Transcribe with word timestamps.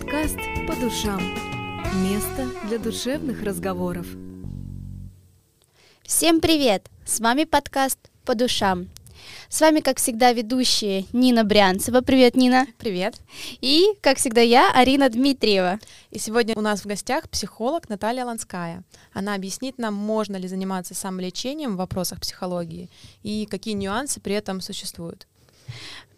Подкаст 0.00 0.38
«По 0.68 0.76
душам». 0.76 1.20
Место 2.04 2.48
для 2.68 2.78
душевных 2.78 3.42
разговоров. 3.42 4.06
Всем 6.04 6.40
привет! 6.40 6.88
С 7.04 7.18
вами 7.18 7.42
подкаст 7.42 7.98
«По 8.24 8.36
душам». 8.36 8.88
С 9.48 9.60
вами, 9.60 9.80
как 9.80 9.98
всегда, 9.98 10.32
ведущая 10.32 11.04
Нина 11.12 11.42
Брянцева. 11.42 12.00
Привет, 12.00 12.36
Нина. 12.36 12.66
Привет. 12.78 13.16
И, 13.60 13.86
как 14.00 14.18
всегда, 14.18 14.40
я, 14.40 14.70
Арина 14.72 15.08
Дмитриева. 15.08 15.80
И 16.10 16.18
сегодня 16.20 16.54
у 16.56 16.60
нас 16.60 16.82
в 16.82 16.86
гостях 16.86 17.28
психолог 17.28 17.88
Наталья 17.88 18.24
Ланская. 18.24 18.84
Она 19.12 19.34
объяснит 19.34 19.78
нам, 19.78 19.94
можно 19.94 20.36
ли 20.36 20.46
заниматься 20.46 20.94
самолечением 20.94 21.74
в 21.74 21.78
вопросах 21.78 22.20
психологии 22.20 22.88
и 23.24 23.46
какие 23.50 23.74
нюансы 23.74 24.20
при 24.20 24.34
этом 24.34 24.60
существуют. 24.60 25.26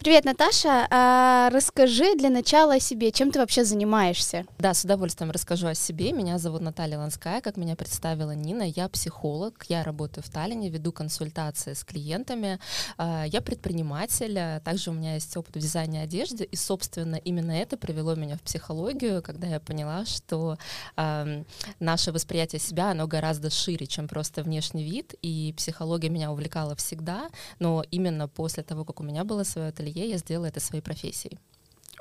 Привет, 0.01 0.25
Наташа. 0.25 0.87
А 0.91 1.51
расскажи 1.51 2.17
для 2.17 2.31
начала 2.31 2.77
о 2.77 2.81
себе, 2.81 3.13
чем 3.13 3.31
ты 3.31 3.39
вообще 3.39 3.67
занимаешься? 3.67 4.47
Да, 4.59 4.73
с 4.73 4.83
удовольствием 4.83 5.31
расскажу 5.31 5.67
о 5.67 5.75
себе. 5.75 6.13
Меня 6.13 6.39
зовут 6.39 6.63
Наталья 6.63 6.97
Ланская, 6.97 7.43
как 7.43 7.59
меня 7.59 7.77
представила 7.77 8.31
Нина. 8.31 8.63
Я 8.63 8.89
психолог, 8.89 9.63
я 9.69 9.83
работаю 9.83 10.25
в 10.25 10.31
Таллине, 10.31 10.71
веду 10.71 10.91
консультации 10.91 11.75
с 11.75 11.85
клиентами. 11.85 12.59
А, 12.97 13.25
я 13.27 13.43
предприниматель, 13.43 14.39
а 14.39 14.61
также 14.61 14.89
у 14.89 14.95
меня 14.95 15.17
есть 15.17 15.37
опыт 15.37 15.57
в 15.57 15.59
дизайне 15.59 16.01
одежды, 16.01 16.45
и, 16.45 16.57
собственно, 16.57 17.17
именно 17.17 17.53
это 17.53 17.77
привело 17.77 18.15
меня 18.15 18.39
в 18.39 18.41
психологию, 18.41 19.23
когда 19.23 19.49
я 19.49 19.61
поняла, 19.61 20.07
что 20.07 20.57
э, 20.97 21.45
наше 21.79 22.11
восприятие 22.11 22.61
себя, 22.61 22.93
оно 22.93 23.07
гораздо 23.07 23.51
шире, 23.51 23.87
чем 23.87 24.09
просто 24.09 24.43
внешний 24.43 24.83
вид, 24.83 25.15
и 25.21 25.53
психология 25.59 26.09
меня 26.09 26.33
увлекала 26.33 26.75
всегда, 26.75 27.29
но 27.59 27.85
именно 27.91 28.29
после 28.29 28.63
того, 28.63 28.87
как 28.87 29.01
у 29.01 29.03
меня 29.03 29.25
было 29.25 29.40
свое 29.45 29.69
ателье, 29.69 30.09
ателье 30.09 30.09
я 30.09 30.19
сделала 30.19 30.47
это 30.47 30.61
своей 30.61 30.83
профессией. 30.83 31.39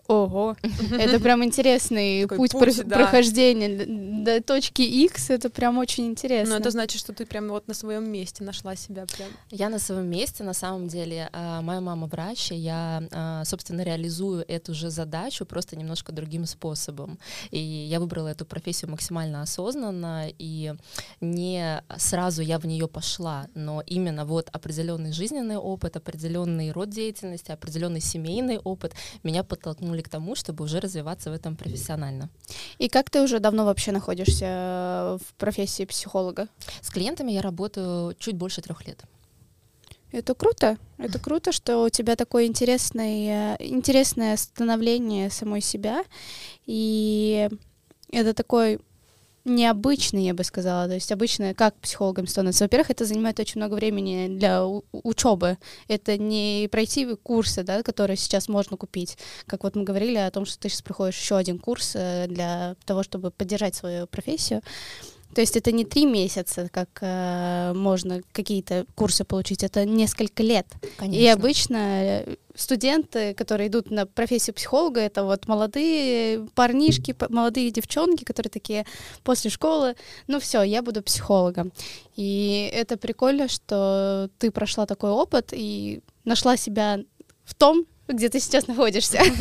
Ого, 0.09 0.58
это 0.91 1.20
прям 1.23 1.44
интересный 1.44 2.27
путь, 2.27 2.52
путь 2.52 2.81
да. 2.84 2.95
прохождения 2.95 3.86
до 4.23 4.41
точки 4.41 4.82
X, 4.82 5.29
это 5.29 5.51
прям 5.51 5.77
очень 5.77 6.07
интересно. 6.07 6.55
Ну, 6.55 6.60
это 6.60 6.71
значит, 6.71 6.99
что 6.99 7.13
ты 7.13 7.27
прям 7.27 7.48
вот 7.49 7.68
на 7.68 7.76
своем 7.76 8.12
месте 8.12 8.43
нашла 8.43 8.76
себя 8.76 9.05
прям. 9.05 9.29
Я 9.51 9.70
на 9.70 9.77
своем 9.77 10.10
месте, 10.10 10.43
на 10.43 10.54
самом 10.54 10.88
деле. 10.88 11.29
А, 11.32 11.62
моя 11.62 11.79
мама 11.79 12.07
врач, 12.07 12.51
и 12.51 12.55
я, 12.55 13.04
а, 13.12 13.46
собственно, 13.46 13.84
реализую 13.84 14.43
эту 14.48 14.74
же 14.74 14.90
задачу 14.90 15.46
просто 15.46 15.76
немножко 15.76 16.12
другим 16.12 16.48
способом. 16.48 17.20
И 17.51 17.60
я 17.60 17.99
выбрала 17.99 18.29
эту 18.29 18.48
профессию 18.48 18.90
максимально 18.90 19.44
осознанно, 19.44 20.27
и 20.40 20.73
не 21.21 21.84
сразу 21.98 22.41
я 22.41 22.57
в 22.57 22.66
нее 22.66 22.88
пошла, 22.88 23.46
но 23.54 23.84
именно 23.85 24.26
вот 24.26 24.49
определенный 24.51 25.12
жизненный 25.12 25.57
опыт, 25.57 25.98
определенный 25.98 26.71
род 26.71 26.90
деятельности, 26.90 27.51
определенный 27.51 28.01
семейный 28.01 28.57
опыт 28.57 28.96
меня 29.21 29.44
подтолкнули 29.44 29.98
подтолкнули 29.99 30.01
к 30.01 30.09
тому, 30.09 30.35
чтобы 30.35 30.63
уже 30.63 30.79
развиваться 30.79 31.29
в 31.29 31.33
этом 31.33 31.55
профессионально. 31.55 32.29
И 32.79 32.87
как 32.87 33.09
ты 33.09 33.21
уже 33.21 33.39
давно 33.39 33.65
вообще 33.65 33.91
находишься 33.91 34.45
э, 34.45 35.17
в 35.21 35.33
профессии 35.37 35.85
психолога? 35.85 36.47
С 36.81 36.89
клиентами 36.89 37.33
я 37.33 37.41
работаю 37.41 38.15
чуть 38.20 38.35
больше 38.35 38.61
трех 38.61 38.87
лет. 38.87 39.03
Это 40.11 40.33
круто. 40.33 40.77
Это 40.97 41.20
круто, 41.20 41.51
что 41.51 41.83
у 41.83 41.89
тебя 41.89 42.15
такое 42.15 42.45
интересное, 42.45 43.55
интересное 43.59 44.37
становление 44.37 45.29
самой 45.29 45.61
себя. 45.61 46.03
И 46.67 47.49
это 48.11 48.33
такой 48.33 48.79
необычный, 49.45 50.26
я 50.26 50.34
бы 50.34 50.43
сказала. 50.43 50.87
То 50.87 50.93
есть 50.95 51.12
обычно 51.12 51.54
как 51.54 51.76
психологом 51.76 52.27
становится? 52.27 52.65
Во-первых, 52.65 52.91
это 52.91 53.05
занимает 53.05 53.40
очень 53.40 53.59
много 53.59 53.76
времени 53.76 54.27
для 54.27 54.65
учебы. 54.91 55.57
Это 55.87 56.18
не 56.18 56.68
пройти 56.71 57.15
курсы, 57.15 57.63
да, 57.63 57.84
которые 57.84 58.17
сейчас 58.17 58.48
можно 58.48 58.77
купить. 58.77 59.17
Как 59.45 59.63
вот 59.63 59.76
мы 59.76 59.84
говорили 59.84 60.17
о 60.17 60.32
том, 60.32 60.45
что 60.45 60.60
ты 60.60 60.70
сейчас 60.70 60.82
проходишь 60.82 61.20
еще 61.20 61.37
один 61.37 61.60
курс 61.60 61.93
э, 61.95 62.27
для 62.27 62.76
того, 62.85 63.04
чтобы 63.04 63.32
поддержать 63.32 63.76
свою 63.76 64.07
профессию. 64.07 64.62
То 65.40 65.41
есть 65.41 65.56
это 65.56 65.72
не 65.72 65.85
три 65.85 66.06
месяца, 66.06 66.68
как 66.69 66.90
э, 67.00 67.72
можно 67.73 68.22
какие-то 68.34 68.85
курсы 68.94 69.23
получить, 69.23 69.63
это 69.63 69.85
несколько 69.85 70.44
лет. 70.44 70.67
Конечно. 70.97 71.23
И 71.23 71.25
обычно 71.27 71.77
э, 71.77 72.35
студенты, 72.55 73.33
которые 73.35 73.69
идут 73.69 73.89
на 73.89 74.05
профессию 74.05 74.53
психолога, 74.53 75.00
это 75.00 75.23
вот 75.23 75.47
молодые 75.47 76.45
парнишки, 76.55 77.16
молодые 77.29 77.72
девчонки, 77.72 78.25
которые 78.25 78.51
такие 78.51 78.85
после 79.23 79.50
школы, 79.50 79.95
ну 80.27 80.41
все, 80.41 80.61
я 80.61 80.81
буду 80.81 81.01
психологом. 81.01 81.71
И 82.17 82.69
это 82.73 82.97
прикольно, 82.97 83.47
что 83.47 84.29
ты 84.39 84.51
прошла 84.51 84.85
такой 84.85 85.11
опыт 85.11 85.53
и 85.53 86.01
нашла 86.25 86.57
себя 86.57 87.00
в 87.45 87.56
том, 87.56 87.85
где 88.13 88.29
ты 88.29 88.39
сейчас 88.39 88.67
находишься. 88.67 89.19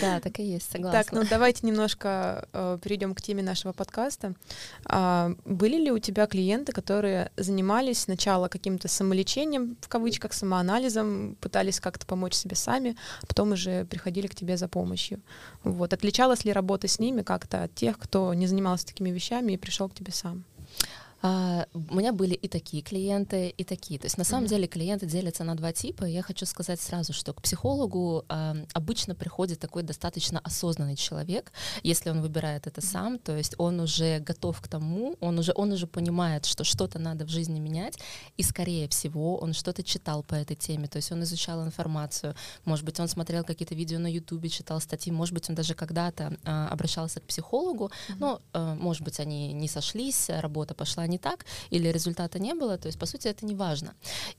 Да, 0.00 0.20
так 0.20 0.40
и 0.40 0.44
есть, 0.44 0.70
согласна. 0.70 1.02
Так, 1.02 1.12
ну 1.12 1.22
давайте 1.28 1.66
немножко 1.66 2.48
э, 2.52 2.78
перейдем 2.82 3.14
к 3.14 3.20
теме 3.20 3.42
нашего 3.42 3.72
подкаста. 3.72 4.34
А, 4.86 5.32
были 5.44 5.76
ли 5.76 5.92
у 5.92 5.98
тебя 5.98 6.26
клиенты, 6.26 6.72
которые 6.72 7.30
занимались 7.36 7.98
сначала 7.98 8.48
каким-то 8.48 8.88
самолечением, 8.88 9.76
в 9.80 9.88
кавычках, 9.88 10.32
самоанализом, 10.32 11.36
пытались 11.40 11.80
как-то 11.80 12.06
помочь 12.06 12.34
себе 12.34 12.56
сами, 12.56 12.96
а 13.22 13.26
потом 13.26 13.52
уже 13.52 13.84
приходили 13.84 14.26
к 14.26 14.34
тебе 14.34 14.56
за 14.56 14.68
помощью? 14.68 15.20
Вот. 15.64 15.92
Отличалась 15.92 16.44
ли 16.44 16.52
работа 16.52 16.88
с 16.88 16.98
ними 16.98 17.22
как-то 17.22 17.64
от 17.64 17.74
тех, 17.74 17.98
кто 17.98 18.32
не 18.32 18.46
занимался 18.46 18.86
такими 18.86 19.10
вещами 19.10 19.52
и 19.52 19.58
пришел 19.58 19.90
к 19.90 19.94
тебе 19.94 20.12
сам? 20.12 20.44
А, 21.20 21.66
у 21.74 21.94
меня 21.94 22.12
были 22.12 22.34
и 22.34 22.48
такие 22.48 22.82
клиенты, 22.82 23.48
и 23.48 23.64
такие. 23.64 23.98
То 23.98 24.06
есть 24.06 24.18
на 24.18 24.24
самом 24.24 24.44
mm-hmm. 24.44 24.48
деле 24.48 24.66
клиенты 24.68 25.06
делятся 25.06 25.44
на 25.44 25.56
два 25.56 25.72
типа. 25.72 26.04
Я 26.04 26.22
хочу 26.22 26.46
сказать 26.46 26.80
сразу, 26.80 27.12
что 27.12 27.32
к 27.32 27.42
психологу 27.42 28.24
а, 28.28 28.56
обычно 28.72 29.14
приходит 29.14 29.58
такой 29.58 29.82
достаточно 29.82 30.38
осознанный 30.40 30.96
человек, 30.96 31.52
если 31.82 32.10
он 32.10 32.20
выбирает 32.20 32.66
это 32.66 32.80
сам. 32.80 33.18
То 33.18 33.36
есть 33.36 33.54
он 33.58 33.80
уже 33.80 34.20
готов 34.20 34.60
к 34.60 34.68
тому, 34.68 35.16
он 35.20 35.38
уже 35.38 35.52
он 35.56 35.72
уже 35.72 35.86
понимает, 35.86 36.46
что 36.46 36.62
что-то 36.62 36.98
надо 36.98 37.24
в 37.24 37.28
жизни 37.28 37.58
менять, 37.58 37.98
и 38.36 38.42
скорее 38.42 38.88
всего 38.88 39.38
он 39.38 39.54
что-то 39.54 39.82
читал 39.82 40.22
по 40.22 40.34
этой 40.34 40.54
теме. 40.56 40.86
То 40.86 40.96
есть 40.96 41.10
он 41.10 41.22
изучал 41.24 41.64
информацию, 41.64 42.34
может 42.64 42.84
быть 42.84 43.00
он 43.00 43.08
смотрел 43.08 43.42
какие-то 43.42 43.74
видео 43.74 43.98
на 43.98 44.12
Ютубе, 44.12 44.48
читал 44.48 44.80
статьи, 44.80 45.12
может 45.12 45.34
быть 45.34 45.48
он 45.48 45.56
даже 45.56 45.74
когда-то 45.74 46.36
а, 46.44 46.68
обращался 46.68 47.20
к 47.20 47.24
психологу, 47.24 47.86
mm-hmm. 47.86 48.16
но 48.20 48.40
а, 48.52 48.74
может 48.76 49.02
быть 49.02 49.18
они 49.18 49.52
не 49.52 49.66
сошлись, 49.66 50.28
работа 50.28 50.74
пошла 50.74 51.07
не 51.08 51.18
так, 51.18 51.46
или 51.70 51.88
результата 51.88 52.38
не 52.38 52.54
было, 52.54 52.78
то 52.78 52.86
есть, 52.86 52.98
по 52.98 53.06
сути, 53.06 53.28
это 53.28 53.46
не 53.46 53.54
важно. 53.54 53.94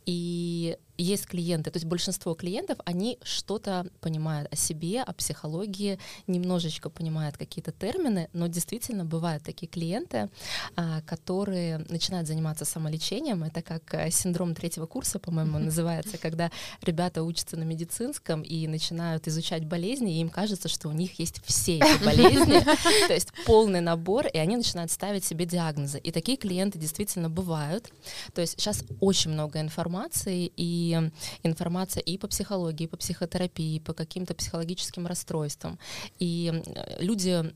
И 0.06 0.78
есть 1.00 1.28
клиенты, 1.28 1.72
то 1.72 1.78
есть 1.78 1.86
большинство 1.86 2.36
клиентов, 2.36 2.78
они 2.86 3.18
что-то 3.24 3.88
понимают 4.02 4.52
о 4.52 4.56
себе, 4.58 5.02
о 5.02 5.14
психологии, 5.14 5.98
немножечко 6.28 6.90
понимают 6.90 7.38
какие-то 7.38 7.72
термины, 7.72 8.30
но 8.34 8.48
действительно 8.48 9.06
бывают 9.06 9.44
такие 9.44 9.68
клиенты, 9.68 10.30
а, 10.76 11.02
которые 11.02 11.80
начинают 11.90 12.28
заниматься 12.28 12.66
самолечением. 12.66 13.44
Это 13.44 13.62
как 13.62 13.94
э, 13.94 14.12
синдром 14.12 14.54
третьего 14.54 14.88
курса, 14.88 15.20
по-моему, 15.20 15.58
называется, 15.58 16.18
когда 16.18 16.52
ребята 16.82 17.24
учатся 17.24 17.56
на 17.56 17.64
медицинском 17.64 18.42
и 18.42 18.68
начинают 18.68 19.28
изучать 19.28 19.66
болезни, 19.66 20.18
и 20.18 20.22
им 20.22 20.30
кажется, 20.30 20.68
что 20.68 20.90
у 20.90 20.92
них 20.92 21.18
есть 21.20 21.42
все 21.46 21.78
эти 21.78 22.04
болезни, 22.04 22.60
то 23.08 23.14
есть 23.14 23.30
полный 23.46 23.80
набор, 23.80 24.28
и 24.28 24.38
они 24.38 24.58
начинают 24.58 24.92
ставить 24.92 25.24
себе 25.24 25.46
диагнозы. 25.46 25.98
И 26.00 26.12
такие 26.12 26.38
клиенты 26.38 26.59
действительно 26.66 27.30
бывают. 27.30 27.92
То 28.34 28.42
есть 28.42 28.60
сейчас 28.60 28.84
очень 29.00 29.32
много 29.32 29.60
информации, 29.60 30.52
и 30.56 31.12
информация 31.44 32.02
и 32.02 32.18
по 32.18 32.28
психологии, 32.28 32.86
и 32.86 32.88
по 32.88 32.98
психотерапии, 32.98 33.76
и 33.76 33.80
по 33.80 33.94
каким-то 33.94 34.34
психологическим 34.34 35.08
расстройствам. 35.08 35.80
И 36.20 36.62
люди 37.00 37.54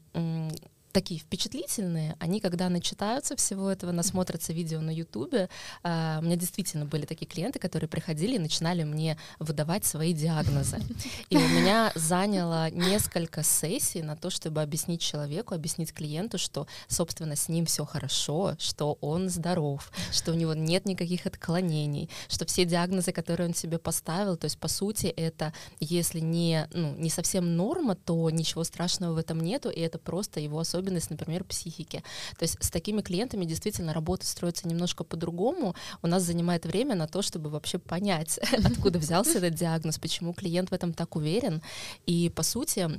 такие 0.94 1.20
впечатлительные, 1.20 2.16
они 2.20 2.40
когда 2.40 2.70
начитаются 2.70 3.36
всего 3.36 3.70
этого, 3.70 3.92
насмотрятся 3.92 4.54
видео 4.54 4.80
на 4.80 4.92
Ютубе, 4.92 5.50
э, 5.84 6.20
у 6.20 6.24
меня 6.24 6.36
действительно 6.36 6.86
были 6.86 7.06
такие 7.06 7.26
клиенты, 7.26 7.59
которые 7.59 7.90
приходили 7.90 8.36
и 8.36 8.40
начинали 8.40 8.84
мне 8.84 9.18
выдавать 9.40 9.86
свои 9.86 10.14
диагнозы. 10.14 10.80
И 11.30 11.38
у 11.38 11.48
меня 11.48 11.92
заняло 11.96 12.70
несколько 12.70 13.44
сессий 13.44 14.03
на 14.03 14.16
то, 14.16 14.30
чтобы 14.30 14.62
объяснить 14.62 15.02
человеку, 15.02 15.56
объяснить 15.56 15.91
клиенту, 15.91 16.38
что, 16.38 16.67
собственно, 16.88 17.35
с 17.35 17.50
ним 17.50 17.66
все 17.66 17.85
хорошо, 17.85 18.56
что 18.59 18.97
он 19.02 19.29
здоров, 19.29 19.91
что 20.12 20.32
у 20.32 20.35
него 20.35 20.53
нет 20.53 20.85
никаких 20.85 21.26
отклонений, 21.26 22.09
что 22.28 22.46
все 22.46 22.66
диагнозы, 22.66 23.12
которые 23.12 23.47
он 23.47 23.56
себе 23.56 23.79
поставил, 23.79 24.38
то 24.38 24.46
есть, 24.46 24.59
по 24.59 24.67
сути, 24.67 25.08
это, 25.08 25.53
если 25.79 26.20
не, 26.20 26.67
ну, 26.72 26.96
не 26.96 27.09
совсем 27.09 27.56
норма, 27.58 27.96
то 27.96 28.29
ничего 28.29 28.64
страшного 28.64 29.14
в 29.14 29.17
этом 29.17 29.40
нету, 29.41 29.70
и 29.70 29.79
это 29.79 29.97
просто 29.97 30.40
его 30.40 30.59
особенность 30.59 30.83
особенность, 30.84 31.09
например, 31.09 31.44
психики. 31.44 32.03
То 32.38 32.44
есть 32.44 32.58
с 32.59 32.70
такими 32.70 33.02
клиентами 33.02 33.46
действительно 33.46 33.94
работа 33.94 34.26
строится 34.26 34.68
немножко 34.68 35.03
по-другому. 35.03 35.76
У 36.02 36.08
нас 36.08 36.24
занимает 36.24 36.66
время 36.66 36.96
на 36.96 37.08
то, 37.08 37.22
чтобы 37.22 37.50
вообще 37.50 37.78
понять, 37.80 38.40
откуда 38.66 39.00
взялся 39.00 39.38
этот 39.38 39.56
диагноз, 39.56 39.97
почему 40.00 40.34
клиент 40.34 40.72
в 40.72 40.74
этом 40.74 40.94
так 40.94 41.16
уверен. 41.16 41.62
И, 42.06 42.30
по 42.30 42.44
сути, 42.44 42.90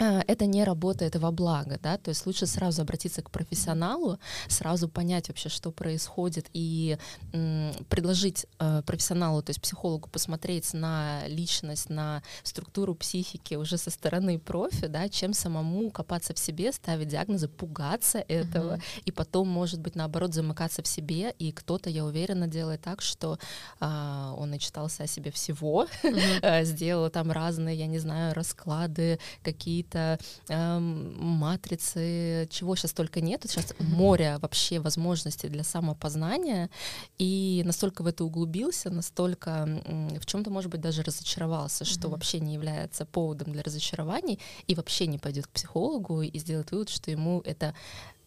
это 0.00 0.46
не 0.46 0.64
работает 0.64 1.16
во 1.16 1.30
благо, 1.30 1.78
да, 1.82 1.98
то 1.98 2.08
есть 2.08 2.24
лучше 2.26 2.46
сразу 2.46 2.82
обратиться 2.82 3.22
к 3.22 3.30
профессионалу, 3.30 4.18
сразу 4.48 4.88
понять 4.88 5.28
вообще, 5.28 5.50
что 5.50 5.70
происходит, 5.70 6.48
и 6.54 6.96
м, 7.32 7.72
предложить 7.90 8.46
э, 8.58 8.82
профессионалу, 8.86 9.42
то 9.42 9.50
есть 9.50 9.60
психологу, 9.60 10.08
посмотреть 10.08 10.72
на 10.72 11.28
личность, 11.28 11.90
на 11.90 12.22
структуру 12.42 12.94
психики 12.94 13.56
уже 13.56 13.76
со 13.76 13.90
стороны 13.90 14.38
профи, 14.38 14.86
да, 14.86 15.08
чем 15.10 15.34
самому 15.34 15.90
копаться 15.90 16.32
в 16.32 16.38
себе, 16.38 16.72
ставить 16.72 17.08
диагнозы, 17.08 17.48
пугаться 17.48 18.24
этого, 18.26 18.76
mm-hmm. 18.76 19.02
и 19.04 19.10
потом, 19.12 19.48
может 19.48 19.80
быть, 19.80 19.96
наоборот, 19.96 20.32
замыкаться 20.32 20.82
в 20.82 20.86
себе, 20.86 21.34
и 21.38 21.52
кто-то, 21.52 21.90
я 21.90 22.06
уверена, 22.06 22.46
делает 22.46 22.80
так, 22.80 23.02
что 23.02 23.38
э, 23.80 24.34
он 24.38 24.50
начитался 24.50 25.02
о 25.02 25.06
себе 25.06 25.30
всего, 25.30 25.86
mm-hmm. 26.02 26.64
сделал 26.64 27.10
там 27.10 27.30
разные, 27.30 27.76
я 27.76 27.86
не 27.86 27.98
знаю, 27.98 28.32
расклады, 28.34 29.18
какие-то 29.42 29.89
какие-то 29.90 30.18
э, 30.48 30.78
матрицы, 30.78 32.48
чего 32.50 32.76
сейчас 32.76 32.92
только 32.92 33.20
нет. 33.20 33.42
Сейчас 33.44 33.74
море 33.78 34.38
вообще 34.40 34.78
возможностей 34.78 35.48
для 35.48 35.64
самопознания, 35.64 36.70
и 37.18 37.62
настолько 37.64 38.02
в 38.02 38.06
это 38.06 38.24
углубился, 38.24 38.90
настолько 38.90 39.82
э, 39.84 40.18
в 40.18 40.26
чем-то, 40.26 40.50
может 40.50 40.70
быть, 40.70 40.80
даже 40.80 41.02
разочаровался, 41.02 41.84
что 41.84 42.08
mm-hmm. 42.08 42.10
вообще 42.10 42.40
не 42.40 42.54
является 42.54 43.04
поводом 43.04 43.52
для 43.52 43.62
разочарований, 43.62 44.38
и 44.66 44.74
вообще 44.74 45.06
не 45.06 45.18
пойдет 45.18 45.46
к 45.46 45.50
психологу 45.50 46.22
и 46.22 46.38
сделает 46.38 46.70
вывод, 46.70 46.88
что 46.88 47.10
ему 47.10 47.42
это 47.44 47.74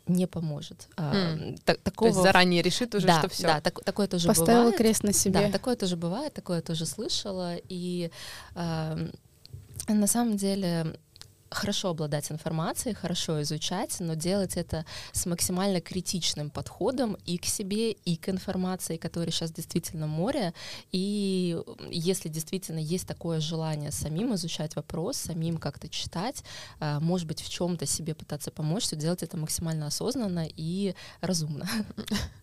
не 0.06 0.28
поможет. 0.28 0.90
Mm. 0.98 1.62
Так, 1.64 1.78
такого... 1.78 2.12
То 2.12 2.18
есть 2.18 2.24
заранее 2.24 2.62
решит 2.62 2.94
уже, 2.94 3.08
да, 3.08 3.20
что 3.20 3.30
все. 3.30 3.44
Да, 3.44 3.62
так, 3.62 3.82
такое 3.86 4.08
тоже 4.08 4.28
Поставила 4.28 4.64
бывает. 4.64 4.78
крест 4.78 5.04
на 5.04 5.14
себе. 5.14 5.40
Да, 5.40 5.50
такое 5.50 5.78
тоже 5.78 5.96
бывает, 5.96 6.34
такое 6.34 6.62
тоже 6.62 6.86
слышала. 6.86 7.56
И 7.70 8.12
э, 8.56 9.08
на 9.88 10.08
самом 10.08 10.36
деле 10.38 10.98
хорошо 11.54 11.90
обладать 11.90 12.32
информацией, 12.32 12.94
хорошо 12.94 13.42
изучать, 13.42 14.00
но 14.00 14.16
делать 14.16 14.58
это 14.58 14.86
с 15.12 15.26
максимально 15.26 15.82
критичным 15.82 16.50
подходом 16.50 17.18
и 17.26 17.38
к 17.38 17.46
себе, 17.46 17.92
и 17.92 18.16
к 18.16 18.30
информации, 18.30 18.98
которой 18.98 19.32
сейчас 19.32 19.52
действительно 19.52 20.08
море. 20.08 20.54
И 20.92 21.58
если 21.90 22.30
действительно 22.30 22.80
есть 22.80 23.08
такое 23.08 23.40
желание 23.40 23.92
самим 23.92 24.34
изучать 24.36 24.76
вопрос, 24.76 25.18
самим 25.18 25.58
как-то 25.58 25.90
читать, 25.90 26.44
а, 26.80 27.00
может 27.00 27.28
быть, 27.28 27.42
в 27.42 27.50
чем-то 27.50 27.86
себе 27.86 28.16
пытаться 28.16 28.52
помочь, 28.52 28.88
то 28.88 28.96
делать 28.96 29.24
это 29.24 29.38
максимально 29.38 29.88
осознанно 29.88 30.48
и 30.48 30.96
разумно. 31.22 31.68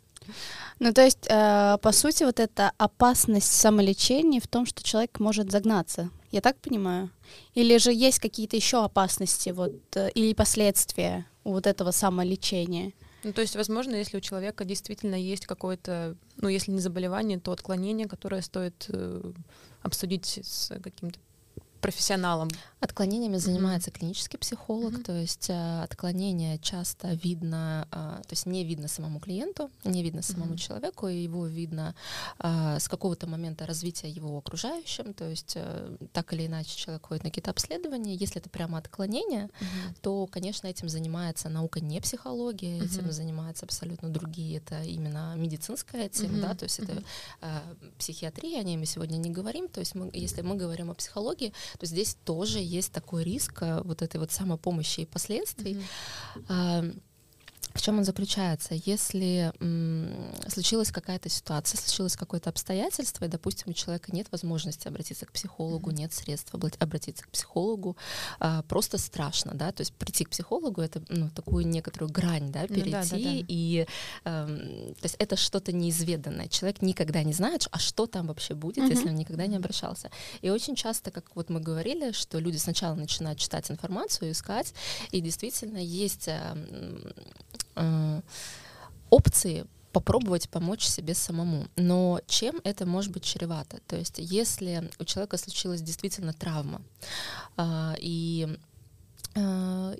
Ну, 0.79 0.93
то 0.93 1.03
есть, 1.03 1.27
э, 1.29 1.79
по 1.83 1.93
сути, 1.93 2.25
вот 2.25 2.41
эта 2.41 2.73
опасность 2.79 3.53
самолечения 3.53 4.41
в 4.41 4.49
том, 4.49 4.67
что 4.67 4.83
человек 4.83 5.21
может 5.21 5.51
загнаться. 5.51 6.11
Я 6.31 6.41
так 6.41 6.59
понимаю? 6.61 7.11
Или 7.55 7.79
же 7.79 7.93
есть 7.93 8.19
какие-то 8.19 8.57
еще 8.57 8.85
опасности 8.85 9.51
вот, 9.51 9.73
э, 9.95 10.11
или 10.11 10.33
последствия 10.35 11.27
у 11.45 11.53
вот 11.53 11.67
этого 11.67 11.91
самолечения? 11.91 12.93
Ну, 13.23 13.33
то 13.33 13.43
есть, 13.43 13.57
возможно, 13.57 13.95
если 13.95 14.17
у 14.17 14.21
человека 14.21 14.65
действительно 14.65 15.15
есть 15.15 15.47
какое-то, 15.47 16.17
ну, 16.37 16.49
если 16.49 16.71
не 16.71 16.81
заболевание, 16.81 17.39
то 17.39 17.53
отклонение, 17.53 18.09
которое 18.09 18.41
стоит 18.41 18.87
э, 18.89 19.33
обсудить 19.83 20.41
с 20.43 20.69
каким-то 20.83 21.19
профессионалом. 21.81 22.49
Отклонениями 22.81 23.35
mm-hmm. 23.35 23.39
занимается 23.39 23.91
клинический 23.91 24.39
психолог, 24.39 24.95
mm-hmm. 24.95 25.03
то 25.03 25.13
есть 25.13 25.51
э, 25.51 25.83
отклонение 25.83 26.59
часто 26.59 27.09
видно, 27.13 27.87
э, 27.93 28.23
то 28.23 28.31
есть 28.31 28.47
не 28.47 28.65
видно 28.65 28.89
самому 28.89 29.21
клиенту, 29.21 29.71
не 29.85 30.03
видно 30.03 30.23
самому 30.23 30.55
mm-hmm. 30.55 30.57
человеку, 30.57 31.09
и 31.09 31.23
его 31.25 31.47
видно 31.47 31.95
э, 32.39 32.79
с 32.81 32.89
какого-то 32.89 33.27
момента 33.27 33.67
развития 33.67 34.09
его 34.09 34.39
окружающим, 34.39 35.13
то 35.13 35.29
есть 35.29 35.53
э, 35.57 35.97
так 36.15 36.33
или 36.33 36.47
иначе 36.47 36.75
человек 36.75 37.05
ходит 37.07 37.25
на 37.25 37.31
какие-то 37.31 37.51
обследования. 37.51 38.15
Если 38.15 38.41
это 38.41 38.49
прямо 38.49 38.79
отклонение, 38.79 39.45
mm-hmm. 39.45 39.97
то, 40.01 40.27
конечно, 40.27 40.67
этим 40.67 40.89
занимается 40.89 41.51
наука 41.51 41.81
не 41.81 42.01
психология, 42.01 42.79
mm-hmm. 42.79 42.85
этим 42.87 43.13
занимаются 43.13 43.67
абсолютно 43.67 44.09
другие, 44.09 44.57
это 44.57 44.83
именно 44.85 45.35
медицинская 45.37 46.09
тема, 46.09 46.39
mm-hmm. 46.39 46.41
да, 46.41 46.55
то 46.55 46.65
есть 46.65 46.81
mm-hmm. 46.81 46.93
это 46.93 47.03
э, 47.43 47.61
психиатрия, 47.99 48.61
о 48.61 48.63
ней 48.63 48.79
мы 48.79 48.87
сегодня 48.87 49.19
не 49.19 49.29
говорим, 49.29 49.69
то 49.69 49.81
есть 49.81 49.95
мы, 49.95 50.09
если 50.15 50.41
мы 50.41 50.57
говорим 50.57 50.91
о 50.91 50.95
психологии, 50.95 51.53
то 51.79 51.85
здесь 51.85 52.17
тоже 52.25 52.70
есть 52.71 52.93
такой 52.93 53.25
риск 53.25 53.63
э, 53.63 53.83
вот 53.83 54.03
этой 54.03 54.19
вот 54.19 54.31
самопомощи 54.31 55.01
и 55.01 55.07
последствий. 55.07 55.83
Mm-hmm. 56.49 57.01
В 57.75 57.83
чем 57.83 57.99
он 57.99 58.05
заключается? 58.05 58.75
Если 58.75 59.53
м, 59.61 60.33
случилась 60.49 60.91
какая-то 60.91 61.29
ситуация, 61.29 61.79
случилось 61.79 62.17
какое-то 62.17 62.51
обстоятельство, 62.51 63.25
и, 63.25 63.29
допустим, 63.29 63.71
у 63.71 63.73
человека 63.73 64.11
нет 64.13 64.27
возможности 64.33 64.89
обратиться 64.89 65.27
к 65.27 65.33
психологу, 65.33 65.91
нет 65.91 66.13
средств 66.13 66.53
обратиться 66.55 67.25
к 67.25 67.29
психологу, 67.29 67.97
а, 68.39 68.63
просто 68.63 68.99
страшно, 68.99 69.53
да, 69.55 69.73
то 69.73 69.83
есть 69.83 69.93
прийти 69.95 70.25
к 70.25 70.31
психологу 70.31 70.81
это 70.81 71.03
ну, 71.09 71.31
такую 71.31 71.67
некоторую 71.67 72.11
грань, 72.11 72.51
да, 72.51 72.67
перейти, 72.67 72.87
ну, 72.87 72.91
да, 72.91 73.05
да, 73.05 73.17
да. 73.17 73.45
и 73.49 73.87
э, 74.25 74.95
то 75.01 75.05
есть 75.05 75.17
это 75.19 75.37
что-то 75.37 75.73
неизведанное. 75.73 76.49
Человек 76.49 76.83
никогда 76.83 77.23
не 77.23 77.33
знает, 77.33 77.69
а 77.71 77.79
что 77.79 78.07
там 78.07 78.27
вообще 78.27 78.55
будет, 78.55 78.79
mm-hmm. 78.79 78.91
если 78.91 79.09
он 79.09 79.15
никогда 79.15 79.47
не 79.47 79.57
обращался. 79.57 80.11
И 80.43 80.51
очень 80.51 80.75
часто, 80.75 81.11
как 81.11 81.25
вот 81.37 81.51
мы 81.51 81.61
говорили, 81.61 82.13
что 82.13 82.39
люди 82.39 82.57
сначала 82.57 82.95
начинают 82.95 83.39
читать 83.39 83.71
информацию, 83.71 84.33
искать, 84.33 84.75
и 85.13 85.21
действительно 85.21 85.79
есть 85.79 86.29
э, 87.77 88.21
опции 89.11 89.67
попробовать 89.93 90.49
помочь 90.49 90.85
себе 90.85 91.15
самому. 91.15 91.67
Но 91.77 92.21
чем 92.27 92.61
это 92.65 92.87
может 92.87 93.13
быть 93.13 93.25
чревато? 93.25 93.79
То 93.87 93.97
есть 93.97 94.19
если 94.19 94.89
у 94.99 95.05
человека 95.05 95.37
случилась 95.37 95.83
действительно 95.83 96.33
травма, 96.33 96.81
э, 97.57 97.95
и 97.99 98.57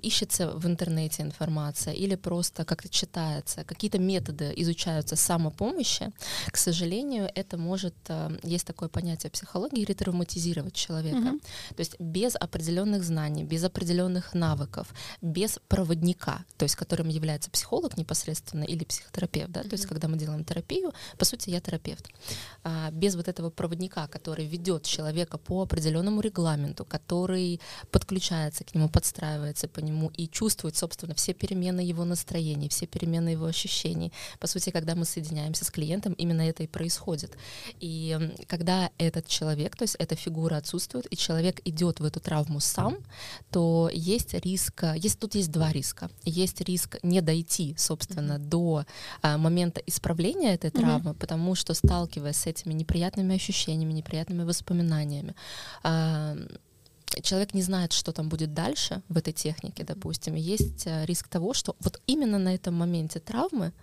ищется 0.01 0.51
в 0.51 0.65
интернете 0.65 1.23
информация 1.23 1.93
или 1.93 2.15
просто 2.15 2.65
как-то 2.65 2.89
читается, 2.89 3.63
какие-то 3.63 3.97
методы 3.97 4.53
изучаются 4.57 5.15
самопомощи, 5.15 6.11
к 6.47 6.57
сожалению, 6.57 7.29
это 7.33 7.57
может, 7.57 7.95
э, 8.09 8.37
есть 8.43 8.67
такое 8.67 8.89
понятие 8.89 9.29
психологии, 9.31 9.85
ретравматизировать 9.85 10.73
человека. 10.73 11.17
Mm-hmm. 11.17 11.75
То 11.75 11.79
есть 11.79 11.99
без 11.99 12.35
определенных 12.35 13.03
знаний, 13.03 13.43
без 13.43 13.63
определенных 13.63 14.33
навыков, 14.33 14.93
без 15.21 15.59
проводника, 15.67 16.43
то 16.57 16.63
есть 16.63 16.75
которым 16.75 17.07
является 17.07 17.49
психолог 17.49 17.97
непосредственно 17.97 18.63
или 18.63 18.83
психотерапевт, 18.83 19.51
да, 19.51 19.61
mm-hmm. 19.61 19.69
то 19.69 19.73
есть 19.73 19.85
когда 19.85 20.07
мы 20.07 20.17
делаем 20.17 20.43
терапию, 20.43 20.91
по 21.17 21.25
сути, 21.25 21.49
я 21.49 21.61
терапевт. 21.61 22.09
А, 22.63 22.91
без 22.91 23.15
вот 23.15 23.27
этого 23.27 23.49
проводника, 23.49 24.07
который 24.07 24.45
ведет 24.45 24.83
человека 24.83 25.37
по 25.37 25.61
определенному 25.61 26.21
регламенту, 26.21 26.83
который 26.83 27.61
подключается 27.91 28.63
к 28.63 28.75
нему, 28.75 28.89
подстраивается 28.89 29.20
подстраивается 29.21 29.67
по 29.67 29.79
нему 29.79 30.11
и 30.17 30.27
чувствует, 30.27 30.75
собственно, 30.75 31.13
все 31.13 31.33
перемены 31.33 31.81
его 31.81 32.05
настроений, 32.05 32.69
все 32.69 32.87
перемены 32.87 33.29
его 33.29 33.45
ощущений. 33.45 34.11
По 34.39 34.47
сути, 34.47 34.71
когда 34.71 34.95
мы 34.95 35.05
соединяемся 35.05 35.63
с 35.63 35.69
клиентом, 35.69 36.13
именно 36.13 36.41
это 36.41 36.63
и 36.63 36.67
происходит. 36.67 37.37
И 37.81 38.17
когда 38.47 38.89
этот 38.97 39.27
человек, 39.27 39.75
то 39.75 39.83
есть 39.83 39.95
эта 39.99 40.15
фигура 40.15 40.57
отсутствует, 40.57 41.07
и 41.13 41.15
человек 41.15 41.61
идет 41.65 41.99
в 41.99 42.05
эту 42.05 42.19
травму 42.19 42.59
сам, 42.59 42.97
то 43.51 43.89
есть 43.93 44.33
риск, 44.33 44.83
есть 44.95 45.19
тут 45.19 45.35
есть 45.35 45.51
два 45.51 45.71
риска. 45.71 46.09
Есть 46.25 46.61
риск 46.61 46.97
не 47.03 47.21
дойти, 47.21 47.75
собственно, 47.77 48.33
mm-hmm. 48.33 48.49
до 48.49 48.85
а, 49.21 49.37
момента 49.37 49.81
исправления 49.87 50.53
этой 50.53 50.71
травмы, 50.71 51.11
mm-hmm. 51.11 51.19
потому 51.19 51.55
что 51.55 51.73
сталкиваясь 51.73 52.37
с 52.37 52.47
этими 52.47 52.73
неприятными 52.73 53.35
ощущениями, 53.35 53.93
неприятными 53.93 54.43
воспоминаниями, 54.43 55.35
а, 55.83 56.35
человек 57.21 57.53
не 57.53 57.61
знает, 57.61 57.93
что 57.93 58.11
там 58.11 58.29
будет 58.29 58.53
дальше 58.53 59.01
в 59.09 59.17
этой 59.17 59.33
технике, 59.33 59.83
допустим, 59.83 60.35
есть 60.35 60.85
э, 60.85 61.05
риск 61.05 61.27
того, 61.27 61.53
что 61.53 61.75
вот 61.79 62.01
именно 62.07 62.37
на 62.39 62.55
этом 62.55 62.75
моменте 62.75 63.19
травмы 63.19 63.73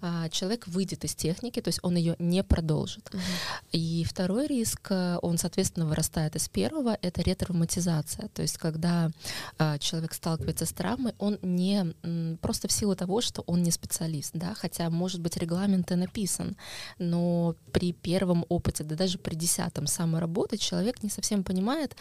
а, 0.00 0.28
человек 0.28 0.66
выйдет 0.68 1.04
из 1.04 1.14
техники, 1.14 1.60
то 1.60 1.68
есть 1.68 1.80
он 1.82 1.96
ее 1.96 2.14
не 2.18 2.44
продолжит. 2.44 3.08
Угу. 3.12 3.20
И 3.72 4.04
второй 4.04 4.46
риск, 4.46 4.86
э, 4.90 5.18
он, 5.22 5.38
соответственно, 5.38 5.86
вырастает 5.86 6.36
из 6.36 6.48
первого, 6.48 6.96
это 7.02 7.22
ретравматизация, 7.22 8.28
то 8.28 8.42
есть 8.42 8.58
когда 8.58 9.10
а, 9.58 9.78
человек 9.78 10.14
сталкивается 10.14 10.66
с 10.66 10.72
травмой, 10.72 11.14
он 11.18 11.38
не 11.42 11.94
просто 12.40 12.68
в 12.68 12.72
силу 12.72 12.94
того, 12.94 13.20
что 13.20 13.42
он 13.42 13.62
не 13.62 13.70
специалист, 13.70 14.30
да, 14.34 14.54
хотя, 14.54 14.88
может 14.90 15.20
быть, 15.20 15.36
регламент 15.36 15.90
и 15.90 15.94
написан, 15.94 16.56
но 16.98 17.56
при 17.72 17.92
первом 17.92 18.44
опыте, 18.48 18.84
да 18.84 18.94
даже 18.94 19.18
при 19.18 19.34
десятом 19.34 19.86
самой 19.86 20.20
работы 20.20 20.56
человек 20.56 21.02
не 21.02 21.10
совсем 21.10 21.42
понимает, 21.42 21.96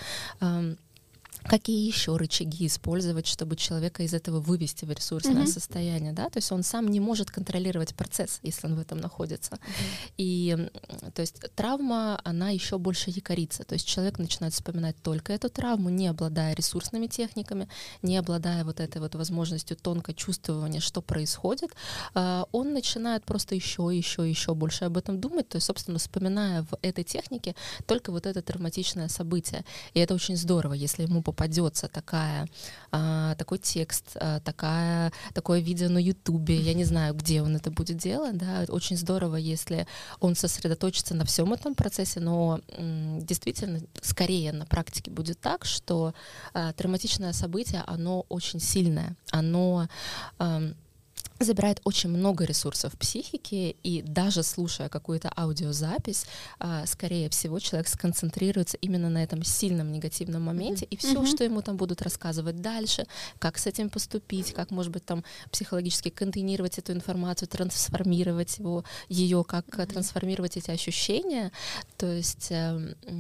какие 1.44 1.88
еще 1.88 2.16
рычаги 2.18 2.68
использовать, 2.68 3.28
чтобы 3.28 3.56
человека 3.56 4.04
из 4.04 4.14
этого 4.14 4.40
вывести 4.40 4.86
в 4.86 4.92
ресурсное 4.92 5.44
mm-hmm. 5.44 5.48
состояние, 5.48 6.14
да, 6.14 6.30
то 6.30 6.38
есть 6.38 6.52
он 6.52 6.64
сам 6.64 6.88
не 6.88 7.00
может 7.00 7.32
контролировать 7.32 7.96
процесс, 7.96 8.40
если 8.44 8.68
он 8.68 8.76
в 8.76 8.80
этом 8.80 9.00
находится. 9.00 9.56
Mm-hmm. 9.56 10.14
И 10.18 10.70
то 11.14 11.22
есть 11.22 11.42
травма, 11.56 12.20
она 12.24 12.50
еще 12.50 12.78
больше 12.78 13.10
якорится, 13.10 13.64
то 13.64 13.74
есть 13.74 13.88
человек 13.88 14.20
начинает 14.20 14.54
вспоминать 14.54 14.96
только 15.02 15.34
эту 15.34 15.50
травму, 15.50 15.90
не 15.90 16.08
обладая 16.08 16.54
ресурсными 16.56 17.08
техниками, 17.08 17.68
не 18.02 18.18
обладая 18.18 18.64
вот 18.64 18.80
этой 18.80 19.02
вот 19.02 19.16
возможностью 19.16 19.78
тонко 19.78 20.14
чувствования, 20.14 20.80
что 20.80 21.02
происходит, 21.02 21.72
а, 22.14 22.48
он 22.52 22.74
начинает 22.74 23.24
просто 23.26 23.56
еще, 23.56 23.90
еще, 23.94 24.28
еще 24.28 24.54
больше 24.54 24.86
об 24.86 24.98
этом 24.98 25.20
думать, 25.20 25.50
то 25.50 25.58
есть, 25.58 25.68
собственно, 25.68 26.00
вспоминая 26.00 26.64
в 26.64 26.78
этой 26.82 27.04
технике 27.04 27.56
только 27.86 28.12
вот 28.12 28.26
это 28.26 28.42
травматичное 28.42 29.08
событие. 29.08 29.64
И 29.94 30.00
это 30.00 30.14
очень 30.14 30.36
здорово, 30.36 30.74
если 30.74 31.04
ему 31.04 31.22
попадется 31.28 31.90
такая, 31.90 32.48
а, 32.90 33.36
такой 33.36 33.58
текст, 33.58 34.16
а, 34.16 34.40
такая, 34.40 35.12
такое 35.34 35.60
видео 35.60 35.90
на 35.90 35.98
Ютубе, 35.98 36.56
я 36.56 36.74
не 36.74 36.86
знаю, 36.86 37.14
где 37.16 37.42
он 37.42 37.58
это 37.58 37.70
будет 37.70 37.98
делать, 37.98 38.38
да, 38.38 38.64
очень 38.70 38.96
здорово, 38.96 39.36
если 39.36 39.88
он 40.22 40.36
сосредоточится 40.36 41.16
на 41.16 41.26
всем 41.26 41.52
этом 41.52 41.76
процессе, 41.76 42.22
но 42.22 42.62
м, 42.78 43.20
действительно, 43.26 43.82
скорее 44.02 44.54
на 44.54 44.66
практике 44.66 45.12
будет 45.12 45.38
так, 45.42 45.66
что 45.66 46.14
а, 46.54 46.72
травматичное 46.72 47.34
событие, 47.34 47.84
оно 47.86 48.26
очень 48.30 48.62
сильное, 48.62 49.18
оно 49.32 49.90
а, 50.40 50.62
забирает 51.46 51.82
очень 51.84 52.10
много 52.10 52.46
ресурсов 52.46 52.98
психики, 52.98 53.76
и 53.84 54.02
даже 54.02 54.44
слушая 54.44 54.90
какую-то 54.90 55.32
аудиозапись, 55.36 56.26
а, 56.60 56.86
скорее 56.86 57.30
всего, 57.30 57.60
человек 57.60 57.88
сконцентрируется 57.88 58.78
именно 58.78 59.10
на 59.10 59.24
этом 59.24 59.44
сильном 59.44 59.92
негативном 59.92 60.44
моменте, 60.44 60.86
mm-hmm. 60.86 60.90
и 60.90 60.98
все, 60.98 61.14
mm-hmm. 61.14 61.28
что 61.28 61.44
ему 61.44 61.62
там 61.62 61.78
будут 61.78 62.02
рассказывать 62.02 62.62
дальше, 62.62 63.06
как 63.40 63.58
с 63.58 63.68
этим 63.68 63.90
поступить, 63.90 64.54
как, 64.54 64.72
может 64.72 64.92
быть, 64.92 65.06
там 65.06 65.24
психологически 65.52 66.10
контейнировать 66.10 66.78
эту 66.78 66.94
информацию, 66.94 67.48
трансформировать 67.48 68.58
его, 68.58 68.84
ее, 69.10 69.44
как 69.44 69.68
mm-hmm. 69.68 69.94
трансформировать 69.94 70.58
эти 70.58 70.72
ощущения. 70.72 71.52
То 71.98 72.08
есть 72.12 72.52
э, 72.52 72.96
э, 73.04 73.12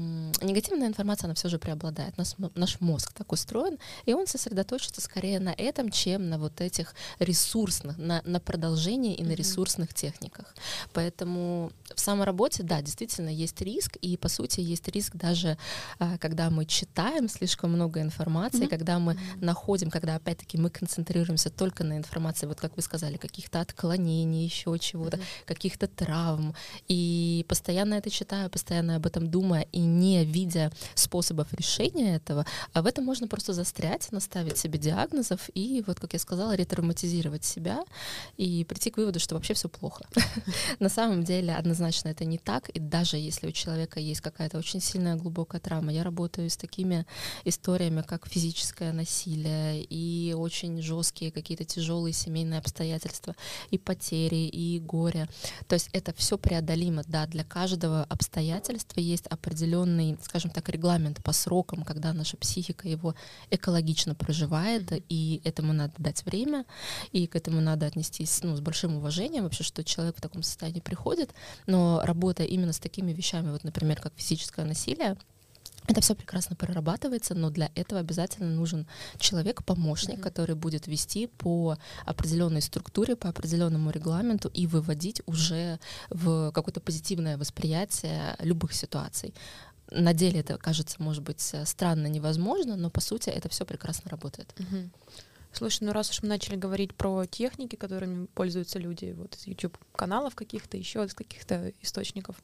негативная 0.42 0.88
информация, 0.88 1.28
она 1.28 1.36
все 1.36 1.50
же 1.50 1.60
преобладает. 1.60 2.18
Наш, 2.18 2.34
наш 2.56 2.80
мозг 2.82 3.14
так 3.14 3.32
устроен, 3.32 3.78
и 4.06 4.14
он 4.14 4.28
сосредоточится 4.28 5.02
скорее 5.02 5.40
на 5.40 5.54
этом, 5.56 5.92
чем 5.92 6.30
на 6.30 6.38
вот 6.38 6.62
этих 6.62 6.96
ресурсных, 7.20 7.98
на, 8.08 8.22
на 8.26 8.40
продолжение 8.40 9.16
и 9.16 9.24
на 9.24 9.34
ресурсных 9.34 9.94
техниках. 9.94 10.56
Поэтому 10.94 11.72
в 11.96 12.00
самоработе, 12.00 12.64
да, 12.64 12.82
действительно 12.82 13.30
есть 13.30 13.62
риск, 13.62 13.98
и 13.98 14.18
по 14.18 14.30
сути 14.30 14.62
есть 14.62 14.88
риск 14.88 15.16
даже, 15.16 15.58
а, 16.00 16.18
когда 16.18 16.50
мы 16.50 16.66
читаем 16.66 17.30
слишком 17.30 17.72
много 17.72 18.02
информации, 18.02 18.66
mm-hmm. 18.66 18.70
когда 18.70 19.00
мы 19.00 19.14
mm-hmm. 19.14 19.46
находим, 19.46 19.90
когда 19.90 20.16
опять-таки 20.16 20.58
мы 20.58 20.70
концентрируемся 20.70 21.50
только 21.50 21.84
на 21.84 21.98
информации, 21.98 22.48
вот 22.48 22.60
как 22.60 22.76
вы 22.76 22.82
сказали, 22.82 23.18
каких-то 23.18 23.62
отклонений, 23.62 24.46
еще 24.46 24.78
чего-то, 24.80 25.18
mm-hmm. 25.18 25.46
каких-то 25.46 25.88
травм, 25.88 26.56
и 26.88 27.46
постоянно 27.48 27.96
это 27.96 28.10
читаю, 28.10 28.50
постоянно 28.50 28.96
об 28.96 29.06
этом 29.06 29.30
думая, 29.30 29.68
и 29.72 29.80
не 29.80 30.26
видя 30.26 30.72
способов 30.96 31.54
решения 31.54 32.16
этого, 32.16 32.46
а 32.74 32.82
в 32.82 32.86
этом 32.86 33.06
можно 33.06 33.28
просто 33.28 33.54
застрять, 33.54 34.12
наставить 34.12 34.58
себе 34.58 34.80
диагнозов 34.80 35.50
и, 35.54 35.84
вот 35.88 36.00
как 36.00 36.14
я 36.14 36.20
сказала, 36.20 36.56
ретравматизировать 36.56 37.44
себя, 37.44 37.84
и 38.38 38.64
прийти 38.66 38.92
к 38.92 38.98
выводу, 38.98 39.20
что 39.20 39.36
вообще 39.36 39.54
все 39.54 39.70
плохо. 39.70 40.06
На 40.80 40.90
самом 40.90 41.24
деле 41.24 41.56
однозначно 41.56 42.10
это 42.10 42.26
не 42.26 42.38
так, 42.38 42.70
и 42.70 42.80
даже 42.80 43.18
если 43.18 43.48
у 43.48 43.52
человека 43.52 44.00
есть 44.00 44.22
какая-то 44.22 44.58
очень 44.58 44.82
сильная 44.82 45.16
глубокая 45.16 45.62
травма, 45.62 45.92
я 45.92 46.04
работаю 46.04 46.50
с 46.50 46.58
такими 46.58 47.06
историями, 47.46 48.02
как 48.02 48.28
физическое 48.28 48.94
насилие 48.94 49.84
и 49.84 50.34
очень 50.34 50.82
жесткие 50.82 51.32
какие-то 51.32 51.66
тяжелые 51.66 52.14
семейные 52.14 52.60
обстоятельства, 52.60 53.36
и 53.72 53.78
потери, 53.78 54.48
и 54.48 54.80
горе. 54.80 55.28
То 55.68 55.76
есть 55.76 55.90
это 55.94 56.14
все 56.14 56.38
преодолимо, 56.38 57.04
да, 57.08 57.26
для 57.26 57.44
каждого 57.44 58.04
обстоятельства 58.04 59.00
есть 59.00 59.28
определенный, 59.28 60.18
скажем 60.24 60.52
так, 60.52 60.70
регламент 60.70 61.24
по 61.24 61.34
срокам, 61.34 61.84
когда 61.84 62.14
наша 62.14 62.38
психика 62.38 62.88
его 62.88 63.16
экологично 63.50 64.16
проживает, 64.16 64.92
и 65.10 65.42
этому 65.44 65.74
надо 65.74 65.94
дать 65.98 66.26
время, 66.26 66.66
и 67.12 67.28
к 67.28 67.36
этому 67.36 67.62
надо 67.62 67.87
отнестись 67.88 68.42
ну, 68.44 68.56
с 68.56 68.62
большим 68.62 68.98
уважением 68.98 69.44
вообще, 69.44 69.64
что 69.64 69.84
человек 69.84 70.18
в 70.18 70.22
таком 70.22 70.44
состоянии 70.44 70.80
приходит, 70.80 71.34
но 71.66 72.02
работая 72.04 72.48
именно 72.48 72.74
с 72.74 72.80
такими 72.80 73.12
вещами, 73.12 73.52
вот, 73.52 73.64
например, 73.64 74.00
как 74.02 74.14
физическое 74.16 74.66
насилие, 74.66 75.18
это 75.88 76.02
все 76.02 76.16
прекрасно 76.16 76.56
прорабатывается, 76.56 77.34
но 77.34 77.50
для 77.50 77.72
этого 77.74 78.02
обязательно 78.02 78.50
нужен 78.50 78.86
человек-помощник, 79.20 80.20
mm-hmm. 80.20 80.22
который 80.22 80.56
будет 80.56 80.86
вести 80.86 81.28
по 81.28 81.78
определенной 82.06 82.62
структуре, 82.62 83.16
по 83.16 83.30
определенному 83.30 83.90
регламенту 83.92 84.50
и 84.50 84.68
выводить 84.68 85.22
уже 85.26 85.80
в 86.10 86.52
какое-то 86.52 86.82
позитивное 86.82 87.38
восприятие 87.38 88.36
любых 88.40 88.74
ситуаций. 88.74 89.34
На 89.90 90.14
деле 90.14 90.42
это 90.42 90.58
кажется, 90.58 91.02
может 91.02 91.24
быть, 91.24 91.54
странно, 91.64 92.08
невозможно, 92.08 92.76
но 92.76 92.90
по 92.90 93.00
сути 93.00 93.30
это 93.30 93.48
все 93.48 93.66
прекрасно 93.66 94.12
работает. 94.12 94.54
Mm-hmm. 94.58 94.90
Слушай, 95.58 95.86
ну 95.86 95.92
раз 95.92 96.12
уж 96.12 96.22
мы 96.22 96.30
начали 96.30 96.56
говорить 96.56 96.94
про 96.94 97.26
техники, 97.26 97.76
которыми 97.76 98.28
пользуются 98.28 98.78
люди 98.78 99.16
вот 99.18 99.34
из 99.34 99.48
YouTube-каналов 99.48 100.36
каких-то, 100.36 100.78
еще 100.78 101.04
из 101.04 101.16
каких-то 101.16 101.74
источников, 101.82 102.36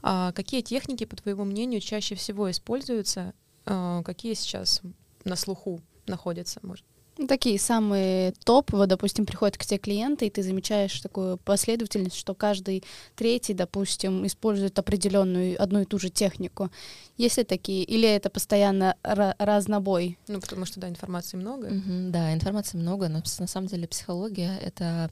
а 0.00 0.32
какие 0.32 0.62
техники, 0.62 1.04
по 1.04 1.14
твоему 1.14 1.44
мнению, 1.44 1.82
чаще 1.82 2.14
всего 2.14 2.50
используются, 2.50 3.34
а, 3.66 4.02
какие 4.02 4.32
сейчас 4.32 4.80
на 5.24 5.36
слуху 5.36 5.82
находятся, 6.06 6.60
может? 6.62 6.86
Такие 7.28 7.60
самые 7.60 8.32
топ, 8.44 8.72
вот, 8.72 8.88
допустим, 8.88 9.24
приходят 9.24 9.56
к 9.56 9.64
тебе 9.64 9.78
клиенты, 9.78 10.26
и 10.26 10.30
ты 10.30 10.42
замечаешь 10.42 11.00
такую 11.00 11.36
последовательность, 11.38 12.16
что 12.16 12.34
каждый 12.34 12.82
третий, 13.14 13.54
допустим, 13.54 14.26
использует 14.26 14.76
определенную 14.80 15.60
одну 15.62 15.82
и 15.82 15.84
ту 15.84 15.98
же 16.00 16.10
технику. 16.10 16.70
Есть 17.16 17.36
ли 17.36 17.44
такие? 17.44 17.84
Или 17.84 18.08
это 18.08 18.30
постоянно 18.30 18.96
разнобой? 19.02 20.18
Ну, 20.26 20.40
потому 20.40 20.66
что, 20.66 20.80
да, 20.80 20.88
информации 20.88 21.36
много. 21.36 21.68
Mm-hmm, 21.68 22.10
да, 22.10 22.34
информации 22.34 22.78
много, 22.78 23.08
но 23.08 23.22
на 23.38 23.46
самом 23.46 23.68
деле 23.68 23.86
психология— 23.86 24.58
это, 24.60 25.08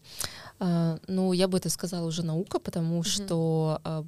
э, 0.59 0.99
ну, 1.06 1.32
я 1.32 1.47
бы 1.47 1.59
это 1.59 1.68
сказала 1.68 2.06
уже 2.06 2.25
наука, 2.25 2.59
потому 2.59 2.99
mm-hmm. 3.00 3.06
что 3.06 3.80
э, 3.85 4.02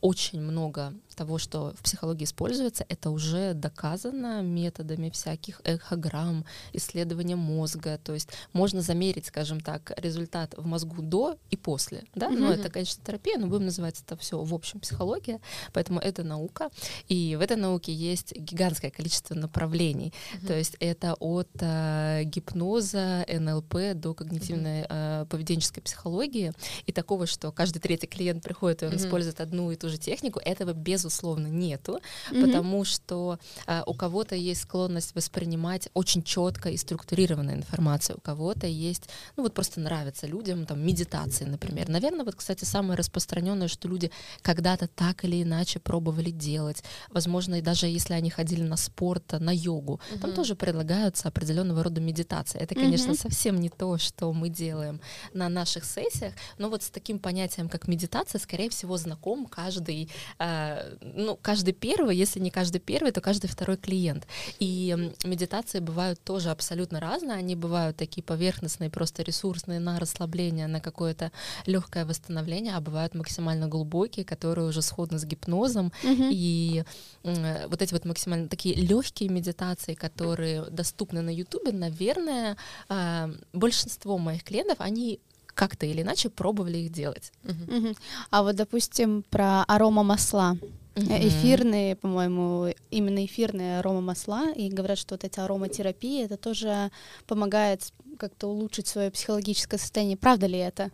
очень 0.00 0.40
много 0.40 0.94
того, 1.18 1.38
что 1.38 1.74
в 1.76 1.82
психологии 1.82 2.24
используется, 2.24 2.86
это 2.88 3.10
уже 3.10 3.52
доказано 3.52 4.40
методами 4.42 5.10
всяких 5.10 5.60
эхограмм, 5.64 6.44
исследования 6.72 7.34
мозга. 7.36 7.98
То 8.04 8.14
есть 8.14 8.28
можно 8.52 8.82
замерить, 8.82 9.26
скажем 9.26 9.60
так, 9.60 9.92
результат 9.96 10.54
в 10.56 10.64
мозгу 10.64 11.02
до 11.02 11.36
и 11.50 11.56
после. 11.56 12.04
Да? 12.14 12.28
Mm-hmm. 12.28 12.38
Ну, 12.38 12.52
это, 12.52 12.70
конечно, 12.70 13.02
терапия, 13.04 13.36
но 13.38 13.48
будем 13.48 13.64
называть 13.64 14.00
это 14.00 14.16
все 14.16 14.40
в 14.40 14.54
общем 14.54 14.78
психология. 14.78 15.40
Поэтому 15.72 15.98
это 15.98 16.22
наука. 16.22 16.70
И 17.08 17.36
в 17.36 17.40
этой 17.40 17.56
науке 17.56 17.92
есть 17.92 18.32
гигантское 18.36 18.92
количество 18.92 19.34
направлений. 19.34 20.12
Mm-hmm. 20.12 20.46
То 20.46 20.56
есть 20.56 20.76
это 20.78 21.14
от 21.14 21.50
э, 21.60 22.22
гипноза, 22.24 23.26
НЛП 23.28 23.74
до 23.94 24.14
когнитивной 24.14 24.86
э, 24.88 25.26
поведенческой 25.28 25.82
психологии. 25.82 26.52
И 26.86 26.92
такого, 26.92 27.26
что 27.26 27.50
каждый 27.50 27.80
третий 27.80 28.06
клиент 28.06 28.44
приходит, 28.44 28.82
и 28.82 28.86
он 28.86 28.92
mm-hmm. 28.92 29.06
использует 29.06 29.40
одну 29.40 29.72
и 29.72 29.76
ту 29.76 29.88
же 29.88 29.98
технику, 29.98 30.38
этого 30.44 30.72
без 30.72 31.07
безусловно, 31.08 31.46
нету, 31.46 32.00
mm-hmm. 32.30 32.44
потому 32.44 32.84
что 32.84 33.38
а, 33.66 33.82
у 33.86 33.94
кого-то 33.94 34.34
есть 34.34 34.62
склонность 34.62 35.14
воспринимать 35.14 35.88
очень 35.94 36.22
четко 36.22 36.68
и 36.68 36.76
структурированную 36.76 37.56
информацию, 37.56 38.18
у 38.18 38.20
кого-то 38.20 38.66
есть, 38.66 39.08
ну 39.36 39.42
вот 39.42 39.54
просто 39.54 39.80
нравится 39.80 40.26
людям, 40.26 40.66
там, 40.66 40.86
медитации, 40.86 41.44
например. 41.44 41.88
Наверное, 41.88 42.24
вот, 42.24 42.34
кстати, 42.34 42.64
самое 42.64 42.98
распространенное, 42.98 43.68
что 43.68 43.88
люди 43.88 44.10
когда-то 44.42 44.86
так 44.86 45.24
или 45.24 45.42
иначе 45.42 45.78
пробовали 45.80 46.30
делать. 46.30 46.84
Возможно, 47.10 47.56
и 47.56 47.62
даже 47.62 47.86
если 47.86 48.12
они 48.14 48.30
ходили 48.30 48.62
на 48.62 48.76
спорт, 48.76 49.32
на 49.40 49.54
йогу, 49.54 50.00
mm-hmm. 50.12 50.20
там 50.20 50.32
тоже 50.34 50.54
предлагаются 50.54 51.28
определенного 51.28 51.82
рода 51.82 52.00
медитации. 52.00 52.58
Это, 52.60 52.74
конечно, 52.74 53.12
mm-hmm. 53.12 53.22
совсем 53.22 53.60
не 53.60 53.70
то, 53.70 53.96
что 53.98 54.32
мы 54.32 54.50
делаем 54.50 55.00
на 55.32 55.48
наших 55.48 55.84
сессиях, 55.84 56.34
но 56.58 56.68
вот 56.68 56.82
с 56.82 56.90
таким 56.90 57.18
понятием, 57.18 57.68
как 57.68 57.88
медитация, 57.88 58.38
скорее 58.38 58.68
всего, 58.68 58.98
знаком 58.98 59.46
каждый 59.46 60.10
э, 60.38 60.97
ну, 61.00 61.36
каждый 61.40 61.72
первый, 61.72 62.16
если 62.16 62.40
не 62.40 62.50
каждый 62.50 62.80
первый, 62.80 63.12
то 63.12 63.20
каждый 63.20 63.48
второй 63.48 63.76
клиент. 63.76 64.26
И 64.58 65.12
медитации 65.24 65.80
бывают 65.80 66.20
тоже 66.22 66.50
абсолютно 66.50 67.00
разные. 67.00 67.36
Они 67.38 67.56
бывают 67.56 67.96
такие 67.96 68.22
поверхностные, 68.22 68.90
просто 68.90 69.22
ресурсные 69.22 69.80
на 69.80 69.98
расслабление, 69.98 70.66
на 70.66 70.80
какое-то 70.80 71.32
легкое 71.66 72.04
восстановление, 72.04 72.74
а 72.74 72.80
бывают 72.80 73.14
максимально 73.14 73.68
глубокие, 73.68 74.24
которые 74.24 74.68
уже 74.68 74.82
сходны 74.82 75.18
с 75.18 75.24
гипнозом. 75.24 75.92
Mm-hmm. 76.02 76.30
И 76.32 76.84
э, 77.24 77.66
вот 77.68 77.82
эти 77.82 77.92
вот 77.92 78.04
максимально 78.04 78.48
такие 78.48 78.74
легкие 78.74 79.28
медитации, 79.28 79.94
которые 79.94 80.64
доступны 80.70 81.22
на 81.22 81.30
Ютубе, 81.30 81.72
наверное, 81.72 82.56
э, 82.88 83.34
большинство 83.52 84.18
моих 84.18 84.44
клиентов, 84.44 84.80
они 84.80 85.20
как-то 85.58 85.86
или 85.86 86.02
иначе 86.02 86.30
пробовали 86.30 86.78
их 86.78 86.92
делать. 86.92 87.32
Uh-huh. 87.42 87.68
Uh-huh. 87.68 87.98
А 88.30 88.42
вот, 88.44 88.54
допустим, 88.54 89.24
про 89.28 89.64
арома 89.64 90.04
масла. 90.04 90.56
Uh-huh. 90.98 91.28
Эфирные, 91.28 91.94
по-моему, 91.94 92.74
именно 92.90 93.24
эфирные 93.24 93.78
арома 93.78 94.00
масла, 94.00 94.50
и 94.52 94.68
говорят, 94.68 94.98
что 94.98 95.14
вот 95.14 95.24
эти 95.24 95.38
ароматерапии, 95.38 96.24
это 96.24 96.36
тоже 96.36 96.90
помогает 97.26 97.92
как-то 98.18 98.48
улучшить 98.48 98.88
свое 98.88 99.10
психологическое 99.10 99.78
состояние. 99.78 100.16
Правда 100.16 100.46
ли 100.46 100.58
это? 100.58 100.90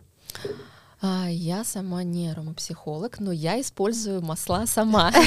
А, 1.01 1.27
я 1.29 1.63
сама 1.63 2.03
не 2.03 2.29
аромапсихолог, 2.29 3.19
но 3.19 3.31
я 3.31 3.59
использую 3.59 4.21
масла 4.21 4.65
сама. 4.65 5.11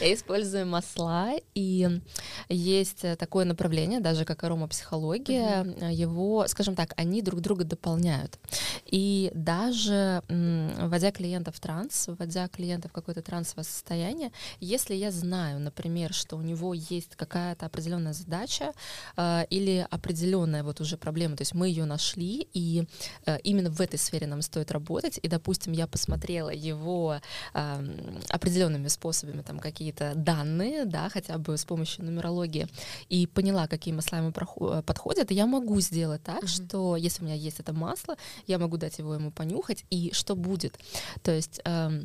Я 0.00 0.14
использую 0.14 0.66
масла, 0.66 1.32
и 1.54 2.00
есть 2.48 3.04
такое 3.18 3.44
направление, 3.44 4.00
даже 4.00 4.24
как 4.24 4.44
аромапсихология, 4.44 5.64
его, 5.90 6.46
скажем 6.48 6.74
так, 6.74 6.94
они 6.96 7.22
друг 7.22 7.40
друга 7.40 7.64
дополняют. 7.64 8.38
И 8.86 9.30
даже 9.34 10.22
вводя 10.28 11.10
клиентов 11.10 11.56
в 11.56 11.60
транс, 11.60 12.08
вводя 12.08 12.48
клиента 12.48 12.88
в 12.88 12.92
какое-то 12.92 13.22
трансовое 13.22 13.64
состояние, 13.64 14.32
если 14.60 14.94
я 14.94 15.10
знаю, 15.10 15.60
например, 15.60 16.12
что 16.12 16.36
у 16.36 16.42
него 16.42 16.74
есть 16.74 17.16
какая-то 17.16 17.66
определенная 17.66 18.12
задача 18.12 18.72
э, 19.16 19.44
или 19.50 19.86
определенная 19.90 20.62
вот 20.62 20.80
уже 20.80 20.96
проблема, 20.96 21.36
то 21.36 21.42
есть 21.42 21.54
мы 21.54 21.68
ее 21.68 21.84
нашли, 21.84 22.48
и 22.52 22.84
э, 23.26 23.38
именно 23.44 23.70
в 23.70 23.80
этой 23.80 23.98
сфере 23.98 24.26
нам 24.26 24.42
стоит 24.44 24.70
работать, 24.70 25.18
и, 25.22 25.28
допустим, 25.28 25.72
я 25.72 25.86
посмотрела 25.86 26.50
его 26.50 27.20
э, 27.54 28.20
определенными 28.28 28.88
способами, 28.88 29.42
там 29.42 29.58
какие-то 29.58 30.12
данные, 30.14 30.84
да, 30.84 31.08
хотя 31.08 31.38
бы 31.38 31.56
с 31.56 31.64
помощью 31.64 32.04
нумерологии, 32.04 32.68
и 33.08 33.26
поняла, 33.26 33.66
какие 33.66 33.94
масла 33.94 34.18
ему 34.18 34.32
подходят, 34.32 35.30
я 35.30 35.46
могу 35.46 35.80
сделать 35.80 36.22
так, 36.22 36.44
mm-hmm. 36.44 36.66
что 36.66 36.96
если 36.96 37.22
у 37.22 37.26
меня 37.26 37.36
есть 37.36 37.60
это 37.60 37.72
масло, 37.72 38.16
я 38.46 38.58
могу 38.58 38.76
дать 38.76 38.98
его 38.98 39.14
ему 39.14 39.30
понюхать, 39.30 39.84
и 39.90 40.10
что 40.12 40.36
будет. 40.36 40.78
То 41.22 41.32
есть 41.32 41.60
э, 41.64 42.02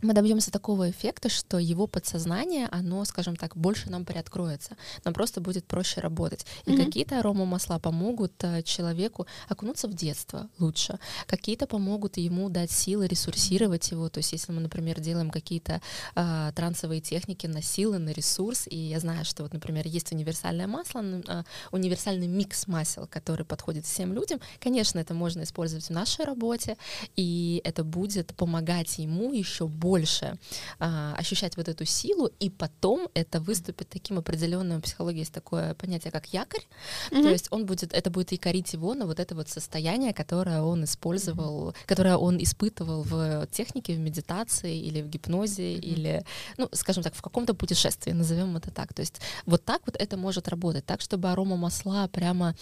мы 0.00 0.14
добьемся 0.14 0.50
такого 0.50 0.90
эффекта, 0.90 1.28
что 1.28 1.58
его 1.58 1.86
подсознание, 1.86 2.68
оно, 2.70 3.04
скажем 3.04 3.36
так, 3.36 3.56
больше 3.56 3.90
нам 3.90 4.04
приоткроется, 4.04 4.76
нам 5.04 5.12
просто 5.12 5.40
будет 5.40 5.66
проще 5.66 6.00
работать. 6.00 6.46
И 6.66 6.70
mm-hmm. 6.70 6.84
какие-то 6.84 7.18
аромамасла 7.18 7.78
помогут 7.78 8.32
э, 8.42 8.62
человеку 8.62 9.26
окунуться 9.48 9.88
в 9.88 9.94
детство 9.94 10.48
лучше, 10.58 10.98
какие-то 11.26 11.66
помогут 11.66 12.16
ему 12.16 12.48
дать 12.48 12.70
силы 12.70 13.08
ресурсировать 13.08 13.90
его. 13.90 14.08
То 14.08 14.18
есть, 14.18 14.32
если 14.32 14.52
мы, 14.52 14.60
например, 14.60 15.00
делаем 15.00 15.30
какие-то 15.30 15.80
э, 16.14 16.52
трансовые 16.54 17.00
техники 17.00 17.46
на 17.46 17.62
силы, 17.62 17.98
на 17.98 18.10
ресурс, 18.10 18.68
и 18.68 18.76
я 18.76 19.00
знаю, 19.00 19.24
что 19.24 19.42
вот, 19.42 19.52
например, 19.52 19.86
есть 19.86 20.12
универсальное 20.12 20.68
масло, 20.68 21.02
э, 21.02 21.42
универсальный 21.72 22.28
микс 22.28 22.68
масел, 22.68 23.08
который 23.08 23.44
подходит 23.44 23.84
всем 23.84 24.12
людям, 24.12 24.40
конечно, 24.60 25.00
это 25.00 25.14
можно 25.14 25.42
использовать 25.42 25.86
в 25.86 25.90
нашей 25.90 26.24
работе, 26.24 26.76
и 27.16 27.60
это 27.64 27.82
будет 27.82 28.34
помогать 28.36 28.98
ему 28.98 29.32
еще 29.32 29.66
больше 29.66 29.87
больше 29.88 30.38
а, 30.78 31.14
ощущать 31.18 31.56
вот 31.56 31.68
эту 31.68 31.84
силу, 31.86 32.30
и 32.44 32.50
потом 32.50 33.08
это 33.14 33.40
выступит 33.40 33.88
таким 33.88 34.18
определенным, 34.18 34.78
в 34.78 34.82
психологии 34.82 35.20
есть 35.20 35.32
такое 35.32 35.74
понятие, 35.74 36.10
как 36.10 36.32
якорь, 36.34 36.66
mm-hmm. 37.10 37.22
то 37.22 37.28
есть 37.30 37.48
он 37.50 37.64
будет, 37.64 37.92
это 37.94 38.10
будет 38.10 38.32
якорить 38.32 38.74
его 38.74 38.94
на 38.94 39.06
вот 39.06 39.18
это 39.20 39.34
вот 39.34 39.48
состояние, 39.48 40.12
которое 40.12 40.60
он 40.62 40.84
использовал, 40.84 41.70
mm-hmm. 41.70 41.86
которое 41.86 42.16
он 42.16 42.36
испытывал 42.42 43.02
в 43.02 43.46
технике, 43.50 43.94
в 43.94 43.98
медитации 43.98 44.76
или 44.88 45.02
в 45.02 45.08
гипнозе, 45.08 45.62
mm-hmm. 45.62 45.92
или, 45.92 46.24
ну, 46.58 46.68
скажем 46.72 47.02
так, 47.02 47.14
в 47.14 47.22
каком-то 47.22 47.54
путешествии, 47.54 48.12
назовем 48.12 48.56
это 48.56 48.70
так. 48.70 48.92
То 48.92 49.00
есть 49.00 49.20
вот 49.46 49.64
так 49.64 49.80
вот 49.86 49.96
это 49.96 50.16
может 50.16 50.48
работать, 50.48 50.84
так, 50.84 51.00
чтобы 51.00 51.30
арома 51.30 51.56
масла 51.56 52.08
прямо, 52.08 52.54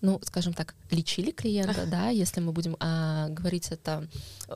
ну, 0.00 0.20
скажем 0.24 0.52
так, 0.52 0.74
лечили 0.90 1.30
клиента, 1.30 1.86
да, 1.86 2.08
если 2.08 2.40
мы 2.40 2.52
будем 2.52 2.76
а, 2.80 3.28
говорить 3.28 3.70
это 3.70 4.08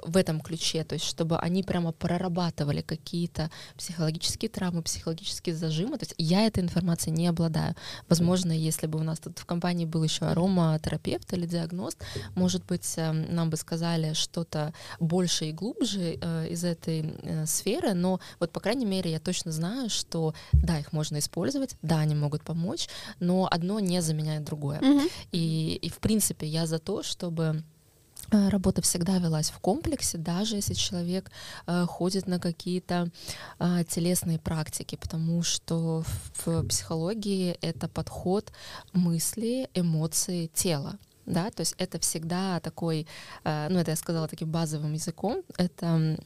в 0.03 0.17
этом 0.17 0.41
ключе, 0.41 0.85
то 0.85 0.95
есть 0.95 1.07
чтобы 1.07 1.39
они 1.39 1.63
прямо 1.63 1.93
прорабатывали 2.17 2.81
какие-то 2.81 3.51
психологические 3.77 4.49
травмы, 4.49 4.83
психологические 4.83 5.55
зажимы. 5.55 5.99
То 5.99 6.05
есть 6.05 6.15
я 6.19 6.47
этой 6.47 6.63
информацией 6.63 7.15
не 7.15 7.27
обладаю. 7.27 7.75
Возможно, 8.09 8.53
если 8.53 8.87
бы 8.87 8.99
у 8.99 9.03
нас 9.03 9.19
тут 9.19 9.39
в 9.39 9.45
компании 9.45 9.85
был 9.85 10.03
еще 10.03 10.25
ароматерапевт 10.25 11.33
или 11.35 11.47
диагност, 11.47 11.99
может 12.35 12.65
быть, 12.65 12.95
эм, 12.97 13.35
нам 13.35 13.51
бы 13.51 13.57
сказали 13.57 14.15
что-то 14.15 14.73
больше 15.01 15.47
и 15.47 15.53
глубже 15.53 16.19
э, 16.21 16.49
из 16.49 16.65
этой 16.65 17.15
э, 17.23 17.47
сферы, 17.47 17.95
но 17.95 18.21
вот, 18.41 18.51
по 18.51 18.61
крайней 18.61 18.87
мере, 18.87 19.11
я 19.11 19.21
точно 19.21 19.53
знаю, 19.53 19.91
что 19.91 20.35
да, 20.53 20.79
их 20.79 20.93
можно 20.93 21.19
использовать, 21.19 21.77
да, 21.83 21.99
они 21.99 22.15
могут 22.15 22.43
помочь, 22.43 22.89
но 23.21 23.47
одно 23.51 23.81
не 23.81 24.03
заменяет 24.03 24.45
другое. 24.45 24.81
Mm-hmm. 24.81 25.11
И, 25.33 25.79
и, 25.83 25.89
в 25.91 25.99
принципе, 25.99 26.47
я 26.47 26.67
за 26.67 26.79
то, 26.79 27.03
чтобы 27.03 27.45
Э, 27.57 27.76
работа 28.31 28.83
всегда 28.83 29.19
велась 29.19 29.51
в 29.51 29.59
комплексе, 29.59 30.19
даже 30.19 30.57
если 30.57 30.75
человек 30.75 31.31
э, 31.67 31.87
ходит 31.87 32.27
на 32.27 32.39
какие-то 32.39 33.11
э, 33.59 33.85
телесные 33.89 34.39
практики, 34.39 34.97
потому 34.97 35.43
что 35.43 36.03
в, 36.03 36.47
в 36.47 36.69
психологии 36.69 37.57
это 37.61 37.89
подход 37.89 38.53
мысли, 38.93 39.69
эмоции, 39.75 40.51
тела. 40.55 40.99
Да, 41.27 41.51
то 41.51 41.63
есть 41.63 41.75
это 41.79 41.99
всегда 41.99 42.61
такой, 42.61 43.07
э, 43.45 43.69
ну 43.69 43.81
это 43.81 43.91
я 43.91 43.97
сказала 43.97 44.29
таким 44.29 44.51
базовым 44.51 44.93
языком, 44.93 45.43
это 45.59 46.17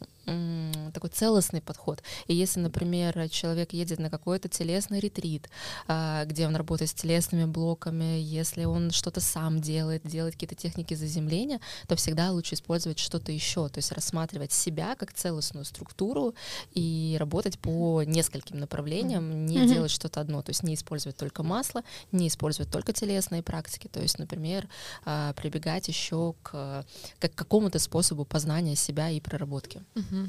такой 0.92 1.10
целостный 1.10 1.60
подход. 1.60 2.02
И 2.26 2.34
если, 2.34 2.60
например, 2.60 3.28
человек 3.28 3.72
едет 3.72 3.98
на 3.98 4.10
какой-то 4.10 4.48
телесный 4.48 5.00
ретрит, 5.00 5.48
а, 5.86 6.24
где 6.24 6.46
он 6.46 6.56
работает 6.56 6.90
с 6.90 6.94
телесными 6.94 7.44
блоками, 7.44 8.20
если 8.20 8.64
он 8.64 8.90
что-то 8.90 9.20
сам 9.20 9.60
делает, 9.60 10.06
делает 10.06 10.34
какие-то 10.34 10.54
техники 10.54 10.94
заземления, 10.94 11.60
то 11.86 11.96
всегда 11.96 12.30
лучше 12.30 12.54
использовать 12.54 12.98
что-то 12.98 13.32
еще, 13.32 13.68
то 13.68 13.78
есть 13.78 13.92
рассматривать 13.92 14.52
себя 14.52 14.94
как 14.96 15.12
целостную 15.12 15.64
структуру 15.64 16.34
и 16.72 17.16
работать 17.18 17.58
по 17.58 18.02
нескольким 18.02 18.58
направлениям, 18.58 19.46
не 19.46 19.58
mm-hmm. 19.58 19.68
делать 19.68 19.90
что-то 19.90 20.20
одно, 20.20 20.42
то 20.42 20.50
есть 20.50 20.62
не 20.62 20.74
использовать 20.74 21.16
только 21.16 21.42
масло, 21.42 21.82
не 22.12 22.28
использовать 22.28 22.70
только 22.70 22.92
телесные 22.92 23.42
практики, 23.42 23.88
то 23.88 24.00
есть, 24.00 24.18
например, 24.18 24.68
а, 25.04 25.32
прибегать 25.34 25.88
еще 25.88 26.34
к, 26.42 26.84
к 27.18 27.34
какому-то 27.34 27.78
способу 27.78 28.24
познания 28.24 28.76
себя 28.76 29.10
и 29.10 29.20
проработки. 29.20 29.82
Mm-hmm. 29.94 30.19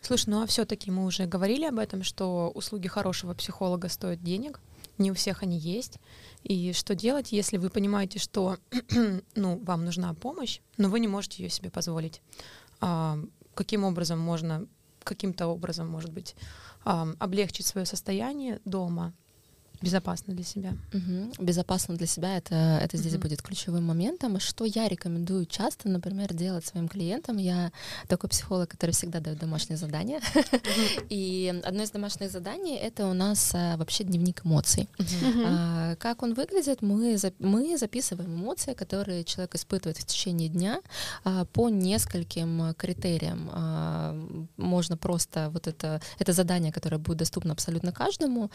Слушай, 0.00 0.30
ну 0.30 0.42
а 0.42 0.46
все-таки 0.46 0.90
мы 0.90 1.04
уже 1.04 1.26
говорили 1.26 1.64
об 1.64 1.78
этом, 1.78 2.02
что 2.02 2.50
услуги 2.54 2.88
хорошего 2.88 3.34
психолога 3.34 3.88
стоят 3.88 4.22
денег, 4.22 4.60
не 4.98 5.10
у 5.10 5.14
всех 5.14 5.42
они 5.42 5.58
есть. 5.58 5.98
И 6.42 6.72
что 6.72 6.94
делать, 6.94 7.32
если 7.32 7.56
вы 7.56 7.70
понимаете, 7.70 8.18
что 8.18 8.56
ну, 9.34 9.58
вам 9.64 9.84
нужна 9.84 10.12
помощь, 10.14 10.60
но 10.76 10.88
вы 10.88 11.00
не 11.00 11.08
можете 11.08 11.42
ее 11.42 11.50
себе 11.50 11.70
позволить? 11.70 12.20
А, 12.80 13.18
каким 13.54 13.84
образом 13.84 14.18
можно, 14.18 14.66
каким-то 15.04 15.46
образом, 15.46 15.88
может 15.88 16.12
быть, 16.12 16.34
а, 16.84 17.08
облегчить 17.18 17.66
свое 17.66 17.86
состояние 17.86 18.60
дома 18.64 19.12
безопасно 19.82 20.34
для 20.34 20.44
себя. 20.44 20.74
Угу. 20.92 21.44
Безопасно 21.44 21.96
для 21.96 22.06
себя 22.06 22.36
это, 22.36 22.78
это 22.82 22.96
здесь 22.96 23.14
угу. 23.14 23.22
будет 23.22 23.42
ключевым 23.42 23.84
моментом. 23.84 24.36
И 24.36 24.40
что 24.40 24.64
я 24.64 24.88
рекомендую 24.88 25.46
часто, 25.46 25.88
например, 25.88 26.32
делать 26.34 26.64
своим 26.64 26.88
клиентам. 26.88 27.36
Я 27.36 27.72
такой 28.08 28.30
психолог, 28.30 28.70
который 28.70 28.92
всегда 28.92 29.20
дает 29.20 29.38
домашние 29.38 29.76
задания. 29.76 30.18
Угу. 30.18 31.06
И 31.08 31.60
одно 31.64 31.82
из 31.82 31.90
домашних 31.90 32.30
заданий 32.30 32.76
это 32.76 33.06
у 33.06 33.12
нас 33.12 33.52
а, 33.54 33.76
вообще 33.76 34.04
дневник 34.04 34.44
эмоций. 34.44 34.88
Угу. 34.98 35.42
А, 35.44 35.96
как 35.96 36.22
он 36.22 36.34
выглядит? 36.34 36.82
Мы, 36.82 37.16
мы 37.38 37.76
записываем 37.76 38.34
эмоции, 38.34 38.74
которые 38.74 39.24
человек 39.24 39.54
испытывает 39.54 39.98
в 39.98 40.04
течение 40.04 40.48
дня 40.48 40.80
а, 41.24 41.44
по 41.46 41.68
нескольким 41.68 42.74
критериям. 42.74 43.50
А, 43.52 44.14
можно 44.56 44.96
просто 44.96 45.50
вот 45.50 45.66
это, 45.66 46.00
это 46.18 46.32
задание, 46.32 46.72
которое 46.72 46.98
будет 46.98 47.18
доступно 47.18 47.52
абсолютно 47.52 47.92
каждому. 47.92 48.50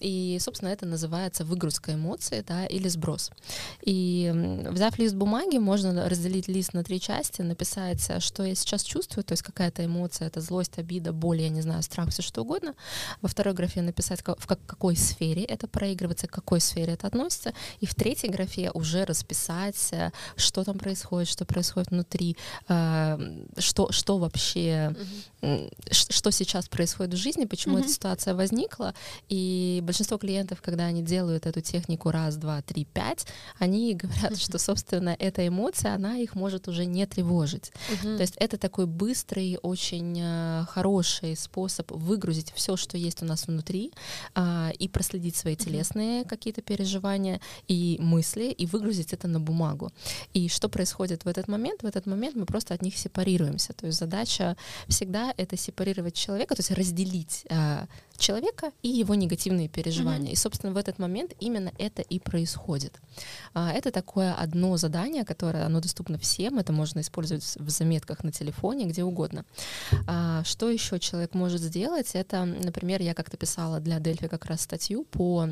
И, 0.00 0.38
собственно, 0.40 0.53
собственно, 0.54 0.70
это 0.70 0.86
называется 0.86 1.44
выгрузка 1.44 1.94
эмоций 1.94 2.44
да, 2.46 2.66
или 2.66 2.86
сброс. 2.88 3.32
И 3.82 4.32
взяв 4.70 4.96
лист 4.98 5.16
бумаги, 5.16 5.58
можно 5.58 6.08
разделить 6.08 6.46
лист 6.46 6.74
на 6.74 6.84
три 6.84 7.00
части, 7.00 7.42
написать, 7.42 8.22
что 8.22 8.44
я 8.44 8.54
сейчас 8.54 8.84
чувствую, 8.84 9.24
то 9.24 9.32
есть 9.32 9.42
какая-то 9.42 9.84
эмоция, 9.84 10.28
это 10.28 10.40
злость, 10.40 10.78
обида, 10.78 11.12
боль, 11.12 11.40
я 11.40 11.48
не 11.48 11.60
знаю, 11.60 11.82
страх, 11.82 12.10
все 12.10 12.22
что 12.22 12.42
угодно. 12.42 12.74
Во 13.20 13.28
второй 13.28 13.52
графе 13.54 13.82
написать, 13.82 14.20
в 14.24 14.46
какой 14.46 14.94
сфере 14.96 15.42
это 15.42 15.66
проигрывается, 15.66 16.28
к 16.28 16.30
какой 16.30 16.60
сфере 16.60 16.92
это 16.92 17.08
относится. 17.08 17.52
И 17.80 17.86
в 17.86 17.94
третьей 17.96 18.30
графе 18.30 18.70
уже 18.74 19.04
расписать, 19.04 19.92
что 20.36 20.62
там 20.64 20.78
происходит, 20.78 21.28
что 21.28 21.44
происходит 21.44 21.90
внутри, 21.90 22.36
э, 22.68 23.18
что, 23.58 23.90
что 23.90 24.18
вообще, 24.18 24.94
что 25.90 26.30
сейчас 26.30 26.68
происходит 26.68 27.14
в 27.14 27.16
жизни, 27.16 27.44
почему 27.44 27.78
mm-hmm. 27.78 27.80
эта 27.80 27.88
ситуация 27.88 28.34
возникла. 28.34 28.94
И 29.28 29.80
большинство 29.82 30.16
клиентов 30.18 30.43
клиентов, 30.44 30.62
когда 30.62 30.84
они 30.86 31.02
делают 31.02 31.46
эту 31.46 31.60
технику 31.60 32.10
раз, 32.10 32.36
два, 32.36 32.62
три, 32.62 32.84
пять, 32.84 33.26
они 33.58 33.94
говорят, 34.02 34.38
что, 34.38 34.58
собственно, 34.58 35.16
эта 35.18 35.46
эмоция, 35.46 35.94
она 35.94 36.18
их 36.18 36.34
может 36.34 36.68
уже 36.68 36.84
не 36.86 37.06
тревожить. 37.06 37.72
То 38.02 38.20
есть 38.20 38.36
это 38.36 38.56
такой 38.58 38.86
быстрый, 38.86 39.58
очень 39.62 40.18
э, 40.20 40.64
хороший 40.68 41.36
способ 41.36 41.90
выгрузить 41.90 42.52
все, 42.54 42.76
что 42.76 42.98
есть 42.98 43.22
у 43.22 43.26
нас 43.26 43.46
внутри, 43.46 43.92
а, 44.34 44.70
и 44.78 44.88
проследить 44.88 45.36
свои 45.36 45.56
телесные 45.56 46.24
какие-то 46.24 46.62
переживания 46.62 47.40
и 47.68 47.96
мысли, 48.00 48.44
и 48.44 48.66
выгрузить 48.66 49.12
это 49.12 49.28
на 49.28 49.40
бумагу. 49.40 49.90
И 50.34 50.48
что 50.48 50.68
происходит 50.68 51.24
в 51.24 51.28
этот 51.28 51.48
момент? 51.48 51.82
В 51.82 51.86
этот 51.86 52.06
момент 52.06 52.36
мы 52.36 52.46
просто 52.46 52.74
от 52.74 52.82
них 52.82 52.96
сепарируемся. 52.96 53.72
То 53.72 53.86
есть 53.86 53.98
задача 53.98 54.56
всегда 54.88 55.32
это 55.36 55.56
сепарировать 55.56 56.14
человека, 56.14 56.54
то 56.54 56.60
есть 56.60 56.70
разделить 56.70 57.44
а, 57.50 57.86
человека 58.16 58.72
и 58.82 58.88
его 58.88 59.14
негативные 59.14 59.68
переживания. 59.68 60.30
Mm-hmm. 60.30 60.32
И, 60.32 60.36
собственно, 60.36 60.72
в 60.72 60.76
этот 60.76 60.98
момент 60.98 61.32
именно 61.40 61.72
это 61.78 62.02
и 62.02 62.18
происходит. 62.18 63.00
А, 63.52 63.72
это 63.72 63.90
такое 63.90 64.34
одно 64.34 64.76
задание, 64.76 65.24
которое 65.24 65.64
оно 65.66 65.80
доступно 65.80 66.18
всем. 66.18 66.58
Это 66.58 66.72
можно 66.72 67.00
использовать 67.00 67.44
в 67.56 67.70
заметках 67.70 68.24
на 68.24 68.32
телефоне, 68.32 68.86
где 68.86 69.04
угодно. 69.04 69.44
А, 70.06 70.42
что 70.44 70.70
еще 70.70 70.98
человек 70.98 71.34
может 71.34 71.60
сделать? 71.60 72.10
Это, 72.14 72.44
например, 72.44 73.02
я 73.02 73.14
как-то 73.14 73.36
писала 73.36 73.80
для 73.80 73.98
Дельфи 74.00 74.28
как 74.28 74.46
раз 74.46 74.62
статью 74.62 75.04
по 75.04 75.48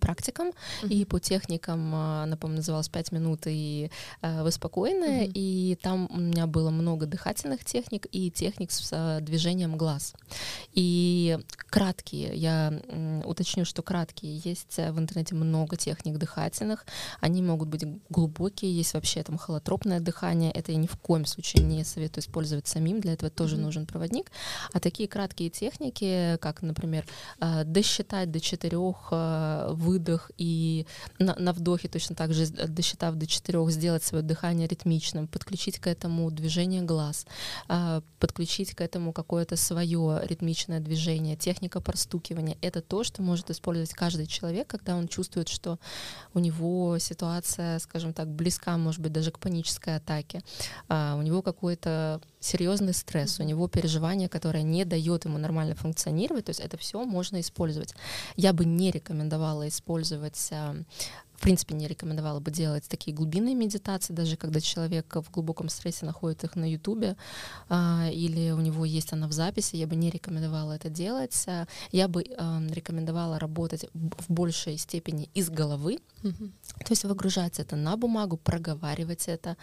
практикам 0.00 0.48
uh-huh. 0.48 0.88
и 0.88 1.04
по 1.04 1.18
техникам, 1.18 1.94
она, 1.94 2.36
по-моему, 2.36 2.58
называлась 2.58 2.88
«Пять 2.88 3.12
минут» 3.12 3.42
и 3.46 3.90
э, 4.20 4.42
«Вы 4.42 4.50
спокойны», 4.50 5.24
uh-huh. 5.24 5.32
и 5.34 5.78
там 5.82 6.08
у 6.10 6.18
меня 6.18 6.46
было 6.46 6.70
много 6.70 7.06
дыхательных 7.06 7.64
техник 7.64 8.06
и 8.12 8.30
техник 8.30 8.70
с 8.70 8.88
э, 8.92 9.20
движением 9.22 9.76
глаз. 9.76 10.14
И 10.72 11.38
краткие, 11.56 12.34
я 12.34 12.72
э, 12.72 13.22
уточню, 13.24 13.64
что 13.64 13.82
краткие, 13.82 14.40
есть 14.44 14.76
в 14.76 14.98
интернете 14.98 15.34
много 15.34 15.76
техник 15.76 16.18
дыхательных, 16.18 16.84
они 17.20 17.42
могут 17.42 17.68
быть 17.68 17.84
глубокие, 18.10 18.76
есть 18.76 18.94
вообще 18.94 19.22
там 19.22 19.38
холотропное 19.38 20.00
дыхание, 20.00 20.50
это 20.52 20.72
я 20.72 20.78
ни 20.78 20.86
в 20.86 20.96
коем 20.96 21.24
случае 21.26 21.64
не 21.64 21.84
советую 21.84 22.22
использовать 22.22 22.66
самим, 22.66 23.00
для 23.00 23.14
этого 23.14 23.30
тоже 23.30 23.56
uh-huh. 23.56 23.60
нужен 23.60 23.86
проводник, 23.86 24.30
а 24.72 24.80
такие 24.80 25.08
краткие 25.08 25.50
техники, 25.50 26.36
как, 26.40 26.62
например, 26.62 27.06
э, 27.40 27.64
досчитать 27.64 28.30
до 28.30 28.40
четырех 28.40 29.08
э, 29.10 29.53
выдох 29.70 30.30
и 30.38 30.86
на, 31.18 31.34
на 31.36 31.52
вдохе 31.52 31.88
точно 31.88 32.14
так 32.14 32.32
же, 32.34 32.46
досчитав 32.46 33.14
до 33.14 33.26
четырех, 33.26 33.70
сделать 33.70 34.02
свое 34.02 34.22
дыхание 34.22 34.68
ритмичным, 34.68 35.26
подключить 35.28 35.78
к 35.78 35.86
этому 35.86 36.30
движение 36.30 36.82
глаз, 36.82 37.26
а, 37.68 38.02
подключить 38.18 38.74
к 38.74 38.80
этому 38.80 39.12
какое-то 39.12 39.56
свое 39.56 40.20
ритмичное 40.24 40.80
движение, 40.80 41.36
техника 41.36 41.80
простукивания. 41.80 42.56
Это 42.60 42.80
то, 42.80 43.04
что 43.04 43.22
может 43.22 43.50
использовать 43.50 43.92
каждый 43.92 44.26
человек, 44.26 44.68
когда 44.68 44.96
он 44.96 45.08
чувствует, 45.08 45.48
что 45.48 45.78
у 46.32 46.38
него 46.38 46.98
ситуация, 46.98 47.78
скажем 47.78 48.12
так, 48.12 48.28
близка, 48.28 48.76
может 48.76 49.00
быть, 49.00 49.12
даже 49.12 49.30
к 49.30 49.38
панической 49.38 49.96
атаке, 49.96 50.42
а, 50.88 51.16
у 51.16 51.22
него 51.22 51.42
какой-то 51.42 52.20
серьезный 52.44 52.94
стресс, 52.94 53.40
у 53.40 53.42
него 53.42 53.68
переживание, 53.68 54.28
которое 54.28 54.62
не 54.62 54.84
дает 54.84 55.24
ему 55.24 55.38
нормально 55.38 55.74
функционировать, 55.74 56.46
то 56.46 56.50
есть 56.50 56.60
это 56.60 56.76
все 56.76 57.04
можно 57.04 57.40
использовать. 57.40 57.94
Я 58.36 58.52
бы 58.52 58.64
не 58.64 58.90
рекомендовала 58.90 59.66
использовать 59.68 60.48
а, 60.52 60.76
в 61.36 61.40
принципе, 61.40 61.74
не 61.74 61.88
рекомендовала 61.88 62.40
бы 62.40 62.50
делать 62.50 62.84
такие 62.88 63.14
глубинные 63.14 63.54
медитации, 63.54 64.12
даже 64.12 64.36
когда 64.36 64.60
человек 64.60 65.14
в 65.16 65.30
глубоком 65.30 65.68
стрессе 65.68 66.06
находит 66.06 66.44
их 66.44 66.56
на 66.56 66.70
Ютубе 66.70 67.16
а, 67.68 68.08
или 68.10 68.50
у 68.50 68.60
него 68.60 68.84
есть 68.84 69.12
она 69.12 69.28
в 69.28 69.32
записи, 69.32 69.76
я 69.76 69.86
бы 69.86 69.96
не 69.96 70.10
рекомендовала 70.10 70.72
это 70.72 70.88
делать. 70.88 71.46
Я 71.92 72.08
бы 72.08 72.24
а, 72.38 72.62
рекомендовала 72.70 73.38
работать 73.38 73.86
в 73.92 74.32
большей 74.32 74.78
степени 74.78 75.28
из 75.34 75.50
головы, 75.50 75.98
mm-hmm. 76.22 76.52
то 76.78 76.90
есть 76.90 77.04
выгружать 77.04 77.58
это 77.58 77.76
на 77.76 77.96
бумагу, 77.96 78.36
проговаривать 78.36 79.28
это, 79.28 79.56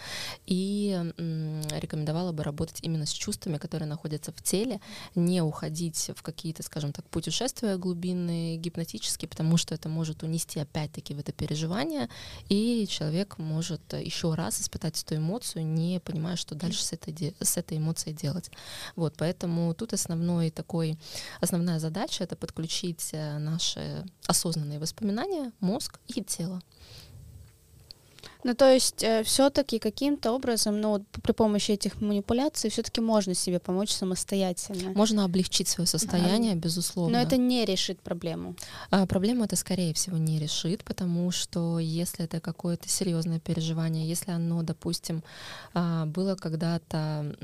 и 0.45 0.91
м, 1.17 1.62
рекомендовала 1.79 2.31
бы 2.31 2.43
работать 2.43 2.79
именно 2.81 3.05
с 3.05 3.12
чувствами, 3.12 3.57
которые 3.57 3.88
находятся 3.88 4.31
в 4.31 4.41
теле, 4.43 4.79
не 5.15 5.41
уходить 5.41 6.12
в 6.15 6.21
какие-то, 6.21 6.63
скажем 6.63 6.91
так, 6.91 7.05
путешествия 7.10 7.77
глубинные, 7.77 8.57
гипнотические, 8.57 9.29
потому 9.29 9.57
что 9.57 9.73
это 9.73 9.89
может 9.89 10.23
унести 10.23 10.60
опять-таки 10.60 11.13
в 11.13 11.19
это 11.19 11.31
переживание 11.31 11.62
переживания, 11.71 12.10
и 12.49 12.88
человек 12.88 13.38
может 13.38 13.81
еще 13.93 14.34
раз 14.34 14.62
испытать 14.62 15.01
эту 15.01 15.15
эмоцию, 15.15 15.65
не 15.65 15.99
понимая, 15.99 16.36
что 16.36 16.55
дальше 16.55 16.84
с 16.84 16.93
этой, 16.93 17.36
с 17.39 17.57
этой 17.57 17.77
эмоцией 17.77 18.15
делать. 18.15 18.51
Вот, 18.95 19.15
поэтому 19.17 19.73
тут 19.73 19.93
основной 19.93 20.51
такой, 20.51 20.97
основная 21.39 21.79
задача— 21.79 22.23
это 22.25 22.36
подключить 22.36 23.10
э, 23.13 23.38
наши 23.38 24.05
осознанные 24.27 24.79
воспоминания, 24.79 25.51
мозг 25.60 25.99
и 26.07 26.23
тело. 26.23 26.62
Ну, 28.43 28.56
то 28.56 28.71
есть 28.71 29.04
э, 29.04 29.23
все-таки 29.23 29.80
каким-то 29.80 30.32
образом, 30.32 30.82
ну, 30.82 30.89
вот 30.89 31.04
при 31.23 31.32
помощи 31.32 31.71
этих 31.71 32.01
манипуляций 32.01 32.69
все-таки 32.69 33.01
можно 33.01 33.34
себе 33.34 33.60
помочь 33.60 33.91
самостоятельно. 33.91 34.91
Можно 34.95 35.25
облегчить 35.25 35.67
свое 35.67 35.88
состояние, 35.88 36.54
да. 36.54 36.60
безусловно. 36.60 37.17
Но 37.17 37.23
это 37.23 37.38
не 37.38 37.65
решит 37.65 37.99
проблему. 37.99 38.56
А, 38.89 39.06
проблему 39.06 39.43
это, 39.43 39.56
скорее 39.56 39.93
всего, 39.93 40.17
не 40.17 40.39
решит, 40.39 40.84
потому 40.84 41.32
что 41.32 41.80
если 41.80 42.25
это 42.25 42.39
какое-то 42.39 42.89
серьезное 42.89 43.39
переживание, 43.39 44.08
если 44.08 44.32
оно, 44.32 44.63
допустим, 44.63 45.23
а, 45.73 46.06
было 46.06 46.36
когда-то 46.36 47.36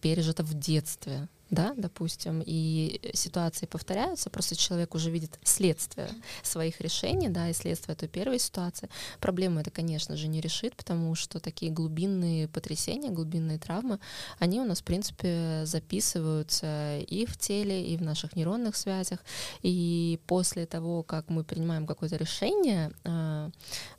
пережито 0.00 0.42
в 0.42 0.54
детстве, 0.54 1.28
да, 1.54 1.72
допустим, 1.76 2.42
и 2.44 3.00
ситуации 3.14 3.66
повторяются, 3.66 4.28
просто 4.28 4.56
человек 4.56 4.94
уже 4.94 5.10
видит 5.10 5.38
следствие 5.44 6.08
своих 6.42 6.80
решений, 6.80 7.28
да, 7.28 7.48
и 7.48 7.52
следствие 7.52 7.94
той 7.94 8.08
первой 8.08 8.38
ситуации. 8.38 8.88
Проблему 9.20 9.60
это, 9.60 9.70
конечно 9.70 10.16
же, 10.16 10.28
не 10.28 10.40
решит, 10.40 10.74
потому 10.76 11.14
что 11.14 11.38
такие 11.38 11.70
глубинные 11.70 12.48
потрясения, 12.48 13.10
глубинные 13.10 13.58
травмы, 13.58 14.00
они 14.38 14.60
у 14.60 14.64
нас, 14.64 14.80
в 14.80 14.84
принципе, 14.84 15.62
записываются 15.64 16.98
и 16.98 17.24
в 17.26 17.36
теле, 17.36 17.86
и 17.86 17.96
в 17.96 18.02
наших 18.02 18.36
нейронных 18.36 18.76
связях, 18.76 19.20
и 19.62 20.18
после 20.26 20.66
того, 20.66 21.02
как 21.02 21.28
мы 21.30 21.44
принимаем 21.44 21.86
какое-то 21.86 22.16
решение 22.16 22.90
э, 23.04 23.50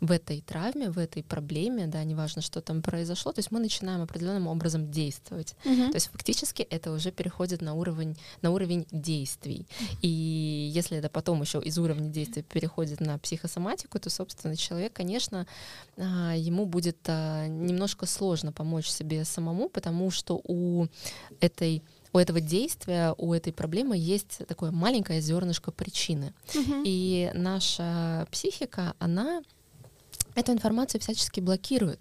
в 0.02 0.12
этой 0.12 0.42
травме, 0.42 0.90
в 0.90 0.98
этой 0.98 1.24
проблеме, 1.24 1.88
да, 1.88 2.04
неважно, 2.04 2.42
что 2.42 2.62
там 2.62 2.82
произошло, 2.82 3.32
то 3.32 3.40
есть 3.40 3.52
мы 3.52 3.60
начинаем 3.60 4.02
определенным 4.02 4.48
образом 4.48 4.92
действовать. 4.92 5.56
Mm-hmm. 5.64 5.90
То 5.92 5.96
есть 5.96 6.10
фактически 6.12 6.62
это 6.64 6.92
уже 6.92 7.12
переходит 7.12 7.45
переходит 7.46 7.62
на 7.62 7.74
уровень, 7.74 8.18
на 8.42 8.52
уровень 8.52 8.86
действий. 8.92 9.66
И 10.02 10.72
если 10.74 10.98
это 10.98 11.10
потом 11.10 11.42
еще 11.42 11.60
из 11.60 11.78
уровня 11.78 12.10
действий 12.10 12.44
переходит 12.44 13.02
на 13.02 13.18
психосоматику, 13.20 14.00
то, 14.00 14.10
собственно, 14.10 14.56
человек, 14.56 14.94
конечно, 14.94 15.46
а, 15.98 16.34
ему 16.36 16.66
будет 16.66 16.98
а, 17.08 17.48
немножко 17.48 18.06
сложно 18.06 18.52
помочь 18.52 18.88
себе 18.88 19.26
самому, 19.26 19.70
потому 19.70 20.12
что 20.12 20.42
у 20.44 20.88
этой 21.40 21.82
у 22.14 22.18
этого 22.18 22.40
действия, 22.40 23.14
у 23.18 23.34
этой 23.34 23.52
проблемы 23.52 23.98
есть 23.98 24.40
такое 24.48 24.72
маленькое 24.72 25.20
зернышко 25.20 25.72
причины. 25.72 26.34
Угу. 26.56 26.84
И 26.86 27.30
наша 27.34 28.26
психика, 28.32 28.94
она 29.00 29.42
эту 30.36 30.52
информацию 30.52 31.02
всячески 31.02 31.40
блокирует. 31.40 32.00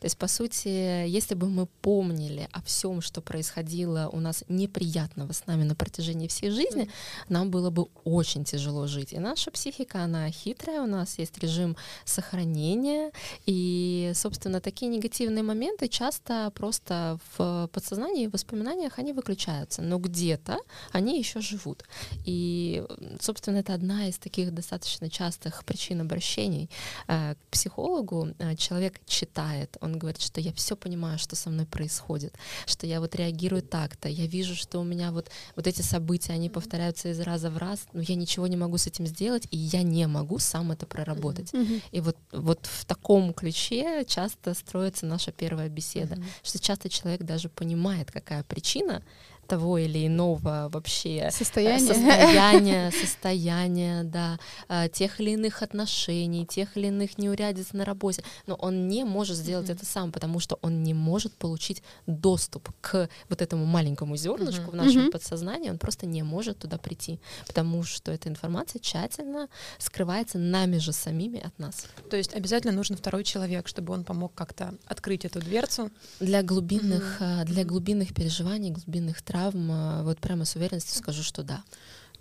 То 0.00 0.04
есть, 0.04 0.18
по 0.18 0.26
сути, 0.26 0.68
если 1.06 1.34
бы 1.34 1.48
мы 1.48 1.66
помнили 1.66 2.48
о 2.52 2.62
всем, 2.62 3.00
что 3.00 3.20
происходило 3.20 4.10
у 4.12 4.20
нас 4.20 4.44
неприятного 4.48 5.32
с 5.32 5.46
нами 5.46 5.64
на 5.64 5.74
протяжении 5.74 6.28
всей 6.28 6.50
жизни, 6.50 6.90
нам 7.28 7.50
было 7.50 7.70
бы 7.70 7.88
очень 8.04 8.44
тяжело 8.44 8.86
жить. 8.86 9.12
И 9.12 9.18
наша 9.18 9.50
психика, 9.50 10.02
она 10.02 10.30
хитрая, 10.30 10.82
у 10.82 10.86
нас 10.86 11.18
есть 11.18 11.38
режим 11.38 11.76
сохранения, 12.04 13.12
и, 13.46 14.12
собственно, 14.14 14.60
такие 14.60 14.90
негативные 14.90 15.42
моменты 15.42 15.88
часто 15.88 16.50
просто 16.54 17.18
в 17.36 17.68
подсознании 17.72 18.24
и 18.24 18.28
воспоминаниях 18.28 18.98
они 18.98 19.12
выключаются, 19.12 19.82
но 19.82 19.98
где-то 19.98 20.58
они 20.92 21.18
еще 21.18 21.40
живут. 21.40 21.84
И, 22.24 22.84
собственно, 23.20 23.58
это 23.58 23.74
одна 23.74 24.08
из 24.08 24.18
таких 24.18 24.52
достаточно 24.52 25.08
частых 25.08 25.64
причин 25.64 26.00
обращений 26.00 26.68
э, 27.08 27.34
к 27.34 27.50
психологу, 27.50 27.75
психологу 27.76 28.28
э, 28.38 28.56
человек 28.56 29.00
читает, 29.06 29.76
он 29.80 29.98
говорит, 29.98 30.22
что 30.22 30.40
я 30.40 30.52
все 30.52 30.76
понимаю, 30.76 31.18
что 31.18 31.36
со 31.36 31.50
мной 31.50 31.66
происходит, 31.66 32.34
что 32.66 32.86
я 32.86 33.00
вот 33.00 33.14
реагирую 33.14 33.62
так-то, 33.62 34.08
я 34.08 34.26
вижу, 34.26 34.54
что 34.54 34.80
у 34.80 34.84
меня 34.84 35.12
вот, 35.12 35.30
вот 35.56 35.66
эти 35.66 35.82
события, 35.82 36.32
они 36.32 36.48
повторяются 36.48 37.10
из 37.10 37.20
раза 37.20 37.50
в 37.50 37.58
раз, 37.58 37.86
но 37.92 38.00
я 38.00 38.14
ничего 38.14 38.46
не 38.46 38.56
могу 38.56 38.78
с 38.78 38.86
этим 38.86 39.06
сделать, 39.06 39.46
и 39.50 39.58
я 39.58 39.82
не 39.82 40.06
могу 40.06 40.38
сам 40.38 40.72
это 40.72 40.86
проработать. 40.86 41.52
Mm-hmm. 41.52 41.82
И 41.92 42.00
вот, 42.00 42.16
вот 42.32 42.66
в 42.66 42.84
таком 42.86 43.34
ключе 43.34 44.04
часто 44.06 44.54
строится 44.54 45.06
наша 45.06 45.30
первая 45.32 45.68
беседа, 45.68 46.14
mm-hmm. 46.14 46.24
что 46.42 46.58
часто 46.58 46.88
человек 46.88 47.22
даже 47.22 47.48
понимает, 47.48 48.10
какая 48.10 48.42
причина, 48.42 49.02
того 49.46 49.78
или 49.78 50.06
иного 50.06 50.68
вообще 50.72 51.18
э, 51.18 51.30
состояния, 51.30 51.94
состояния, 51.94 52.90
состояния 53.00 54.04
да, 54.04 54.38
э, 54.68 54.88
тех 54.92 55.20
или 55.20 55.30
иных 55.30 55.62
отношений, 55.62 56.44
тех 56.44 56.76
или 56.76 56.88
иных 56.88 57.18
неурядиц 57.18 57.72
на 57.72 57.84
работе. 57.84 58.22
Но 58.46 58.54
он 58.54 58.88
не 58.88 59.04
может 59.04 59.36
сделать 59.36 59.68
mm-hmm. 59.68 59.74
это 59.74 59.86
сам, 59.86 60.12
потому 60.12 60.40
что 60.40 60.58
он 60.62 60.82
не 60.82 60.94
может 60.94 61.34
получить 61.34 61.82
доступ 62.06 62.68
к 62.80 63.08
вот 63.28 63.42
этому 63.42 63.64
маленькому 63.64 64.16
зернышку 64.16 64.64
mm-hmm. 64.64 64.70
в 64.70 64.74
нашем 64.74 65.06
mm-hmm. 65.06 65.10
подсознании, 65.10 65.70
он 65.70 65.78
просто 65.78 66.06
не 66.06 66.22
может 66.22 66.58
туда 66.58 66.78
прийти, 66.78 67.20
потому 67.46 67.82
что 67.84 68.12
эта 68.12 68.28
информация 68.28 68.80
тщательно 68.80 69.48
скрывается 69.78 70.38
нами 70.38 70.78
же 70.78 70.92
самими 70.92 71.40
от 71.40 71.58
нас. 71.58 71.86
То 72.10 72.16
есть 72.16 72.34
обязательно 72.34 72.72
нужен 72.72 72.96
второй 72.96 73.24
человек, 73.24 73.68
чтобы 73.68 73.94
он 73.94 74.04
помог 74.04 74.34
как-то 74.34 74.74
открыть 74.86 75.24
эту 75.24 75.40
дверцу. 75.40 75.90
Для 76.20 76.42
глубинных, 76.42 77.20
mm-hmm. 77.20 77.44
для 77.44 77.64
глубинных 77.64 78.14
переживаний, 78.14 78.70
глубинных 78.70 79.22
травм 79.22 79.35
травм, 79.36 80.02
вот 80.04 80.18
прямо 80.18 80.44
с 80.44 80.56
уверенностью 80.56 80.96
скажу, 80.96 81.22
что 81.22 81.42
да. 81.42 81.62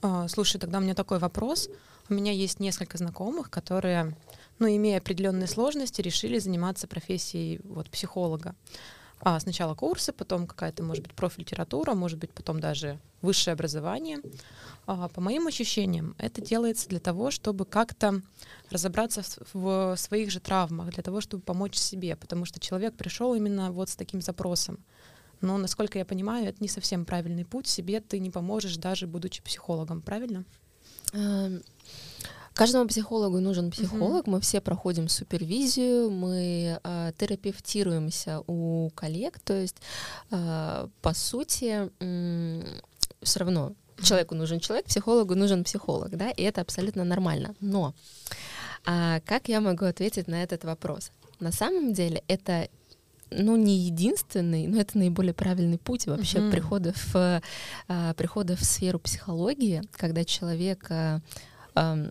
А, 0.02 0.28
слушай, 0.28 0.60
тогда 0.60 0.80
у 0.80 0.82
меня 0.82 0.96
такой 0.96 1.20
вопрос. 1.20 1.70
У 2.10 2.14
меня 2.14 2.32
есть 2.32 2.60
несколько 2.60 2.98
знакомых, 2.98 3.50
которые, 3.50 4.16
ну, 4.60 4.68
имея 4.68 4.98
определенные 4.98 5.48
сложности, 5.48 6.02
решили 6.02 6.40
заниматься 6.40 6.88
профессией 6.88 7.62
вот, 7.64 7.90
психолога. 7.90 8.54
а, 9.22 9.40
сначала 9.40 9.76
курсы, 9.76 10.12
потом 10.12 10.46
какая-то, 10.46 10.84
может 10.84 11.04
быть, 11.04 11.14
профилитература, 11.16 11.94
может 11.94 12.20
быть, 12.20 12.32
потом 12.32 12.60
даже 12.60 13.00
высшее 13.22 13.54
образование. 13.54 14.20
А, 14.86 15.08
по 15.08 15.22
моим 15.22 15.48
ощущениям, 15.48 16.16
это 16.18 16.42
делается 16.42 16.90
для 16.90 17.00
того, 17.00 17.32
чтобы 17.32 17.66
как-то 17.66 18.22
разобраться 18.70 19.24
в, 19.54 19.96
в 19.96 19.98
своих 19.98 20.32
же 20.32 20.40
травмах, 20.42 20.90
для 20.90 21.02
того, 21.02 21.22
чтобы 21.22 21.42
помочь 21.44 21.76
себе, 21.76 22.16
потому 22.18 22.46
что 22.46 22.60
человек 22.60 22.96
пришел 22.96 23.34
именно 23.34 23.72
вот 23.72 23.90
с 23.90 23.96
таким 23.96 24.22
запросом. 24.22 24.80
Но, 25.46 25.58
насколько 25.58 25.98
я 26.00 26.06
понимаю, 26.06 26.48
это 26.48 26.58
не 26.60 26.68
совсем 26.68 27.06
правильный 27.06 27.46
путь. 27.46 27.68
Себе 27.68 28.02
ты 28.02 28.20
не 28.20 28.32
поможешь, 28.32 28.78
даже 28.78 29.08
будучи 29.08 29.44
психологом, 29.44 30.02
правильно? 30.02 30.44
Эм, 31.14 31.62
каждому 32.54 32.88
психологу 32.88 33.40
нужен 33.40 33.70
психолог. 33.70 34.26
Uh-huh. 34.26 34.32
Мы 34.32 34.42
все 34.42 34.60
проходим 34.60 35.08
супервизию, 35.08 36.10
мы 36.10 36.80
э, 36.84 37.12
терапевтируемся 37.18 38.42
у 38.48 38.90
коллег. 38.96 39.40
То 39.40 39.54
есть, 39.54 39.78
э, 40.32 40.88
по 41.02 41.14
сути, 41.14 41.92
э, 42.00 42.80
все 43.22 43.40
равно 43.40 43.74
человеку 44.02 44.36
нужен 44.36 44.60
человек, 44.60 44.86
психологу 44.88 45.36
нужен 45.36 45.64
психолог, 45.64 46.18
да, 46.18 46.32
и 46.32 46.42
это 46.42 46.62
абсолютно 46.62 47.04
нормально. 47.04 47.56
Но 47.62 47.94
а 48.86 49.20
как 49.22 49.48
я 49.48 49.62
могу 49.62 49.86
ответить 49.86 50.28
на 50.28 50.44
этот 50.44 50.64
вопрос? 50.64 51.12
На 51.40 51.52
самом 51.52 51.94
деле 51.94 52.24
это 52.28 52.68
ну, 53.32 53.56
не 53.56 53.78
единственный, 53.78 54.68
но 54.68 54.80
это 54.80 54.98
наиболее 54.98 55.34
правильный 55.34 55.78
путь 55.78 56.06
вообще 56.06 56.40
uh-huh. 56.40 56.52
прихода, 56.52 56.94
в, 56.96 57.42
а, 57.88 58.14
прихода 58.14 58.56
в 58.56 58.64
сферу 58.64 59.00
психологии, 59.00 59.82
когда 59.92 60.24
человек 60.24 60.86
а, 60.90 61.22
а, 61.74 62.10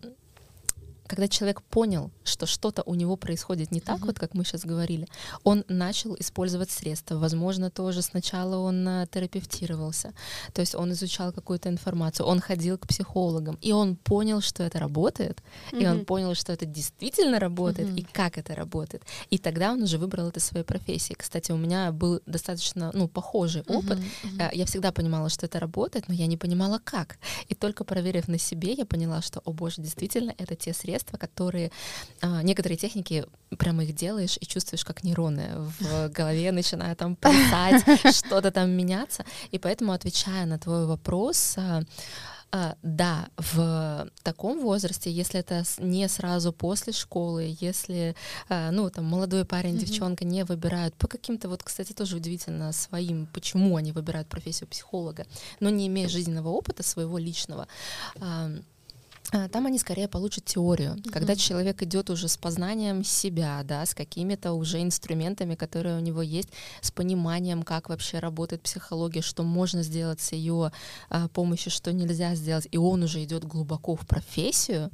когда 1.07 1.29
человек 1.29 1.63
понял, 1.63 2.11
что 2.25 2.47
что-то 2.47 2.83
у 2.87 2.95
него 2.95 3.17
происходит 3.17 3.71
не 3.71 3.81
так, 3.81 4.01
uh-huh. 4.01 4.07
вот 4.07 4.19
как 4.19 4.35
мы 4.35 4.45
сейчас 4.45 4.65
говорили, 4.65 5.07
он 5.43 5.65
начал 5.69 6.17
использовать 6.19 6.71
средства. 6.71 7.17
Возможно, 7.17 7.71
тоже 7.71 8.03
сначала 8.03 8.57
он 8.57 8.87
а, 8.89 9.07
терапевтировался, 9.07 10.13
то 10.53 10.61
есть 10.61 10.75
он 10.75 10.93
изучал 10.93 11.33
какую-то 11.33 11.69
информацию, 11.69 12.27
он 12.27 12.41
ходил 12.41 12.79
к 12.79 12.87
психологам, 12.87 13.59
и 13.61 13.73
он 13.73 13.97
понял, 13.97 14.41
что 14.41 14.63
это 14.63 14.79
работает, 14.79 15.43
uh-huh. 15.73 15.83
и 15.83 15.87
он 15.87 16.05
понял, 16.05 16.35
что 16.35 16.53
это 16.53 16.67
действительно 16.67 17.39
работает, 17.39 17.89
uh-huh. 17.89 18.01
и 18.01 18.07
как 18.13 18.39
это 18.39 18.55
работает. 18.55 19.03
И 19.31 19.39
тогда 19.39 19.73
он 19.73 19.83
уже 19.83 19.99
выбрал 19.99 20.29
это 20.29 20.41
своей 20.41 20.65
профессией. 20.65 21.17
Кстати, 21.17 21.53
у 21.53 21.57
меня 21.57 21.93
был 21.93 22.21
достаточно, 22.27 22.91
ну, 22.95 23.09
похожий 23.09 23.63
опыт. 23.63 23.99
Uh-huh. 23.99 24.39
Uh-huh. 24.39 24.51
Я 24.55 24.65
всегда 24.65 24.93
понимала, 24.93 25.29
что 25.29 25.47
это 25.47 25.61
работает, 25.61 26.09
но 26.09 26.15
я 26.15 26.27
не 26.27 26.37
понимала, 26.37 26.81
как. 26.83 27.19
И 27.49 27.55
только 27.55 27.85
проверив 27.85 28.29
на 28.29 28.39
себе, 28.39 28.73
я 28.73 28.87
поняла, 28.87 29.23
что, 29.23 29.41
о 29.45 29.53
боже, 29.53 29.83
действительно, 29.83 30.35
это 30.39 30.57
те 30.57 30.73
средства, 30.73 30.95
средства, 31.05 31.19
которые 31.19 31.71
а, 32.21 32.43
некоторые 32.43 32.79
техники 32.79 33.25
прямо 33.59 33.85
их 33.85 33.95
делаешь 33.95 34.39
и 34.41 34.47
чувствуешь, 34.47 34.85
как 34.85 35.05
нейроны 35.05 35.49
в 35.81 36.09
голове 36.09 36.53
начинают 36.53 36.99
там 36.99 37.17
плясать, 37.17 37.85
что-то 38.17 38.51
там 38.51 38.71
меняться. 38.71 39.25
И 39.53 39.59
поэтому, 39.59 39.93
отвечая 39.93 40.47
на 40.47 40.59
твой 40.59 40.87
вопрос, 40.87 41.55
а, 41.57 41.83
а, 42.53 42.75
да, 42.83 43.27
в 43.37 44.07
таком 44.23 44.61
возрасте, 44.61 45.11
если 45.11 45.41
это 45.41 45.65
не 45.79 46.09
сразу 46.09 46.53
после 46.53 46.93
школы, 46.93 47.57
если, 47.61 48.15
ну, 48.49 48.91
там, 48.91 49.05
молодой 49.05 49.45
парень, 49.45 49.75
mm-hmm. 49.75 49.87
девчонка 49.87 50.25
не 50.25 50.45
выбирают 50.45 50.95
по 50.95 51.09
каким-то, 51.09 51.49
вот, 51.49 51.63
кстати, 51.63 51.93
тоже 51.93 52.17
удивительно 52.17 52.73
своим, 52.73 53.27
почему 53.33 53.77
они 53.77 53.93
выбирают 53.93 54.29
профессию 54.29 54.69
психолога, 54.69 55.27
но 55.61 55.71
не 55.71 55.87
имея 55.87 56.09
жизненного 56.09 56.49
опыта 56.49 56.83
своего 56.83 57.19
личного, 57.19 57.67
там 59.53 59.67
они 59.67 59.79
скорее 59.79 60.09
получат 60.09 60.45
теорию, 60.45 60.95
mm-hmm. 60.95 61.11
когда 61.11 61.37
человек 61.37 61.83
идет 61.83 62.11
уже 62.11 62.29
с 62.29 62.37
познанием 62.37 63.03
себя, 63.05 63.63
да, 63.65 63.85
с 63.85 63.95
какими-то 63.95 64.53
уже 64.53 64.81
инструментами, 64.83 65.55
которые 65.55 65.97
у 65.97 66.01
него 66.01 66.23
есть, 66.23 66.49
с 66.81 66.91
пониманием, 66.91 67.63
как 67.63 67.89
вообще 67.89 68.21
работает 68.21 68.63
психология, 68.63 69.23
что 69.23 69.43
можно 69.43 69.83
сделать 69.83 70.21
с 70.21 70.33
ее 70.33 70.73
а, 71.11 71.29
помощью, 71.29 71.73
что 71.73 71.93
нельзя 71.93 72.35
сделать, 72.35 72.69
и 72.71 72.79
он 72.79 73.03
уже 73.03 73.23
идет 73.25 73.45
глубоко 73.45 73.97
в 73.97 74.07
профессию 74.07 74.91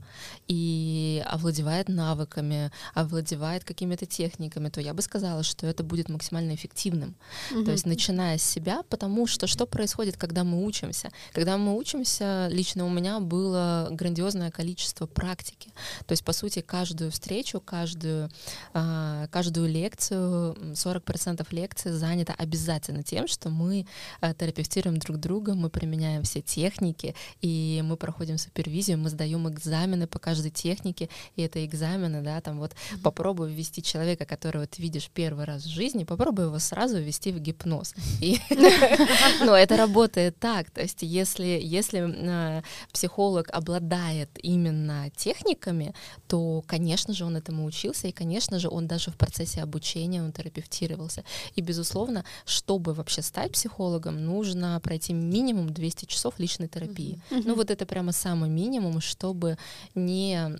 и 0.48 1.22
овладевает 1.26 1.88
навыками, 1.88 2.70
овладевает 2.94 3.64
какими-то 3.64 4.06
техниками, 4.06 4.68
то 4.68 4.80
я 4.80 4.94
бы 4.94 5.02
сказала, 5.02 5.42
что 5.42 5.66
это 5.66 5.82
будет 5.82 6.08
максимально 6.08 6.54
эффективным. 6.54 7.14
Mm-hmm. 7.50 7.64
То 7.64 7.70
есть 7.72 7.86
начиная 7.86 8.38
с 8.38 8.42
себя, 8.42 8.82
потому 8.88 9.26
что 9.26 9.46
что 9.46 9.66
происходит, 9.66 10.16
когда 10.16 10.44
мы 10.44 10.64
учимся? 10.64 11.10
Когда 11.32 11.58
мы 11.58 11.76
учимся, 11.76 12.48
лично 12.50 12.86
у 12.86 12.90
меня 12.90 13.20
было 13.20 13.88
грандиозное 13.90 14.29
грандиозное 14.30 14.50
количество 14.50 15.06
практики. 15.06 15.72
То 16.06 16.12
есть, 16.12 16.24
по 16.24 16.32
сути, 16.32 16.60
каждую 16.60 17.10
встречу, 17.10 17.60
каждую, 17.60 18.30
а, 18.72 19.26
каждую 19.28 19.68
лекцию, 19.68 20.56
40% 20.74 21.46
лекции 21.50 21.90
занято 21.90 22.34
обязательно 22.38 23.02
тем, 23.02 23.26
что 23.26 23.50
мы 23.50 23.86
а, 24.20 24.34
терапевтируем 24.34 24.98
друг 24.98 25.18
друга, 25.18 25.54
мы 25.54 25.70
применяем 25.70 26.22
все 26.22 26.40
техники, 26.40 27.14
и 27.42 27.82
мы 27.84 27.96
проходим 27.96 28.38
супервизию, 28.38 28.98
мы 28.98 29.10
сдаем 29.10 29.48
экзамены 29.48 30.06
по 30.06 30.18
каждой 30.18 30.50
технике, 30.50 31.08
и 31.36 31.42
это 31.42 31.64
экзамены, 31.64 32.22
да, 32.22 32.40
там 32.40 32.58
вот 32.58 32.72
mm-hmm. 32.72 33.02
попробуй 33.02 33.52
ввести 33.52 33.82
человека, 33.82 34.24
которого 34.24 34.66
ты 34.66 34.82
видишь 34.82 35.10
первый 35.12 35.44
раз 35.44 35.64
в 35.64 35.68
жизни, 35.68 36.04
попробуй 36.04 36.44
его 36.44 36.58
сразу 36.58 36.98
ввести 36.98 37.32
в 37.32 37.40
гипноз. 37.40 37.94
Но 39.44 39.56
это 39.56 39.76
работает 39.76 40.38
так, 40.38 40.70
то 40.70 40.82
есть 40.82 41.02
если, 41.02 41.58
если 41.62 41.98
а, 42.00 42.62
психолог 42.92 43.50
обладает 43.52 44.09
знает 44.10 44.28
именно 44.42 45.10
техниками, 45.16 45.94
то, 46.26 46.62
конечно 46.66 47.14
же, 47.14 47.24
он 47.24 47.36
этому 47.36 47.64
учился, 47.64 48.08
и, 48.08 48.12
конечно 48.12 48.58
же, 48.58 48.68
он 48.68 48.86
даже 48.86 49.10
в 49.10 49.16
процессе 49.16 49.62
обучения 49.62 50.22
он 50.22 50.32
терапевтировался. 50.32 51.24
И, 51.56 51.60
безусловно, 51.62 52.24
чтобы 52.44 52.92
вообще 52.94 53.22
стать 53.22 53.52
психологом, 53.52 54.24
нужно 54.24 54.80
пройти 54.80 55.12
минимум 55.12 55.70
200 55.70 56.06
часов 56.06 56.38
личной 56.38 56.68
терапии. 56.68 57.20
Mm-hmm. 57.30 57.42
Ну 57.46 57.54
вот 57.54 57.70
это 57.70 57.86
прямо 57.86 58.12
самый 58.12 58.50
минимум, 58.50 59.00
чтобы 59.00 59.56
не 59.94 60.58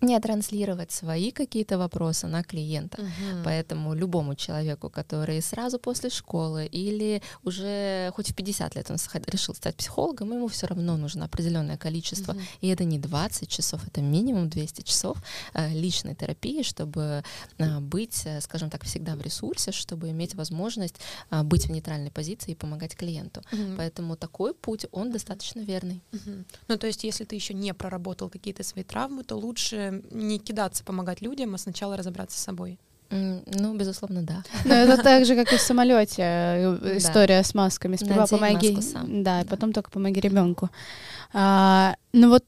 не 0.00 0.18
транслировать 0.20 0.92
свои 0.92 1.30
какие-то 1.30 1.78
вопросы 1.78 2.26
на 2.26 2.42
клиента. 2.42 3.00
Угу. 3.00 3.42
Поэтому 3.44 3.94
любому 3.94 4.34
человеку, 4.34 4.90
который 4.90 5.42
сразу 5.42 5.78
после 5.78 6.10
школы 6.10 6.66
или 6.66 7.22
уже 7.44 8.12
хоть 8.14 8.30
в 8.30 8.34
50 8.34 8.76
лет 8.76 8.90
он 8.90 8.96
решил 9.26 9.54
стать 9.54 9.76
психологом, 9.76 10.32
ему 10.32 10.48
все 10.48 10.66
равно 10.66 10.96
нужно 10.96 11.24
определенное 11.24 11.76
количество. 11.76 12.32
Угу. 12.32 12.40
И 12.60 12.68
это 12.68 12.84
не 12.84 12.98
20 12.98 13.48
часов, 13.48 13.86
это 13.86 14.00
минимум 14.00 14.48
200 14.48 14.82
часов 14.82 15.18
э, 15.54 15.72
личной 15.72 16.14
терапии, 16.14 16.62
чтобы 16.62 17.22
э, 17.58 17.80
быть, 17.80 18.22
э, 18.24 18.40
скажем 18.40 18.70
так, 18.70 18.84
всегда 18.84 19.16
в 19.16 19.22
ресурсе, 19.22 19.72
чтобы 19.72 20.10
иметь 20.10 20.34
возможность 20.34 20.96
быть 21.44 21.66
в 21.66 21.70
нейтральной 21.70 22.10
позиции 22.10 22.52
и 22.52 22.54
помогать 22.54 22.96
клиенту. 22.96 23.42
Угу. 23.52 23.76
Поэтому 23.76 24.16
такой 24.16 24.54
путь, 24.54 24.86
он 24.92 25.12
достаточно 25.12 25.60
верный. 25.60 26.02
Угу. 26.12 26.44
Ну, 26.68 26.76
то 26.76 26.86
есть, 26.86 27.04
если 27.04 27.24
ты 27.24 27.34
еще 27.34 27.54
не 27.54 27.74
проработал 27.74 28.28
какие-то 28.28 28.62
свои 28.62 28.84
травмы, 28.84 29.24
то 29.24 29.36
лучше 29.36 29.87
не 30.10 30.38
кидаться 30.38 30.84
помогать 30.84 31.22
людям, 31.22 31.54
а 31.54 31.58
сначала 31.58 31.96
разобраться 31.96 32.38
с 32.38 32.42
собой. 32.42 32.78
Ну, 33.10 33.74
безусловно, 33.74 34.22
да. 34.22 34.44
Но 34.64 34.74
это 34.74 34.96
так 35.02 35.24
же, 35.24 35.34
как 35.34 35.52
и 35.52 35.56
в 35.56 35.60
самолете 35.60 36.22
э, 36.22 36.96
история 36.98 37.42
с 37.42 37.54
масками. 37.54 37.96
Сперва 37.96 38.26
Надень 38.30 38.76
помоги, 38.76 39.22
да, 39.22 39.40
и 39.40 39.44
потом 39.46 39.72
только 39.72 39.90
помоги 39.90 40.20
ребенку. 40.20 40.68
А, 41.32 41.96
ну 42.12 42.28
вот 42.28 42.44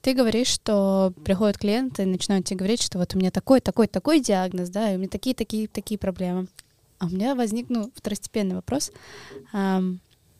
ты 0.00 0.14
говоришь, 0.14 0.48
что 0.48 1.12
приходят 1.24 1.58
клиенты 1.58 2.02
и 2.02 2.06
начинают 2.06 2.46
тебе 2.46 2.58
говорить, 2.58 2.82
что 2.82 2.98
вот 2.98 3.14
у 3.14 3.18
меня 3.18 3.30
такой, 3.30 3.60
такой, 3.60 3.86
такой 3.86 4.20
диагноз, 4.20 4.68
да, 4.68 4.92
и 4.92 4.96
у 4.96 4.98
меня 4.98 5.08
такие, 5.08 5.34
такие, 5.34 5.66
такие 5.66 5.98
проблемы. 5.98 6.46
А 6.98 7.06
у 7.06 7.08
меня 7.08 7.34
возник, 7.34 7.66
ну, 7.68 7.90
второстепенный 7.96 8.54
вопрос, 8.54 8.92
а, 9.52 9.82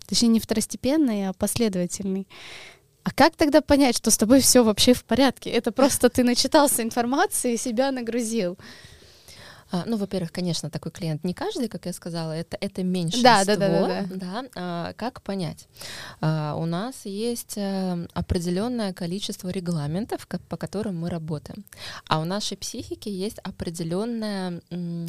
точнее 0.06 0.28
не 0.28 0.40
второстепенный, 0.40 1.28
а 1.28 1.32
последовательный. 1.32 2.28
А 3.04 3.10
как 3.10 3.36
тогда 3.36 3.60
понять, 3.60 3.96
что 3.98 4.10
с 4.10 4.16
тобой 4.16 4.40
все 4.40 4.64
вообще 4.64 4.94
в 4.94 5.04
порядке? 5.04 5.50
Это 5.50 5.72
просто 5.72 6.08
ты 6.08 6.24
начитался 6.24 6.82
информации 6.82 7.52
и 7.52 7.58
себя 7.58 7.92
нагрузил. 7.92 8.58
А, 9.74 9.82
ну, 9.86 9.96
во-первых, 9.96 10.30
конечно, 10.30 10.70
такой 10.70 10.92
клиент 10.92 11.24
не 11.24 11.34
каждый, 11.34 11.68
как 11.68 11.86
я 11.86 11.92
сказала, 11.92 12.30
это, 12.30 12.56
это 12.60 12.84
меньшинство. 12.84 13.22
Да, 13.24 13.44
да, 13.44 13.56
да. 13.56 13.68
да, 13.68 13.86
да. 13.88 14.16
да 14.16 14.44
а, 14.54 14.92
как 14.92 15.20
понять? 15.20 15.66
А, 16.20 16.54
у 16.54 16.64
нас 16.64 17.06
есть 17.06 17.58
а, 17.58 18.06
определенное 18.14 18.92
количество 18.92 19.48
регламентов, 19.48 20.26
как, 20.28 20.42
по 20.42 20.56
которым 20.56 21.00
мы 21.00 21.10
работаем. 21.10 21.64
А 22.06 22.20
у 22.20 22.24
нашей 22.24 22.56
психики 22.56 23.08
есть 23.08 23.40
определенная, 23.40 24.62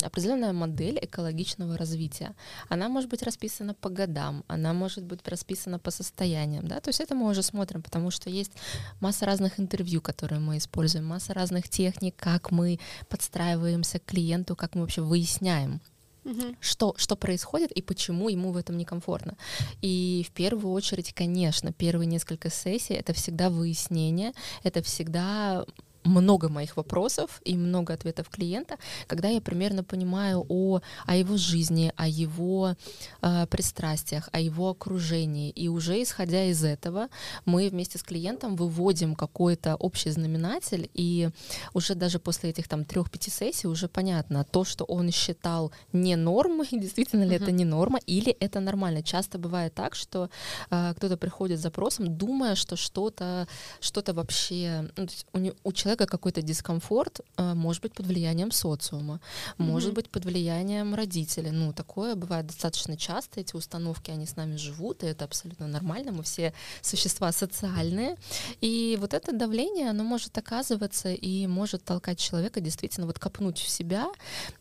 определенная 0.03 0.51
модель 0.51 0.97
экологичного 0.99 1.77
развития. 1.77 2.33
Она 2.67 2.89
может 2.89 3.07
быть 3.11 3.21
расписана 3.21 3.75
по 3.75 3.89
годам, 3.89 4.43
она 4.47 4.73
может 4.73 5.03
быть 5.03 5.27
расписана 5.27 5.77
по 5.77 5.91
состояниям. 5.91 6.67
Да? 6.67 6.79
То 6.79 6.89
есть 6.89 7.01
это 7.01 7.13
мы 7.13 7.29
уже 7.29 7.43
смотрим, 7.43 7.83
потому 7.83 8.09
что 8.09 8.31
есть 8.31 8.53
масса 8.99 9.27
разных 9.27 9.59
интервью, 9.59 10.01
которые 10.01 10.39
мы 10.39 10.57
используем, 10.57 11.05
масса 11.05 11.35
разных 11.35 11.69
техник, 11.69 12.15
как 12.17 12.49
мы 12.49 12.79
подстраиваемся 13.09 13.99
к 13.99 14.05
клиенту, 14.05 14.54
как 14.55 14.75
мы 14.75 14.81
вообще 14.81 15.01
выясняем, 15.01 15.81
угу. 16.23 16.55
что, 16.59 16.93
что 16.97 17.15
происходит 17.15 17.71
и 17.71 17.81
почему 17.81 18.29
ему 18.29 18.51
в 18.51 18.57
этом 18.57 18.77
некомфортно. 18.77 19.35
И 19.81 20.25
в 20.27 20.31
первую 20.31 20.73
очередь, 20.73 21.13
конечно, 21.13 21.71
первые 21.71 22.07
несколько 22.07 22.49
сессий 22.49 22.93
это 22.93 23.13
всегда 23.13 23.49
выяснение, 23.49 24.33
это 24.63 24.81
всегда 24.81 25.65
много 26.05 26.49
моих 26.49 26.77
вопросов 26.77 27.41
и 27.43 27.57
много 27.57 27.93
ответов 27.93 28.29
клиента, 28.29 28.77
когда 29.07 29.27
я 29.29 29.41
примерно 29.41 29.83
понимаю 29.83 30.45
о, 30.49 30.81
о 31.05 31.15
его 31.15 31.37
жизни, 31.37 31.91
о 31.95 32.07
его 32.07 32.75
э, 33.21 33.47
пристрастиях, 33.47 34.29
о 34.31 34.39
его 34.39 34.69
окружении. 34.69 35.49
И 35.49 35.67
уже 35.67 36.01
исходя 36.01 36.45
из 36.45 36.63
этого, 36.63 37.09
мы 37.45 37.69
вместе 37.69 37.97
с 37.97 38.03
клиентом 38.03 38.55
выводим 38.55 39.15
какой-то 39.15 39.75
общий 39.75 40.11
знаменатель, 40.11 40.89
и 40.93 41.29
уже 41.73 41.95
даже 41.95 42.19
после 42.19 42.51
этих 42.51 42.67
там 42.67 42.85
трех-пяти 42.85 43.31
сессий 43.31 43.67
уже 43.67 43.87
понятно, 43.87 44.43
то, 44.43 44.63
что 44.63 44.85
он 44.85 45.11
считал 45.11 45.71
не 45.93 46.15
нормой, 46.15 46.67
действительно 46.71 47.23
ли 47.23 47.35
uh-huh. 47.35 47.43
это 47.43 47.51
не 47.51 47.65
норма, 47.65 47.99
или 48.05 48.31
это 48.31 48.59
нормально. 48.59 49.03
Часто 49.03 49.37
бывает 49.37 49.73
так, 49.73 49.95
что 49.95 50.29
э, 50.69 50.93
кто-то 50.95 51.17
приходит 51.17 51.59
с 51.59 51.63
запросом, 51.63 52.15
думая, 52.17 52.55
что 52.55 52.75
что-то 52.75 53.47
что-то 53.79 54.13
вообще 54.13 54.89
ну, 54.97 55.07
у, 55.33 55.69
у 55.69 55.73
человека 55.73 55.94
какой-то 55.95 56.41
дискомфорт, 56.41 57.21
э, 57.37 57.53
может 57.53 57.81
быть 57.81 57.93
под 57.93 58.07
влиянием 58.07 58.51
социума, 58.51 59.19
mm-hmm. 59.57 59.63
может 59.63 59.93
быть 59.93 60.09
под 60.09 60.25
влиянием 60.25 60.95
родителей. 60.95 61.51
Ну 61.51 61.73
такое 61.73 62.15
бывает 62.15 62.47
достаточно 62.47 62.97
часто. 62.97 63.39
Эти 63.39 63.55
установки 63.55 64.11
они 64.11 64.25
с 64.25 64.35
нами 64.35 64.57
живут, 64.57 65.03
и 65.03 65.07
это 65.07 65.25
абсолютно 65.25 65.67
нормально. 65.67 66.11
Мы 66.11 66.23
все 66.23 66.53
существа 66.81 67.31
социальные, 67.31 68.17
и 68.61 68.97
вот 68.99 69.13
это 69.13 69.31
давление, 69.31 69.89
оно 69.89 70.03
может 70.03 70.37
оказываться 70.37 71.13
и 71.13 71.47
может 71.47 71.83
толкать 71.83 72.19
человека 72.19 72.61
действительно 72.61 73.07
вот 73.07 73.19
копнуть 73.19 73.59
в 73.59 73.69
себя 73.69 74.07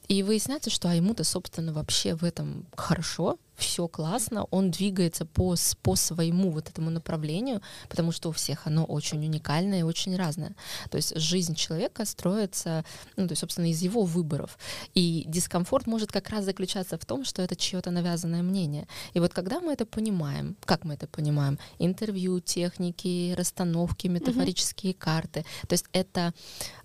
и 0.08 0.22
выясняется, 0.22 0.70
что 0.70 0.88
а 0.88 0.94
ему-то 0.94 1.24
собственно 1.24 1.72
вообще 1.72 2.14
в 2.14 2.24
этом 2.24 2.66
хорошо, 2.76 3.38
все 3.56 3.88
классно, 3.88 4.44
он 4.50 4.70
двигается 4.70 5.26
по, 5.26 5.54
по 5.82 5.96
своему 5.96 6.50
вот 6.50 6.68
этому 6.68 6.90
направлению, 6.90 7.62
потому 7.88 8.12
что 8.12 8.28
у 8.30 8.32
всех 8.32 8.66
оно 8.66 8.84
очень 8.84 9.24
уникальное 9.24 9.80
и 9.80 9.82
очень 9.82 10.16
разное. 10.16 10.54
То 10.90 10.96
есть 10.96 11.16
жизнь 11.18 11.54
человека 11.54 12.04
строится, 12.04 12.84
ну, 13.16 13.26
то 13.26 13.32
есть, 13.32 13.40
собственно, 13.40 13.70
из 13.70 13.82
его 13.82 14.02
выборов. 14.02 14.58
И 14.94 15.24
дискомфорт 15.26 15.86
может 15.86 16.12
как 16.12 16.28
раз 16.30 16.44
заключаться 16.44 16.98
в 16.98 17.04
том, 17.04 17.24
что 17.24 17.42
это 17.42 17.56
чье-то 17.56 17.90
навязанное 17.90 18.42
мнение. 18.42 18.86
И 19.12 19.20
вот 19.20 19.32
когда 19.32 19.60
мы 19.60 19.72
это 19.72 19.86
понимаем, 19.86 20.56
как 20.64 20.84
мы 20.84 20.94
это 20.94 21.06
понимаем? 21.06 21.58
Интервью, 21.78 22.40
техники, 22.40 23.34
расстановки, 23.36 24.08
метафорические 24.08 24.92
mm-hmm. 24.92 24.98
карты. 24.98 25.44
То 25.68 25.72
есть 25.72 25.86
это 25.92 26.32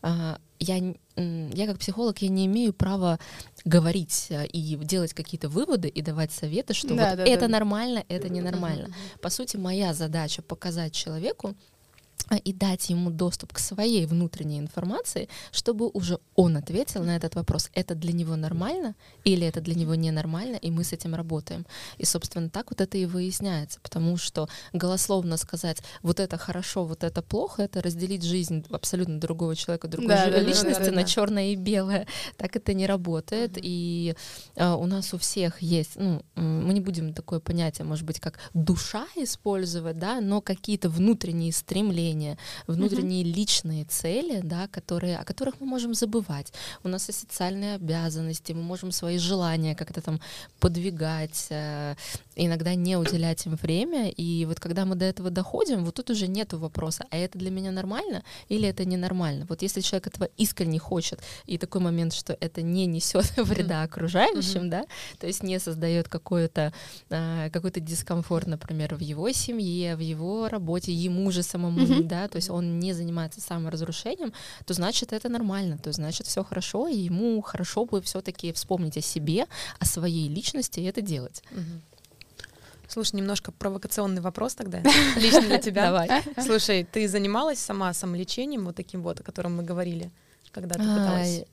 а, 0.02 0.40
я, 0.60 0.94
я 1.16 1.68
как 1.68 1.80
психолог, 1.80 2.22
я 2.22 2.30
не 2.30 2.46
имею 2.46 2.74
права 2.74 3.20
говорить 3.66 4.28
э, 4.30 4.46
и 4.48 4.76
делать 4.76 5.14
какие-то 5.14 5.50
выводы 5.50 5.88
и 5.88 6.02
давать 6.02 6.32
советы, 6.32 6.74
что 6.74 6.90
да, 6.96 7.10
вот 7.10 7.18
да, 7.18 7.24
это 7.26 7.42
да. 7.42 7.48
нормально, 7.48 8.04
это 8.10 8.30
ненормально. 8.30 8.94
По 9.22 9.30
сути, 9.30 9.58
моя 9.58 9.94
задача 9.94 10.42
показать 10.42 10.94
человеку, 10.94 11.56
и 12.36 12.54
дать 12.54 12.90
ему 12.90 13.10
доступ 13.10 13.54
к 13.54 13.60
своей 13.60 14.06
внутренней 14.06 14.60
информации, 14.60 15.30
чтобы 15.52 15.90
уже 15.90 16.20
он 16.36 16.58
ответил 16.58 17.04
на 17.04 17.16
этот 17.16 17.36
вопрос, 17.36 17.70
это 17.74 17.96
для 17.96 18.14
него 18.14 18.36
нормально 18.36 18.96
или 19.24 19.46
это 19.46 19.62
для 19.62 19.76
него 19.76 19.96
ненормально, 19.96 20.56
и 20.56 20.72
мы 20.72 20.84
с 20.84 20.94
этим 20.94 21.16
работаем. 21.16 21.66
И, 21.98 22.06
собственно, 22.06 22.50
так 22.50 22.70
вот 22.70 22.82
это 22.82 22.98
и 22.98 23.06
выясняется, 23.06 23.80
потому 23.82 24.18
что 24.18 24.48
голословно 24.74 25.38
сказать, 25.38 25.78
вот 26.02 26.20
это 26.20 26.38
хорошо, 26.38 26.86
вот 26.86 27.04
это 27.04 27.22
плохо, 27.22 27.64
это 27.64 27.82
разделить 27.82 28.24
жизнь 28.24 28.66
абсолютно 28.70 29.20
другого 29.20 29.56
человека, 29.56 29.88
другой 29.88 30.10
да, 30.10 30.30
да, 30.30 30.40
личности 30.40 30.80
да, 30.80 30.86
да, 30.86 30.92
да, 30.92 30.96
на 30.98 31.04
черное 31.04 31.52
и 31.52 31.56
белое. 31.56 32.08
Так 32.38 32.56
это 32.56 32.74
не 32.74 32.88
работает, 32.88 33.58
mm-hmm. 33.58 33.62
и 33.64 34.16
а, 34.56 34.76
у 34.76 34.86
нас 34.86 35.14
у 35.14 35.18
всех 35.18 35.62
есть, 35.62 35.96
ну, 35.96 36.24
мы 36.36 36.74
не 36.74 36.82
будем 36.82 37.14
такое 37.14 37.40
понятие, 37.40 37.86
может 37.86 38.06
быть, 38.06 38.20
как 38.20 38.40
душа 38.54 39.08
использовать, 39.16 39.98
да, 39.98 40.22
но 40.22 40.42
какие-то 40.42 40.90
внутренние 40.90 41.52
стремления, 41.52 42.19
стремления, 42.20 42.38
внутренние 42.68 43.24
mm-hmm. 43.24 43.36
личные 43.36 43.86
цели, 43.86 44.42
да, 44.44 44.68
которые, 44.68 45.18
о 45.18 45.24
которых 45.24 45.62
мы 45.62 45.68
можем 45.68 45.94
забывать. 45.94 46.54
У 46.84 46.88
нас 46.88 47.10
есть 47.10 47.20
социальные 47.20 47.76
обязанности, 47.76 48.54
мы 48.54 48.62
можем 48.62 48.92
свои 48.92 49.18
желания 49.18 49.76
как-то 49.76 50.02
там 50.02 50.20
подвигать, 50.60 51.48
э, 51.50 51.96
иногда 52.36 52.76
не 52.76 52.98
уделять 52.98 53.46
им 53.46 53.56
время. 53.56 54.10
И 54.10 54.46
вот 54.46 54.60
когда 54.60 54.86
мы 54.86 54.96
до 54.96 55.06
этого 55.06 55.30
доходим, 55.30 55.86
вот 55.86 55.96
тут 55.96 56.10
уже 56.10 56.28
нету 56.28 56.58
вопроса, 56.58 57.06
а 57.12 57.18
это 57.18 57.38
для 57.38 57.52
меня 57.52 57.72
нормально 57.72 58.24
или 58.50 58.68
это 58.68 58.86
ненормально? 58.86 59.46
Вот 59.50 59.62
если 59.62 59.82
человек 59.82 60.08
этого 60.08 60.30
искренне 60.38 60.80
хочет, 60.80 61.20
и 61.48 61.58
такой 61.58 61.82
момент, 61.82 62.14
что 62.14 62.38
это 62.40 62.62
не 62.62 62.86
несет 62.88 63.38
вреда 63.38 63.84
окружающим, 63.84 64.62
mm-hmm. 64.62 64.70
да, 64.70 64.86
то 65.20 65.28
есть 65.28 65.44
не 65.44 65.60
создает 65.60 66.08
какой-то 66.08 66.74
э, 67.10 67.50
какой-то 67.52 67.80
дискомфорт, 67.80 68.48
например, 68.48 68.96
в 68.96 69.02
его 69.02 69.32
семье, 69.32 69.96
в 69.96 70.00
его 70.00 70.50
работе, 70.50 70.92
ему 70.92 71.32
же 71.32 71.44
самому, 71.44 71.80
mm-hmm. 71.80 72.08
Да, 72.10 72.28
то 72.28 72.36
есть 72.36 72.50
он 72.50 72.80
не 72.80 72.92
занимается 72.94 73.40
саморазрушением, 73.40 74.34
то 74.66 74.74
значит 74.74 75.14
это 75.14 75.30
нормально, 75.30 75.78
то 75.78 75.92
значит 75.94 76.28
все 76.28 76.44
хорошо, 76.44 76.90
и 76.90 76.98
ему 76.98 77.42
хорошо 77.42 77.86
бы 77.86 78.02
все-таки 78.02 78.52
вспомнить 78.52 78.98
о 78.98 79.02
себе, 79.02 79.46
о 79.80 79.86
своей 79.86 80.28
личности 80.28 80.82
и 80.82 80.84
это 80.84 81.02
делать. 81.02 81.42
Mm-hmm. 81.52 81.82
Слушай, 82.90 83.18
немножко 83.18 83.52
провокационный 83.52 84.22
вопрос 84.22 84.56
тогда, 84.56 84.82
лично 85.16 85.42
для 85.42 85.60
тебя. 85.60 85.86
Давай. 85.86 86.10
Слушай, 86.44 86.88
ты 86.92 87.08
занималась 87.08 87.60
сама 87.60 87.94
самолечением, 87.94 88.66
вот 88.66 88.76
таким 88.76 89.04
вот, 89.04 89.20
о 89.20 89.24
котором 89.24 89.56
мы 89.56 89.64
говорили, 89.64 90.12
когда 90.52 90.76
ты 90.76 90.82
пыталась? 90.82 91.44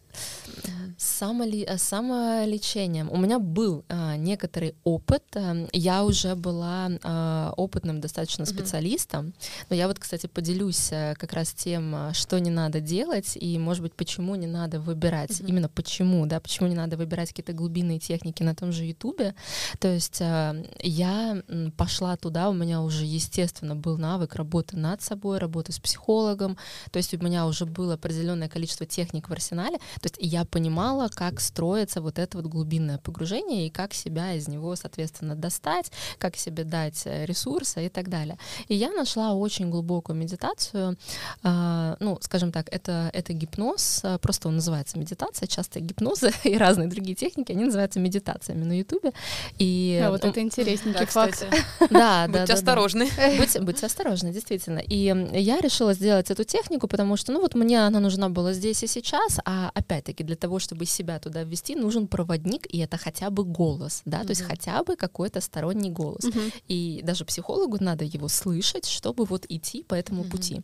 Самоли... 0.99 1.65
Э, 1.69 1.77
самолечением. 1.79 3.11
У 3.13 3.17
меня 3.19 3.39
был 3.39 3.85
а, 3.89 4.17
некоторый 4.17 4.75
опыт. 4.85 5.23
А, 5.35 5.67
я 5.73 6.05
уже 6.05 6.35
была 6.35 6.91
а, 7.03 7.53
опытным 7.57 8.01
достаточно 8.01 8.45
mm-hmm. 8.45 8.55
специалистом. 8.55 9.35
Но 9.69 9.77
я 9.77 9.89
вот, 9.89 9.99
кстати, 9.99 10.27
поделюсь 10.27 10.89
как 10.89 11.33
раз 11.33 11.53
тем, 11.53 12.13
что 12.15 12.39
не 12.39 12.51
надо 12.51 12.81
делать 12.81 13.37
и, 13.37 13.59
может 13.59 13.83
быть, 13.83 13.93
почему 13.93 14.35
не 14.37 14.47
надо 14.47 14.81
выбирать. 14.81 15.31
Mm-hmm. 15.31 15.49
Именно 15.49 15.69
почему, 15.69 16.27
да, 16.27 16.41
почему 16.41 16.69
не 16.69 16.75
надо 16.75 16.97
выбирать 16.97 17.29
какие-то 17.29 17.53
глубинные 17.53 17.99
техники 17.99 18.43
на 18.43 18.55
том 18.55 18.73
же 18.73 18.85
Ютубе. 18.85 19.35
То 19.79 19.89
есть 19.89 20.19
а, 20.23 20.57
я 20.81 21.43
пошла 21.77 22.17
туда, 22.17 22.49
у 22.49 22.55
меня 22.55 22.81
уже, 22.81 23.05
естественно, 23.05 23.77
был 23.77 23.99
навык 23.99 24.35
работы 24.35 24.77
над 24.77 25.03
собой, 25.03 25.39
работы 25.39 25.73
с 25.73 25.79
психологом. 25.79 26.57
То 26.91 26.97
есть 26.97 27.13
у 27.13 27.19
меня 27.19 27.47
уже 27.47 27.67
было 27.67 27.95
определенное 27.95 28.49
количество 28.49 28.87
техник 28.87 29.29
в 29.29 29.33
арсенале. 29.33 29.79
То 30.07 30.13
есть 30.21 30.33
я 30.33 30.45
понимала, 30.45 31.09
как 31.09 31.41
строится 31.41 32.01
вот 32.01 32.21
это 32.21 32.39
вот 32.39 32.47
глубинное 32.47 32.99
погружение 32.99 33.67
и 33.67 33.71
как 33.71 33.93
себя 33.93 34.35
из 34.35 34.47
него, 34.47 34.77
соответственно, 34.77 35.35
достать, 35.35 35.91
как 36.19 36.37
себе 36.37 36.63
дать 36.63 37.03
э, 37.07 37.27
ресурсы 37.27 37.87
и 37.87 37.89
так 37.89 38.09
далее. 38.09 38.39
И 38.69 38.77
я 38.77 38.93
нашла 38.93 39.35
очень 39.35 39.69
глубокую 39.69 40.17
медитацию. 40.17 40.97
Э, 41.43 41.97
ну, 41.99 42.19
скажем 42.21 42.53
так, 42.53 42.69
это, 42.71 43.11
это 43.15 43.33
гипноз, 43.33 44.03
э, 44.05 44.19
просто 44.19 44.47
он 44.47 44.57
называется 44.57 44.97
медитация. 44.97 45.49
Часто 45.49 45.81
гипнозы 45.81 46.33
и 46.45 46.57
разные 46.57 46.87
другие 46.87 47.17
техники, 47.17 47.51
они 47.51 47.65
называются 47.65 47.99
медитациями 47.99 48.63
на 48.63 48.79
Ютубе. 48.79 49.13
И, 49.59 50.01
а 50.05 50.11
вот 50.11 50.25
это 50.25 50.41
интересненький 50.41 51.01
да, 51.01 51.07
факт. 51.07 51.47
Да, 51.91 52.29
да. 52.29 52.41
Будьте 52.41 52.53
осторожны. 52.53 53.09
Будьте, 53.39 53.61
будьте 53.61 53.87
осторожны, 53.87 54.33
действительно. 54.33 54.79
И 54.79 54.97
я 55.33 55.61
решила 55.61 55.95
сделать 55.95 56.31
эту 56.31 56.45
технику, 56.45 56.87
потому 56.87 57.17
что, 57.17 57.33
ну 57.33 57.41
вот 57.41 57.57
мне 57.57 57.85
она 57.85 57.99
нужна 57.99 58.29
была 58.29 58.53
здесь 58.53 58.85
и 58.85 58.87
сейчас, 58.87 59.41
а 59.45 59.73
опять-таки 59.97 60.25
для 60.25 60.37
того, 60.37 60.59
чтобы 60.59 60.87
себя 60.87 61.19
туда 61.19 61.43
ввести, 61.45 61.77
нужен 61.77 62.07
проводник, 62.07 62.67
и 62.75 62.79
это 62.79 62.97
хотя 62.97 63.31
бы 63.31 63.45
голос, 63.45 64.03
да, 64.05 64.19
mm-hmm. 64.19 64.27
то 64.27 64.31
есть 64.31 64.43
хотя 64.43 64.85
бы 64.85 64.97
какой-то 64.97 65.41
сторонний 65.41 65.91
голос. 65.91 66.25
Mm-hmm. 66.25 66.53
И 66.69 67.01
даже 67.05 67.25
психологу 67.25 67.79
надо 67.81 68.05
его 68.05 68.29
слышать, 68.29 68.87
чтобы 68.87 69.25
вот 69.25 69.47
идти 69.49 69.83
по 69.83 69.95
этому 69.95 70.23
mm-hmm. 70.23 70.31
пути. 70.31 70.63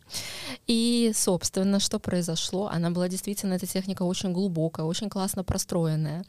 И, 0.67 1.11
собственно, 1.15 1.79
что 1.79 1.99
произошло? 1.99 2.67
Она 2.67 2.91
была 2.91 3.09
действительно, 3.09 3.55
эта 3.55 3.65
техника 3.65 4.03
очень 4.03 4.33
глубокая, 4.33 4.85
очень 4.85 5.09
классно 5.09 5.43
простроенная. 5.43 6.23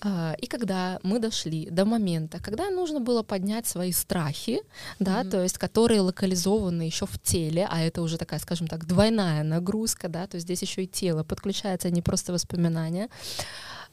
А, 0.00 0.34
и 0.38 0.46
когда 0.46 0.98
мы 1.02 1.18
дошли 1.18 1.68
до 1.70 1.84
момента, 1.84 2.38
когда 2.42 2.70
нужно 2.70 3.00
было 3.00 3.22
поднять 3.22 3.66
свои 3.66 3.92
страхи, 3.92 4.60
да, 4.98 5.22
mm-hmm. 5.22 5.30
то 5.30 5.42
есть 5.42 5.58
которые 5.58 6.00
локализованы 6.00 6.82
еще 6.82 7.06
в 7.06 7.18
теле, 7.18 7.66
а 7.70 7.80
это 7.80 8.02
уже 8.02 8.18
такая, 8.18 8.40
скажем 8.40 8.66
так, 8.66 8.86
двойная 8.86 9.42
нагрузка, 9.42 10.08
да, 10.08 10.26
то 10.26 10.36
есть 10.36 10.46
здесь 10.46 10.62
еще 10.62 10.84
и 10.84 10.86
тело 10.86 11.24
подключается, 11.24 11.88
а 11.88 11.90
не 11.90 12.02
просто 12.02 12.15
воспоминания. 12.32 13.08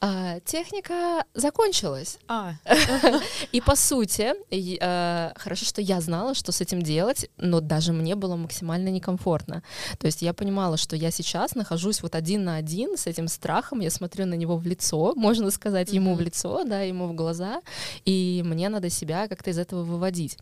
А, 0.06 0.42
техника 0.42 1.24
закончилась. 1.34 2.20
А. 2.28 2.56
И 3.54 3.62
по 3.62 3.78
сути, 3.78 4.34
и, 4.50 4.78
а, 4.82 5.32
хорошо, 5.38 5.64
что 5.64 5.82
я 5.82 6.02
знала, 6.02 6.34
что 6.34 6.52
с 6.52 6.60
этим 6.60 6.82
делать, 6.82 7.30
но 7.38 7.62
даже 7.62 7.94
мне 7.94 8.16
было 8.16 8.36
максимально 8.36 8.90
некомфортно. 8.90 9.64
То 10.00 10.08
есть 10.08 10.22
я 10.22 10.34
понимала, 10.34 10.76
что 10.76 10.98
я 10.98 11.10
сейчас 11.10 11.56
нахожусь 11.56 12.02
вот 12.02 12.16
один 12.16 12.44
на 12.44 12.58
один 12.58 12.98
с 12.98 13.08
этим 13.08 13.30
страхом, 13.30 13.80
я 13.80 13.90
смотрю 13.90 14.26
на 14.26 14.34
него 14.34 14.58
в 14.58 14.68
лицо, 14.68 15.14
можно 15.16 15.50
сказать, 15.52 15.94
ему 15.94 16.16
в 16.16 16.20
лицо, 16.20 16.66
да, 16.66 16.82
ему 16.82 17.08
в 17.08 17.16
глаза, 17.16 17.62
и 18.04 18.42
мне 18.46 18.68
надо 18.68 18.90
себя 18.90 19.30
как-то 19.30 19.52
из 19.52 19.58
этого 19.58 19.84
выводить. 19.84 20.38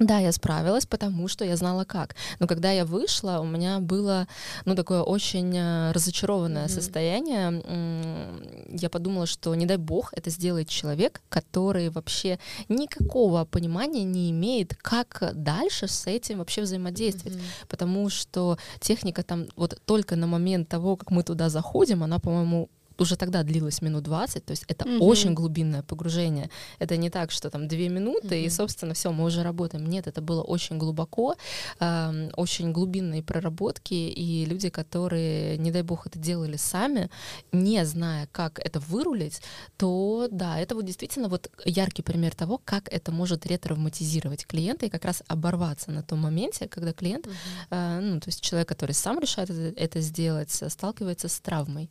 Да, 0.00 0.18
я 0.18 0.32
справилась, 0.32 0.86
потому 0.86 1.28
что 1.28 1.44
я 1.44 1.56
знала 1.56 1.84
как. 1.84 2.16
Но 2.38 2.46
когда 2.46 2.70
я 2.70 2.86
вышла, 2.86 3.38
у 3.40 3.44
меня 3.44 3.80
было, 3.80 4.26
ну, 4.64 4.74
такое 4.74 5.02
очень 5.02 5.54
э, 5.54 5.92
разочарованное 5.92 6.66
mm-hmm. 6.66 6.68
состояние. 6.68 7.62
Я 8.70 8.88
подумала, 8.88 9.26
что, 9.26 9.54
не 9.54 9.66
дай 9.66 9.76
бог, 9.76 10.14
это 10.14 10.30
сделает 10.30 10.70
человек, 10.70 11.20
который 11.28 11.90
вообще 11.90 12.38
никакого 12.70 13.44
понимания 13.44 14.04
не 14.04 14.30
имеет, 14.30 14.74
как 14.74 15.32
дальше 15.34 15.86
с 15.86 16.06
этим 16.06 16.38
вообще 16.38 16.62
взаимодействовать. 16.62 17.36
Mm-hmm. 17.36 17.68
Потому 17.68 18.08
что 18.08 18.56
техника 18.80 19.22
там 19.22 19.48
вот 19.54 19.78
только 19.84 20.16
на 20.16 20.26
момент 20.26 20.70
того, 20.70 20.96
как 20.96 21.10
мы 21.10 21.22
туда 21.24 21.50
заходим, 21.50 22.02
она, 22.02 22.18
по-моему, 22.18 22.70
уже 23.00 23.16
тогда 23.16 23.42
длилось 23.42 23.82
минут 23.82 24.04
20, 24.04 24.44
то 24.44 24.50
есть 24.50 24.64
это 24.68 24.84
угу. 24.88 25.06
очень 25.06 25.34
глубинное 25.34 25.82
погружение. 25.82 26.50
Это 26.78 26.96
не 26.96 27.10
так, 27.10 27.30
что 27.30 27.50
там 27.50 27.68
две 27.68 27.88
минуты, 27.88 28.26
угу. 28.26 28.46
и, 28.46 28.48
собственно, 28.48 28.94
все, 28.94 29.12
мы 29.12 29.24
уже 29.24 29.42
работаем. 29.42 29.86
Нет, 29.86 30.06
это 30.06 30.20
было 30.20 30.42
очень 30.42 30.78
глубоко, 30.78 31.34
э, 31.80 32.30
очень 32.36 32.72
глубинные 32.72 33.22
проработки, 33.22 33.94
и 33.94 34.44
люди, 34.44 34.68
которые, 34.68 35.58
не 35.58 35.70
дай 35.70 35.82
бог, 35.82 36.06
это 36.06 36.18
делали 36.18 36.56
сами, 36.56 37.10
не 37.52 37.84
зная, 37.84 38.28
как 38.32 38.58
это 38.58 38.80
вырулить, 38.80 39.40
то 39.76 40.28
да, 40.30 40.58
это 40.58 40.74
вот 40.74 40.84
действительно 40.84 41.28
вот 41.28 41.50
яркий 41.64 42.02
пример 42.02 42.34
того, 42.34 42.60
как 42.64 42.92
это 42.92 43.12
может 43.12 43.46
ретравматизировать 43.46 44.46
клиента 44.46 44.86
и 44.86 44.90
как 44.90 45.04
раз 45.04 45.22
оборваться 45.28 45.90
на 45.90 46.02
том 46.02 46.20
моменте, 46.20 46.68
когда 46.68 46.92
клиент, 46.92 47.26
угу. 47.26 47.34
э, 47.70 48.00
ну, 48.00 48.20
то 48.20 48.28
есть 48.28 48.40
человек, 48.40 48.68
который 48.68 48.92
сам 48.92 49.18
решает 49.18 49.50
это, 49.50 49.80
это 49.80 50.00
сделать, 50.00 50.50
сталкивается 50.50 51.28
с 51.28 51.40
травмой. 51.40 51.90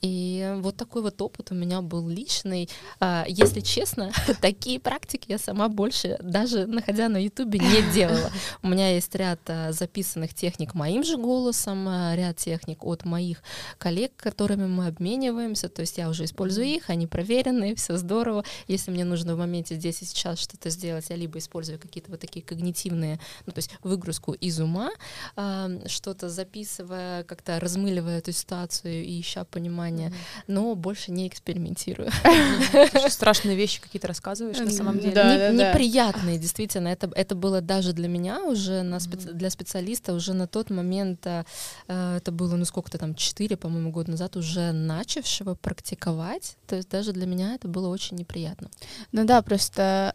И 0.00 0.37
вот 0.56 0.76
такой 0.76 1.02
вот 1.02 1.20
опыт 1.22 1.50
у 1.52 1.54
меня 1.54 1.80
был 1.80 2.08
личный. 2.08 2.68
А, 3.00 3.24
если 3.28 3.60
честно, 3.60 4.12
такие 4.40 4.80
практики 4.80 5.26
я 5.28 5.38
сама 5.38 5.68
больше, 5.68 6.18
даже 6.22 6.66
находя 6.66 7.08
на 7.08 7.22
Ютубе, 7.22 7.58
не 7.58 7.82
делала. 7.94 8.30
У 8.62 8.68
меня 8.68 8.94
есть 8.94 9.14
ряд 9.14 9.40
а, 9.46 9.72
записанных 9.72 10.34
техник 10.34 10.74
моим 10.74 11.04
же 11.04 11.16
голосом, 11.16 11.86
а, 11.88 12.14
ряд 12.16 12.36
техник 12.36 12.84
от 12.84 13.04
моих 13.04 13.42
коллег, 13.78 14.12
которыми 14.16 14.66
мы 14.66 14.86
обмениваемся. 14.86 15.68
То 15.68 15.82
есть 15.82 15.98
я 15.98 16.08
уже 16.08 16.24
использую 16.24 16.66
их, 16.66 16.90
они 16.90 17.06
проверенные, 17.06 17.74
все 17.76 17.96
здорово. 17.96 18.44
Если 18.66 18.90
мне 18.90 19.04
нужно 19.04 19.34
в 19.34 19.38
моменте 19.38 19.76
здесь 19.76 20.02
и 20.02 20.04
сейчас 20.04 20.38
что-то 20.38 20.70
сделать, 20.70 21.06
я 21.10 21.16
либо 21.16 21.38
использую 21.38 21.78
какие-то 21.78 22.10
вот 22.10 22.20
такие 22.20 22.44
когнитивные, 22.44 23.20
ну 23.46 23.52
то 23.52 23.58
есть 23.58 23.70
выгрузку 23.82 24.32
из 24.32 24.60
ума, 24.60 24.90
что-то 25.86 26.28
записывая, 26.28 27.24
как-то 27.24 27.60
размыливая 27.60 28.18
эту 28.18 28.32
ситуацию 28.32 29.04
и 29.04 29.20
ища 29.20 29.44
понимание 29.44 29.68
понимание, 29.68 30.12
но 30.46 30.74
больше 30.74 31.10
не 31.10 31.28
экспериментирую. 31.28 32.10
Страшные 33.08 33.56
вещи 33.56 33.80
какие-то 33.80 34.08
рассказываешь 34.08 34.58
на 34.58 34.70
самом 34.70 34.98
деле. 34.98 35.50
Неприятные, 35.52 36.38
действительно. 36.38 36.88
Это, 36.88 37.10
это 37.14 37.34
было 37.34 37.60
даже 37.60 37.92
для 37.92 38.08
меня 38.08 38.42
уже, 38.44 38.82
для 39.32 39.50
специалиста 39.50 40.14
уже 40.14 40.34
на 40.34 40.46
тот 40.46 40.70
момент, 40.70 41.26
э, 41.26 41.44
это 41.86 42.32
было, 42.32 42.56
ну 42.56 42.64
сколько-то 42.64 42.98
там, 42.98 43.14
4, 43.14 43.56
по-моему, 43.56 43.90
года 43.90 44.10
назад, 44.10 44.36
уже 44.36 44.72
начавшего 44.72 45.54
практиковать. 45.54 46.56
То 46.66 46.76
есть 46.76 46.88
даже 46.88 47.12
для 47.12 47.26
меня 47.26 47.54
это 47.54 47.68
было 47.68 47.88
очень 47.88 48.16
неприятно. 48.16 48.70
Ну 49.12 49.24
да, 49.24 49.42
просто 49.42 50.14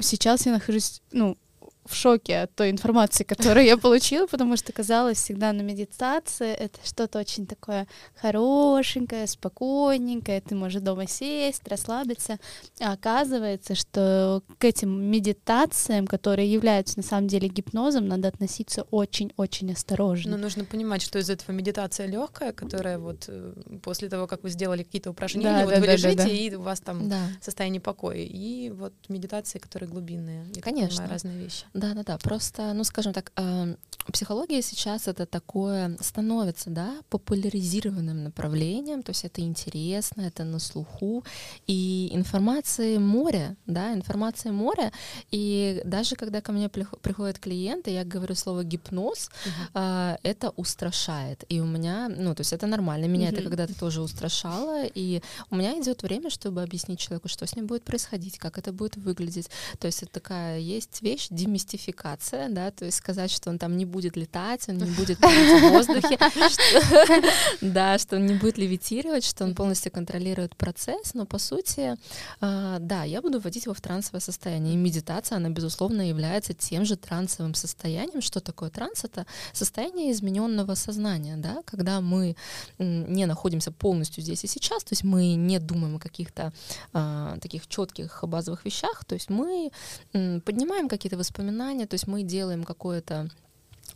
сейчас 0.00 0.46
я 0.46 0.52
нахожусь, 0.52 1.00
ну, 1.12 1.36
в 1.84 1.94
шоке 1.94 2.42
от 2.42 2.54
той 2.54 2.70
информации, 2.70 3.24
которую 3.28 3.66
я 3.66 3.76
получила, 3.76 4.26
потому 4.26 4.56
что 4.56 4.72
казалось 4.72 5.18
всегда 5.18 5.52
на 5.52 5.62
медитации 5.62 6.52
это 6.52 6.78
что-то 6.84 7.18
очень 7.18 7.46
такое 7.46 7.86
хорошенькое, 8.16 9.26
спокойненькое, 9.26 10.40
ты 10.40 10.54
можешь 10.54 10.80
дома 10.80 11.06
сесть, 11.06 11.66
расслабиться. 11.68 12.38
А 12.80 12.92
оказывается, 12.92 13.74
что 13.74 14.42
к 14.58 14.64
этим 14.64 14.90
медитациям, 15.10 16.06
которые 16.06 16.50
являются 16.50 16.98
на 16.98 17.02
самом 17.02 17.28
деле 17.28 17.48
гипнозом, 17.48 18.08
надо 18.08 18.28
относиться 18.28 18.82
очень-очень 18.90 19.72
осторожно. 19.72 20.32
Но 20.32 20.36
нужно 20.36 20.64
понимать, 20.64 21.02
что 21.02 21.18
из 21.18 21.30
этого 21.30 21.54
медитация 21.54 22.06
легкая, 22.06 22.52
которая 22.52 22.98
вот 22.98 23.24
э, 23.28 23.52
после 23.82 24.08
того, 24.08 24.26
как 24.26 24.42
вы 24.42 24.50
сделали 24.50 24.82
какие-то 24.82 25.10
упражнения, 25.10 25.58
да, 25.58 25.64
вот 25.64 25.74
да, 25.74 25.80
вы 25.80 25.86
да, 25.86 25.92
лежите, 25.92 26.16
да, 26.16 26.24
да. 26.24 26.30
и 26.30 26.54
у 26.54 26.62
вас 26.62 26.80
там 26.80 27.08
да. 27.08 27.28
состояние 27.40 27.80
покоя. 27.80 28.18
И 28.18 28.70
вот 28.70 28.92
медитации, 29.08 29.58
которые 29.58 29.88
глубинные. 29.88 30.46
Конечно. 30.62 31.06
Разные 31.06 31.36
вещи. 31.36 31.64
Да, 31.74 31.92
да, 31.94 32.04
да. 32.04 32.18
Просто, 32.18 32.72
ну, 32.72 32.84
скажем 32.84 33.12
так, 33.12 33.32
э, 33.36 33.74
психология 34.12 34.62
сейчас 34.62 35.08
это 35.08 35.26
такое 35.26 35.96
становится, 36.00 36.70
да, 36.70 36.94
популяризированным 37.10 38.22
направлением, 38.22 39.02
то 39.02 39.10
есть 39.10 39.24
это 39.24 39.40
интересно, 39.40 40.22
это 40.22 40.44
на 40.44 40.60
слуху, 40.60 41.24
и 41.66 42.10
информации 42.12 42.98
море, 42.98 43.56
да, 43.66 43.92
информации 43.92 44.50
море, 44.50 44.92
и 45.32 45.82
даже 45.84 46.14
когда 46.14 46.40
ко 46.40 46.52
мне 46.52 46.68
приходят 46.68 47.40
клиенты, 47.40 47.90
я 47.90 48.04
говорю 48.04 48.36
слово 48.36 48.62
гипноз, 48.62 49.30
uh-huh. 49.74 50.14
э, 50.14 50.18
это 50.22 50.50
устрашает, 50.50 51.44
и 51.48 51.60
у 51.60 51.66
меня, 51.66 52.08
ну, 52.08 52.34
то 52.34 52.42
есть 52.42 52.52
это 52.52 52.68
нормально, 52.68 53.06
меня 53.06 53.30
uh-huh. 53.30 53.32
это 53.32 53.42
когда-то 53.42 53.74
тоже 53.78 54.00
устрашало, 54.00 54.84
и 54.84 55.22
у 55.50 55.56
меня 55.56 55.80
идет 55.80 56.02
время, 56.02 56.30
чтобы 56.30 56.62
объяснить 56.62 57.00
человеку, 57.00 57.28
что 57.28 57.46
с 57.46 57.56
ним 57.56 57.66
будет 57.66 57.82
происходить, 57.82 58.38
как 58.38 58.58
это 58.58 58.72
будет 58.72 58.96
выглядеть, 58.96 59.48
то 59.80 59.86
есть 59.86 60.02
это 60.02 60.12
такая 60.12 60.60
есть 60.60 61.02
вещь 61.02 61.26
демистификация 61.30 61.63
мистификация, 61.64 62.48
да, 62.48 62.70
то 62.70 62.84
есть 62.84 62.98
сказать, 62.98 63.30
что 63.30 63.50
он 63.50 63.58
там 63.58 63.76
не 63.76 63.84
будет 63.84 64.16
летать, 64.16 64.68
он 64.68 64.76
не 64.76 64.90
будет 64.98 65.18
в 65.18 65.70
воздухе, 65.70 66.18
да, 67.60 67.98
что 67.98 68.16
он 68.16 68.26
не 68.26 68.34
будет 68.34 68.58
левитировать, 68.58 69.24
что 69.24 69.44
он 69.44 69.54
полностью 69.54 69.92
контролирует 69.92 70.56
процесс, 70.56 71.14
но 71.14 71.24
по 71.26 71.38
сути, 71.38 71.96
а, 72.40 72.78
да, 72.78 73.04
я 73.04 73.22
буду 73.22 73.40
вводить 73.40 73.64
его 73.64 73.74
в 73.74 73.80
трансовое 73.80 74.20
состояние. 74.20 74.74
И 74.74 74.76
медитация, 74.76 75.36
она, 75.36 75.50
безусловно, 75.50 76.08
является 76.08 76.52
тем 76.54 76.84
же 76.84 76.96
трансовым 76.96 77.54
состоянием. 77.54 78.20
Что 78.20 78.40
такое 78.40 78.70
транс? 78.70 79.04
Это 79.04 79.26
состояние 79.52 80.12
измененного 80.12 80.74
сознания, 80.74 81.36
да, 81.36 81.62
когда 81.64 82.00
мы 82.00 82.36
не 82.78 83.26
находимся 83.26 83.72
полностью 83.72 84.22
здесь 84.22 84.44
и 84.44 84.48
сейчас, 84.48 84.84
то 84.84 84.92
есть 84.92 85.04
мы 85.04 85.34
не 85.34 85.58
думаем 85.58 85.96
о 85.96 85.98
каких-то 85.98 86.52
а, 86.92 87.38
таких 87.40 87.66
четких 87.66 88.24
базовых 88.24 88.64
вещах, 88.64 89.04
то 89.04 89.14
есть 89.14 89.30
мы 89.30 89.70
поднимаем 90.12 90.88
какие-то 90.88 91.16
воспоминания, 91.16 91.53
сознание, 91.54 91.86
то 91.86 91.94
есть 91.94 92.08
мы 92.08 92.24
делаем 92.24 92.64
какое-то 92.64 93.30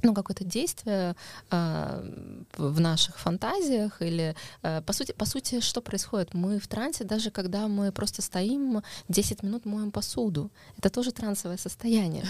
ну, 0.03 0.15
какое-то 0.15 0.45
действие 0.45 1.17
э, 1.51 2.37
в 2.57 2.81
наших 2.81 3.19
фантазиях 3.19 4.01
или 4.01 4.35
э, 4.63 4.81
по 4.83 4.93
сути, 4.93 5.13
по 5.13 5.25
сути, 5.25 5.61
что 5.61 5.81
происходит? 5.81 6.35
Мы 6.35 6.59
в 6.59 6.69
трансе, 6.69 7.05
даже 7.05 7.31
когда 7.31 7.67
мы 7.69 7.91
просто 7.91 8.23
стоим 8.23 8.83
10 9.09 9.43
минут 9.43 9.65
моем 9.65 9.91
посуду, 9.91 10.51
это 10.77 10.91
тоже 10.91 11.13
трансовое 11.13 11.57
состояние. 11.57 12.25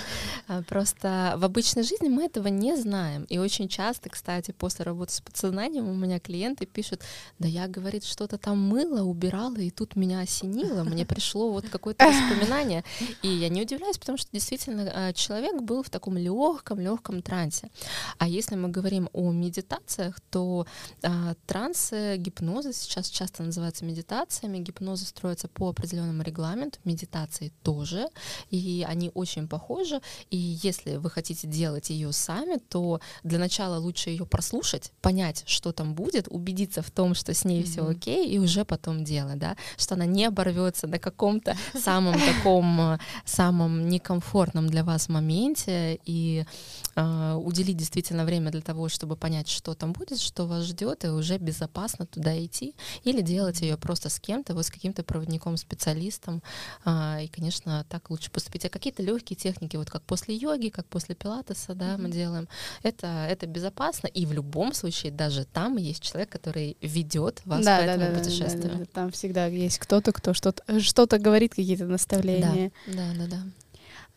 А, 0.46 0.62
просто 0.62 1.34
в 1.36 1.44
обычной 1.44 1.82
жизни 1.82 2.08
мы 2.08 2.24
этого 2.24 2.48
не 2.48 2.76
знаем. 2.76 3.24
И 3.24 3.38
очень 3.38 3.68
часто, 3.68 4.08
кстати, 4.08 4.52
после 4.52 4.84
работы 4.84 5.12
с 5.12 5.20
подсознанием 5.20 5.88
у 5.88 5.94
меня 5.94 6.18
клиенты 6.20 6.64
пишут, 6.64 7.02
да 7.38 7.48
я, 7.48 7.68
говорит, 7.68 8.04
что-то 8.04 8.38
там 8.38 8.58
мыло, 8.58 9.02
убирала, 9.02 9.56
и 9.56 9.70
тут 9.70 9.96
меня 9.96 10.20
осенило, 10.20 10.84
мне 10.84 11.04
пришло 11.04 11.52
вот 11.52 11.68
какое-то 11.68 12.06
воспоминание. 12.06 12.84
И 13.22 13.28
я 13.28 13.48
не 13.48 13.62
удивляюсь, 13.62 13.98
потому 13.98 14.16
что 14.16 14.30
действительно 14.32 15.12
человек 15.12 15.60
был 15.60 15.82
в 15.82 15.90
таком 15.90 16.16
легком, 16.16 16.80
легком 16.80 17.20
трансе 17.22 17.57
трансе. 17.58 17.70
А 18.18 18.28
если 18.28 18.56
мы 18.56 18.68
говорим 18.68 19.08
о 19.12 19.32
медитациях, 19.32 20.20
то 20.30 20.66
а, 21.02 21.34
трансы, 21.46 22.16
гипнозы 22.16 22.72
сейчас 22.72 23.08
часто 23.08 23.42
называются 23.42 23.84
медитациями. 23.84 24.58
Гипнозы 24.58 25.06
строятся 25.06 25.48
по 25.48 25.68
определенному 25.68 26.22
регламенту, 26.22 26.78
медитации 26.84 27.52
тоже, 27.62 28.06
и 28.50 28.84
они 28.88 29.10
очень 29.14 29.48
похожи. 29.48 30.00
И 30.30 30.36
если 30.36 30.96
вы 30.96 31.10
хотите 31.10 31.46
делать 31.46 31.90
ее 31.90 32.12
сами, 32.12 32.58
то 32.68 33.00
для 33.22 33.38
начала 33.38 33.78
лучше 33.78 34.10
ее 34.10 34.26
прослушать, 34.26 34.92
понять, 35.00 35.44
что 35.46 35.72
там 35.72 35.94
будет, 35.94 36.28
убедиться 36.28 36.82
в 36.82 36.90
том, 36.90 37.14
что 37.14 37.32
с 37.34 37.44
ней 37.44 37.62
mm-hmm. 37.62 37.70
все 37.70 37.86
окей, 37.86 38.28
и 38.28 38.38
уже 38.38 38.64
потом 38.64 39.04
делать, 39.04 39.38
да, 39.38 39.56
что 39.76 39.94
она 39.94 40.06
не 40.06 40.24
оборвется 40.24 40.86
на 40.86 40.98
каком-то 40.98 41.56
самом 41.74 42.14
таком 42.14 42.98
самом 43.24 43.88
некомфортном 43.88 44.66
для 44.68 44.84
вас 44.84 45.08
моменте 45.08 45.98
и 46.04 46.44
э, 46.96 47.34
уделить 47.48 47.76
действительно 47.76 48.24
время 48.24 48.50
для 48.50 48.60
того, 48.60 48.88
чтобы 48.88 49.16
понять, 49.16 49.48
что 49.48 49.74
там 49.74 49.92
будет, 49.92 50.20
что 50.20 50.46
вас 50.46 50.64
ждет, 50.64 51.04
и 51.04 51.08
уже 51.08 51.38
безопасно 51.38 52.06
туда 52.06 52.38
идти, 52.44 52.74
или 53.04 53.22
делать 53.22 53.62
ее 53.62 53.76
просто 53.76 54.10
с 54.10 54.20
кем-то, 54.20 54.54
вот 54.54 54.66
с 54.66 54.70
каким-то 54.70 55.02
проводником, 55.02 55.56
специалистом, 55.56 56.42
а, 56.84 57.20
и, 57.22 57.28
конечно, 57.28 57.86
так 57.88 58.10
лучше 58.10 58.30
поступить. 58.30 58.66
А 58.66 58.68
какие-то 58.68 59.02
легкие 59.02 59.36
техники, 59.36 59.76
вот 59.76 59.90
как 59.90 60.02
после 60.02 60.36
йоги, 60.36 60.68
как 60.68 60.86
после 60.86 61.14
пилатеса, 61.14 61.74
да, 61.74 61.94
mm-hmm. 61.94 62.02
мы 62.02 62.10
делаем, 62.10 62.48
это, 62.82 63.06
это 63.06 63.46
безопасно, 63.46 64.08
и 64.08 64.26
в 64.26 64.32
любом 64.32 64.74
случае 64.74 65.10
даже 65.10 65.44
там 65.44 65.76
есть 65.76 66.02
человек, 66.02 66.28
который 66.28 66.76
ведет 66.82 67.40
вас 67.46 67.64
да, 67.64 67.78
по 67.78 67.86
да, 67.86 67.94
этому 67.94 68.12
да, 68.12 68.18
путешествию. 68.18 68.62
Да, 68.62 68.68
да, 68.68 68.78
да. 68.78 68.84
Там 68.92 69.10
всегда 69.10 69.46
есть 69.46 69.78
кто-то, 69.78 70.12
кто 70.12 70.34
что-то 70.34 70.80
что-то 70.80 71.18
говорит, 71.18 71.54
какие-то 71.54 71.86
наставления. 71.86 72.72
Да, 72.86 72.92
да, 73.14 73.26
да, 73.26 73.26
да. 73.26 73.42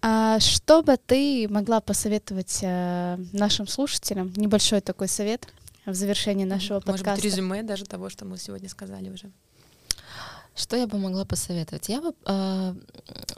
А 0.02 0.40
что 0.40 0.82
бы 0.82 0.98
ты 0.98 1.48
могла 1.50 1.80
посоветовать 1.80 2.60
э, 2.64 3.18
нашим 3.34 3.68
слушателям? 3.68 4.34
Небольшой 4.36 4.82
такой 4.82 5.08
совет 5.08 5.48
в 5.86 5.94
завершении 5.94 6.46
нашего 6.46 6.76
Может 6.76 6.88
подкаста. 6.88 7.10
Может 7.12 7.24
быть, 7.24 7.34
резюме 7.34 7.64
даже 7.64 7.86
того, 7.86 8.10
что 8.10 8.26
мы 8.26 8.38
сегодня 8.38 8.68
сказали 8.68 9.10
уже. 9.10 9.32
Что 10.54 10.76
я 10.76 10.86
бы 10.86 10.98
могла 10.98 11.24
посоветовать? 11.24 11.88
Я 11.88 12.02
бы 12.02 12.14
э, 12.26 12.76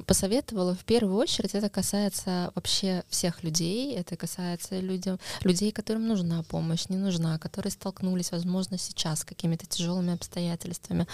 посоветовала 0.08 0.74
в 0.74 0.84
первую 0.84 1.16
очередь, 1.18 1.54
это 1.54 1.70
касается 1.70 2.52
вообще 2.56 3.04
всех 3.08 3.44
людей, 3.44 3.96
это 3.96 4.16
касается 4.16 4.80
людям, 4.80 5.20
людей, 5.42 5.72
которым 5.72 6.08
нужна 6.08 6.42
помощь, 6.44 6.88
не 6.90 6.98
нужна, 6.98 7.38
которые 7.38 7.72
столкнулись, 7.72 8.32
возможно, 8.32 8.80
сейчас 8.80 9.20
с 9.20 9.26
какими-то 9.26 9.68
тяжелыми 9.68 10.14
обстоятельствами, 10.14 11.08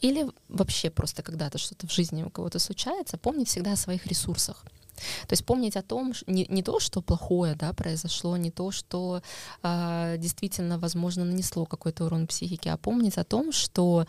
или 0.00 0.28
вообще 0.48 0.88
просто 0.88 1.22
когда-то 1.22 1.58
что-то 1.58 1.88
в 1.88 1.92
жизни 1.92 2.22
у 2.22 2.30
кого-то 2.30 2.60
случается, 2.60 3.18
помнить 3.18 3.48
всегда 3.48 3.72
о 3.72 3.76
своих 3.76 4.06
ресурсах. 4.06 4.64
То 5.26 5.32
есть 5.32 5.44
помнить 5.44 5.76
о 5.76 5.82
том, 5.82 6.12
не, 6.26 6.46
не 6.48 6.62
то, 6.62 6.80
что 6.80 7.02
плохое 7.02 7.54
да, 7.54 7.72
произошло, 7.72 8.36
не 8.36 8.50
то, 8.50 8.70
что 8.70 9.22
э, 9.62 10.16
действительно, 10.18 10.78
возможно, 10.78 11.24
нанесло 11.24 11.66
какой-то 11.66 12.04
урон 12.04 12.26
психике, 12.26 12.70
а 12.70 12.76
помнить 12.76 13.18
о 13.18 13.24
том, 13.24 13.52
что 13.52 14.06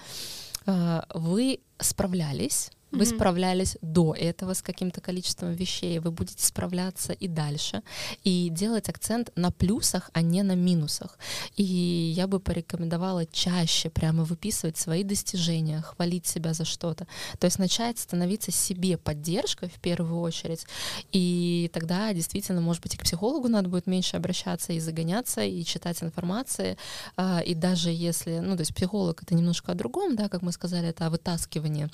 э, 0.65 1.01
вы 1.13 1.59
справлялись 1.79 2.71
вы 2.91 3.03
mm-hmm. 3.03 3.15
справлялись 3.15 3.77
до 3.81 4.13
этого 4.13 4.53
с 4.53 4.61
каким-то 4.61 5.01
количеством 5.01 5.53
вещей, 5.53 5.99
вы 5.99 6.11
будете 6.11 6.45
справляться 6.45 7.13
и 7.13 7.27
дальше, 7.27 7.83
и 8.23 8.49
делать 8.49 8.89
акцент 8.89 9.31
на 9.35 9.51
плюсах, 9.51 10.09
а 10.13 10.21
не 10.21 10.43
на 10.43 10.55
минусах. 10.55 11.17
И 11.55 11.63
я 11.63 12.27
бы 12.27 12.39
порекомендовала 12.39 13.25
чаще 13.25 13.89
прямо 13.89 14.23
выписывать 14.23 14.77
свои 14.77 15.03
достижения, 15.03 15.81
хвалить 15.81 16.27
себя 16.27 16.53
за 16.53 16.65
что-то. 16.65 17.07
То 17.39 17.45
есть 17.45 17.59
начать 17.59 17.97
становиться 17.97 18.51
себе 18.51 18.97
поддержкой 18.97 19.69
в 19.69 19.79
первую 19.79 20.19
очередь, 20.19 20.65
и 21.11 21.69
тогда 21.73 22.13
действительно, 22.13 22.61
может 22.61 22.83
быть, 22.83 22.95
и 22.95 22.97
к 22.97 23.03
психологу 23.03 23.47
надо 23.47 23.69
будет 23.69 23.87
меньше 23.87 24.17
обращаться 24.17 24.73
и 24.73 24.79
загоняться, 24.79 25.41
и 25.41 25.63
читать 25.63 26.03
информации, 26.03 26.77
а, 27.15 27.39
и 27.39 27.55
даже 27.55 27.89
если, 27.89 28.39
ну, 28.39 28.55
то 28.55 28.61
есть 28.61 28.75
психолог— 28.75 29.23
это 29.23 29.35
немножко 29.35 29.71
о 29.71 29.75
другом, 29.75 30.15
да, 30.15 30.29
как 30.29 30.41
мы 30.41 30.51
сказали, 30.51 30.89
это 30.89 31.05
о 31.05 31.09
вытаскивании 31.09 31.89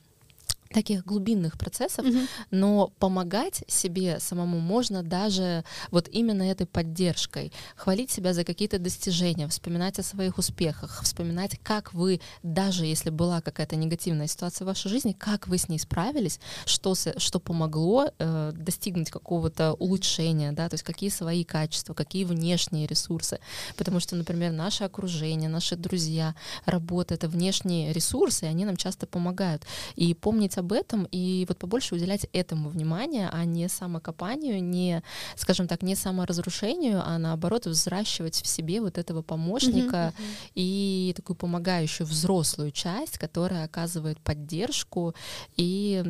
таких 0.78 1.04
глубинных 1.04 1.58
процессов, 1.58 2.06
mm-hmm. 2.06 2.28
но 2.52 2.94
помогать 3.00 3.64
себе 3.68 4.20
самому 4.20 4.60
можно 4.60 5.02
даже 5.02 5.64
вот 5.90 6.08
именно 6.08 6.44
этой 6.44 6.68
поддержкой, 6.68 7.52
хвалить 7.76 8.12
себя 8.12 8.32
за 8.32 8.44
какие-то 8.44 8.78
достижения, 8.78 9.48
вспоминать 9.48 9.98
о 9.98 10.04
своих 10.04 10.38
успехах, 10.38 11.02
вспоминать, 11.02 11.60
как 11.64 11.96
вы, 11.96 12.22
даже 12.44 12.86
если 12.86 13.10
была 13.10 13.42
какая-то 13.42 13.76
негативная 13.76 14.28
ситуация 14.28 14.66
в 14.66 14.68
вашей 14.68 14.90
жизни, 14.90 15.16
как 15.18 15.48
вы 15.48 15.58
с 15.58 15.68
ней 15.68 15.80
справились, 15.80 16.40
что, 16.66 16.94
что 16.94 17.40
помогло 17.40 18.12
э, 18.20 18.52
достигнуть 18.54 19.10
какого-то 19.10 19.74
улучшения, 19.74 20.52
да, 20.52 20.70
то 20.70 20.76
есть 20.76 20.84
какие 20.84 21.10
свои 21.10 21.44
качества, 21.44 21.96
какие 21.96 22.24
внешние 22.24 22.86
ресурсы, 22.86 23.40
потому 23.78 24.00
что, 24.00 24.16
например, 24.16 24.52
наше 24.52 24.84
окружение, 24.84 25.50
наши 25.50 25.76
друзья, 25.76 26.36
работа— 26.66 27.14
это 27.16 27.28
внешние 27.28 27.94
ресурсы, 27.94 28.46
и 28.46 28.50
они 28.50 28.64
нам 28.64 28.78
часто 28.78 29.08
помогают. 29.08 29.64
И 29.96 30.14
помнить 30.14 30.56
об 30.60 30.67
этом 30.74 31.08
и 31.12 31.46
вот 31.48 31.58
побольше 31.58 31.96
уделять 31.96 32.28
этому 32.34 32.70
внимание, 32.70 33.30
а 33.32 33.46
не 33.46 33.68
самокопанию, 33.70 34.64
не, 34.64 35.04
скажем 35.36 35.68
так, 35.68 35.82
не 35.82 35.96
саморазрушению, 35.96 37.02
а 37.06 37.18
наоборот 37.18 37.66
взращивать 37.66 38.42
в 38.42 38.48
себе 38.48 38.82
вот 38.82 38.98
этого 38.98 39.22
помощника 39.22 40.14
mm-hmm. 40.18 40.52
и 40.56 41.14
такую 41.16 41.36
помогающую 41.36 42.08
взрослую 42.08 42.72
часть, 42.72 43.18
которая 43.18 43.66
оказывает 43.66 44.20
поддержку, 44.20 45.14
и, 45.56 46.04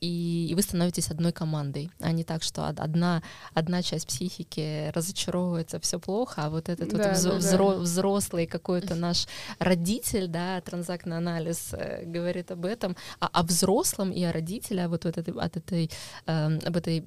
и, 0.00 0.48
и 0.50 0.54
вы 0.54 0.62
становитесь 0.62 1.10
одной 1.10 1.32
командой, 1.32 1.90
а 2.00 2.12
не 2.12 2.24
так, 2.24 2.42
что 2.42 2.66
одна, 2.66 3.22
одна 3.54 3.82
часть 3.82 4.06
психики 4.06 4.90
разочаровывается, 4.94 5.80
все 5.80 5.98
плохо, 5.98 6.44
а 6.44 6.50
вот 6.50 6.68
этот 6.68 6.88
да, 6.90 7.14
вот 7.14 7.38
взро, 7.38 7.72
да. 7.72 7.78
взрослый 7.78 8.46
какой-то 8.46 8.94
наш 8.94 9.26
родитель, 9.58 10.28
да, 10.28 10.60
транзактный 10.60 11.16
анализ 11.16 11.72
э, 11.72 12.04
говорит 12.04 12.50
об 12.50 12.64
этом, 12.64 12.96
а, 13.20 13.28
а 13.32 13.42
взрослый 13.42 13.63
взрослом 13.64 14.10
и 14.10 14.22
о 14.24 14.32
родителе, 14.32 14.84
а 14.84 14.88
вот 14.88 15.06
от 15.06 15.18
этой, 15.18 15.34
от 15.34 15.56
этой, 15.56 15.90
э, 16.26 16.58
об 16.66 16.76
этой 16.76 17.04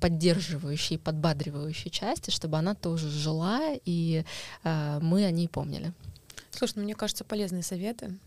поддерживающей, 0.00 0.98
подбадривающей 0.98 1.90
части, 1.90 2.30
чтобы 2.30 2.58
она 2.58 2.74
тоже 2.74 3.08
жила, 3.08 3.60
и 3.84 4.24
э, 4.64 4.98
мы 5.00 5.24
о 5.24 5.30
ней 5.30 5.48
помнили. 5.48 5.92
Слушай, 6.50 6.74
ну, 6.76 6.82
мне 6.82 6.94
кажется, 6.94 7.24
полезные 7.24 7.62
советы. 7.62 8.18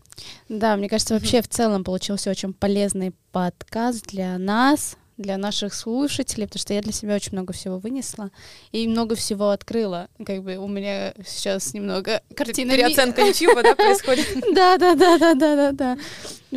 Да, 0.48 0.76
мне 0.76 0.88
кажется, 0.88 1.14
вообще 1.14 1.42
в 1.42 1.48
целом 1.48 1.84
получился 1.84 2.30
очень 2.30 2.54
полезный 2.54 3.12
подкаст 3.32 4.06
для 4.06 4.38
нас, 4.38 4.96
для 5.16 5.36
наших 5.36 5.74
слушателей, 5.74 6.46
потому 6.46 6.60
что 6.60 6.74
я 6.74 6.82
для 6.82 6.92
себя 6.92 7.14
очень 7.14 7.32
много 7.32 7.52
всего 7.52 7.78
вынесла 7.78 8.30
и 8.72 8.88
много 8.88 9.14
всего 9.14 9.50
открыла. 9.50 10.08
Как 10.24 10.42
бы 10.42 10.56
у 10.56 10.66
меня 10.66 11.14
сейчас 11.26 11.72
немного 11.74 12.22
картина... 12.34 12.72
Переоценка 12.72 13.22
YouTube, 13.26 13.62
да, 13.62 13.74
происходит? 13.74 14.26
Да, 14.54 14.78
да, 14.78 14.94
да, 14.94 15.18
да, 15.18 15.34
да, 15.34 15.56
да, 15.56 15.72
да. 15.72 15.98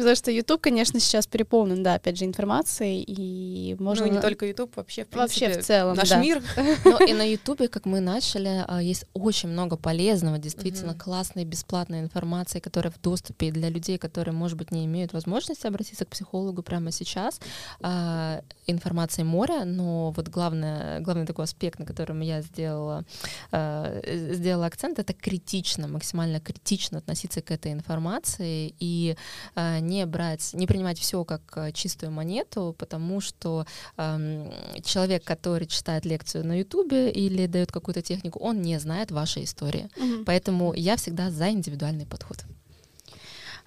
Потому 0.01 0.15
что 0.15 0.31
YouTube, 0.31 0.61
конечно, 0.61 0.99
сейчас 0.99 1.27
переполнен, 1.27 1.83
да, 1.83 1.95
опять 1.95 2.17
же, 2.17 2.25
информацией, 2.25 3.03
и 3.07 3.75
можно... 3.79 4.05
Ну, 4.05 4.13
не 4.13 4.21
только 4.21 4.45
YouTube, 4.45 4.75
вообще, 4.75 5.05
в 5.05 5.07
принципе, 5.07 5.47
вообще 5.47 5.59
в 5.59 5.65
целом, 5.65 5.95
наш 5.95 6.09
да. 6.09 6.17
мир. 6.17 6.41
Ну, 6.85 7.05
и 7.05 7.13
на 7.13 7.23
YouTube, 7.23 7.69
как 7.69 7.85
мы 7.85 7.99
начали, 7.99 8.63
а, 8.67 8.81
есть 8.81 9.05
очень 9.13 9.49
много 9.49 9.75
полезного, 9.77 10.37
действительно 10.37 10.91
uh-huh. 10.91 10.99
классной, 10.99 11.45
бесплатной 11.45 11.99
информации, 11.99 12.59
которая 12.59 12.91
в 12.91 13.01
доступе 13.01 13.51
для 13.51 13.69
людей, 13.69 13.97
которые, 13.97 14.33
может 14.33 14.57
быть, 14.57 14.71
не 14.71 14.85
имеют 14.85 15.13
возможности 15.13 15.67
обратиться 15.67 16.05
к 16.05 16.09
психологу 16.09 16.61
прямо 16.61 16.91
сейчас. 16.91 17.39
А, 17.81 18.41
информации 18.67 19.23
море, 19.23 19.65
но 19.65 20.11
вот 20.11 20.29
главное, 20.29 20.99
главный 21.01 21.25
такой 21.25 21.45
аспект, 21.45 21.79
на 21.79 21.85
котором 21.85 22.21
я 22.21 22.41
сделала, 22.41 23.03
а, 23.51 24.01
сделала 24.03 24.67
акцент, 24.67 24.99
это 24.99 25.13
критично, 25.13 25.87
максимально 25.87 26.39
критично 26.39 26.99
относиться 26.99 27.41
к 27.41 27.51
этой 27.51 27.73
информации 27.73 28.73
и 28.79 29.15
не 29.55 29.86
брать, 30.05 30.53
не 30.53 30.67
принимать 30.67 30.99
все 30.99 31.23
как 31.23 31.41
э, 31.55 31.71
чистую 31.71 32.11
монету, 32.11 32.75
потому 32.77 33.21
что 33.21 33.65
эм, 33.97 34.51
человек, 34.83 35.23
который 35.23 35.67
читает 35.67 36.05
лекцию 36.05 36.45
на 36.45 36.59
Ютубе 36.59 37.11
или 37.11 37.47
дает 37.47 37.71
какую-то 37.71 38.01
технику, 38.01 38.39
он 38.39 38.61
не 38.61 38.79
знает 38.79 39.11
вашей 39.11 39.43
истории. 39.43 39.89
Угу. 39.97 40.25
Поэтому 40.25 40.73
я 40.73 40.95
всегда 40.95 41.31
за 41.31 41.49
индивидуальный 41.49 42.05
подход. 42.05 42.37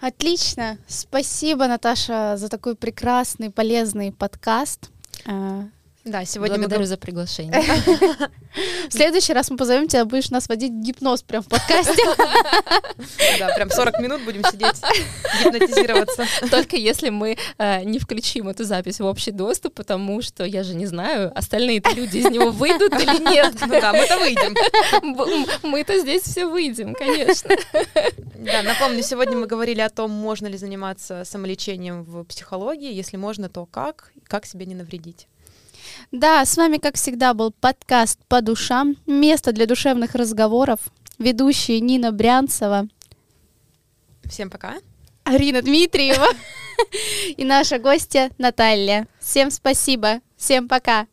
Отлично. 0.00 0.78
Спасибо, 0.88 1.66
Наташа, 1.66 2.36
за 2.36 2.48
такой 2.48 2.74
прекрасный, 2.74 3.50
полезный 3.50 4.12
подкаст. 4.12 4.90
Да, 6.04 6.24
сегодня 6.24 6.56
Благодарю 6.56 6.80
мы... 6.80 6.86
за 6.86 6.96
приглашение. 6.96 7.60
В 8.88 8.92
следующий 8.92 9.34
раз 9.34 9.50
мы 9.50 9.58
позовем 9.58 9.86
тебя, 9.86 10.06
будешь 10.06 10.30
нас 10.30 10.48
водить 10.48 10.72
гипноз 10.72 11.22
прям 11.22 11.42
в 11.42 11.48
подкасте. 11.48 12.02
Да, 13.38 13.54
прям 13.54 13.70
40 13.70 14.00
минут 14.00 14.22
будем 14.24 14.42
сидеть, 14.44 14.76
гипнотизироваться. 15.42 16.26
Только 16.50 16.76
если 16.76 17.08
мы 17.08 17.38
э, 17.58 17.84
не 17.84 17.98
включим 17.98 18.48
эту 18.48 18.64
запись 18.64 19.00
в 19.00 19.04
общий 19.04 19.30
доступ, 19.30 19.74
потому 19.74 20.20
что 20.20 20.44
я 20.44 20.62
же 20.62 20.74
не 20.74 20.86
знаю, 20.86 21.32
остальные-то 21.34 21.90
люди 21.92 22.18
из 22.18 22.26
него 22.26 22.50
выйдут 22.50 22.92
или 22.94 23.22
нет. 23.30 23.54
Ну 23.60 23.80
да, 23.80 23.92
мы-то 23.92 24.18
выйдем. 24.18 24.54
Мы-то 25.62 25.98
здесь 26.00 26.22
все 26.22 26.46
выйдем, 26.46 26.94
конечно. 26.94 27.56
Да, 28.34 28.62
напомню, 28.62 29.02
сегодня 29.02 29.36
мы 29.36 29.46
говорили 29.46 29.80
о 29.80 29.90
том, 29.90 30.10
можно 30.10 30.46
ли 30.46 30.58
заниматься 30.58 31.24
самолечением 31.24 32.02
в 32.04 32.24
психологии. 32.24 32.92
Если 32.92 33.16
можно, 33.16 33.48
то 33.48 33.64
как? 33.64 34.12
Как 34.26 34.44
себе 34.44 34.66
не 34.66 34.74
навредить? 34.74 35.29
Да, 36.12 36.44
с 36.44 36.56
вами, 36.56 36.78
как 36.78 36.96
всегда, 36.96 37.34
был 37.34 37.52
подкаст 37.52 38.18
«По 38.28 38.40
душам», 38.40 38.96
место 39.06 39.52
для 39.52 39.66
душевных 39.66 40.14
разговоров, 40.14 40.80
ведущие 41.18 41.80
Нина 41.80 42.12
Брянцева. 42.12 42.88
Всем 44.24 44.50
пока. 44.50 44.76
Арина 45.24 45.62
Дмитриева 45.62 46.26
и 47.36 47.44
наша 47.44 47.78
гостья 47.78 48.30
Наталья. 48.38 49.06
Всем 49.20 49.50
спасибо, 49.50 50.20
всем 50.36 50.68
пока. 50.68 51.06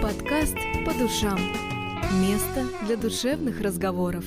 Подкаст 0.00 0.56
«По 0.84 0.92
душам». 0.94 1.38
Место 2.20 2.66
для 2.84 2.96
душевных 2.96 3.60
разговоров. 3.60 4.24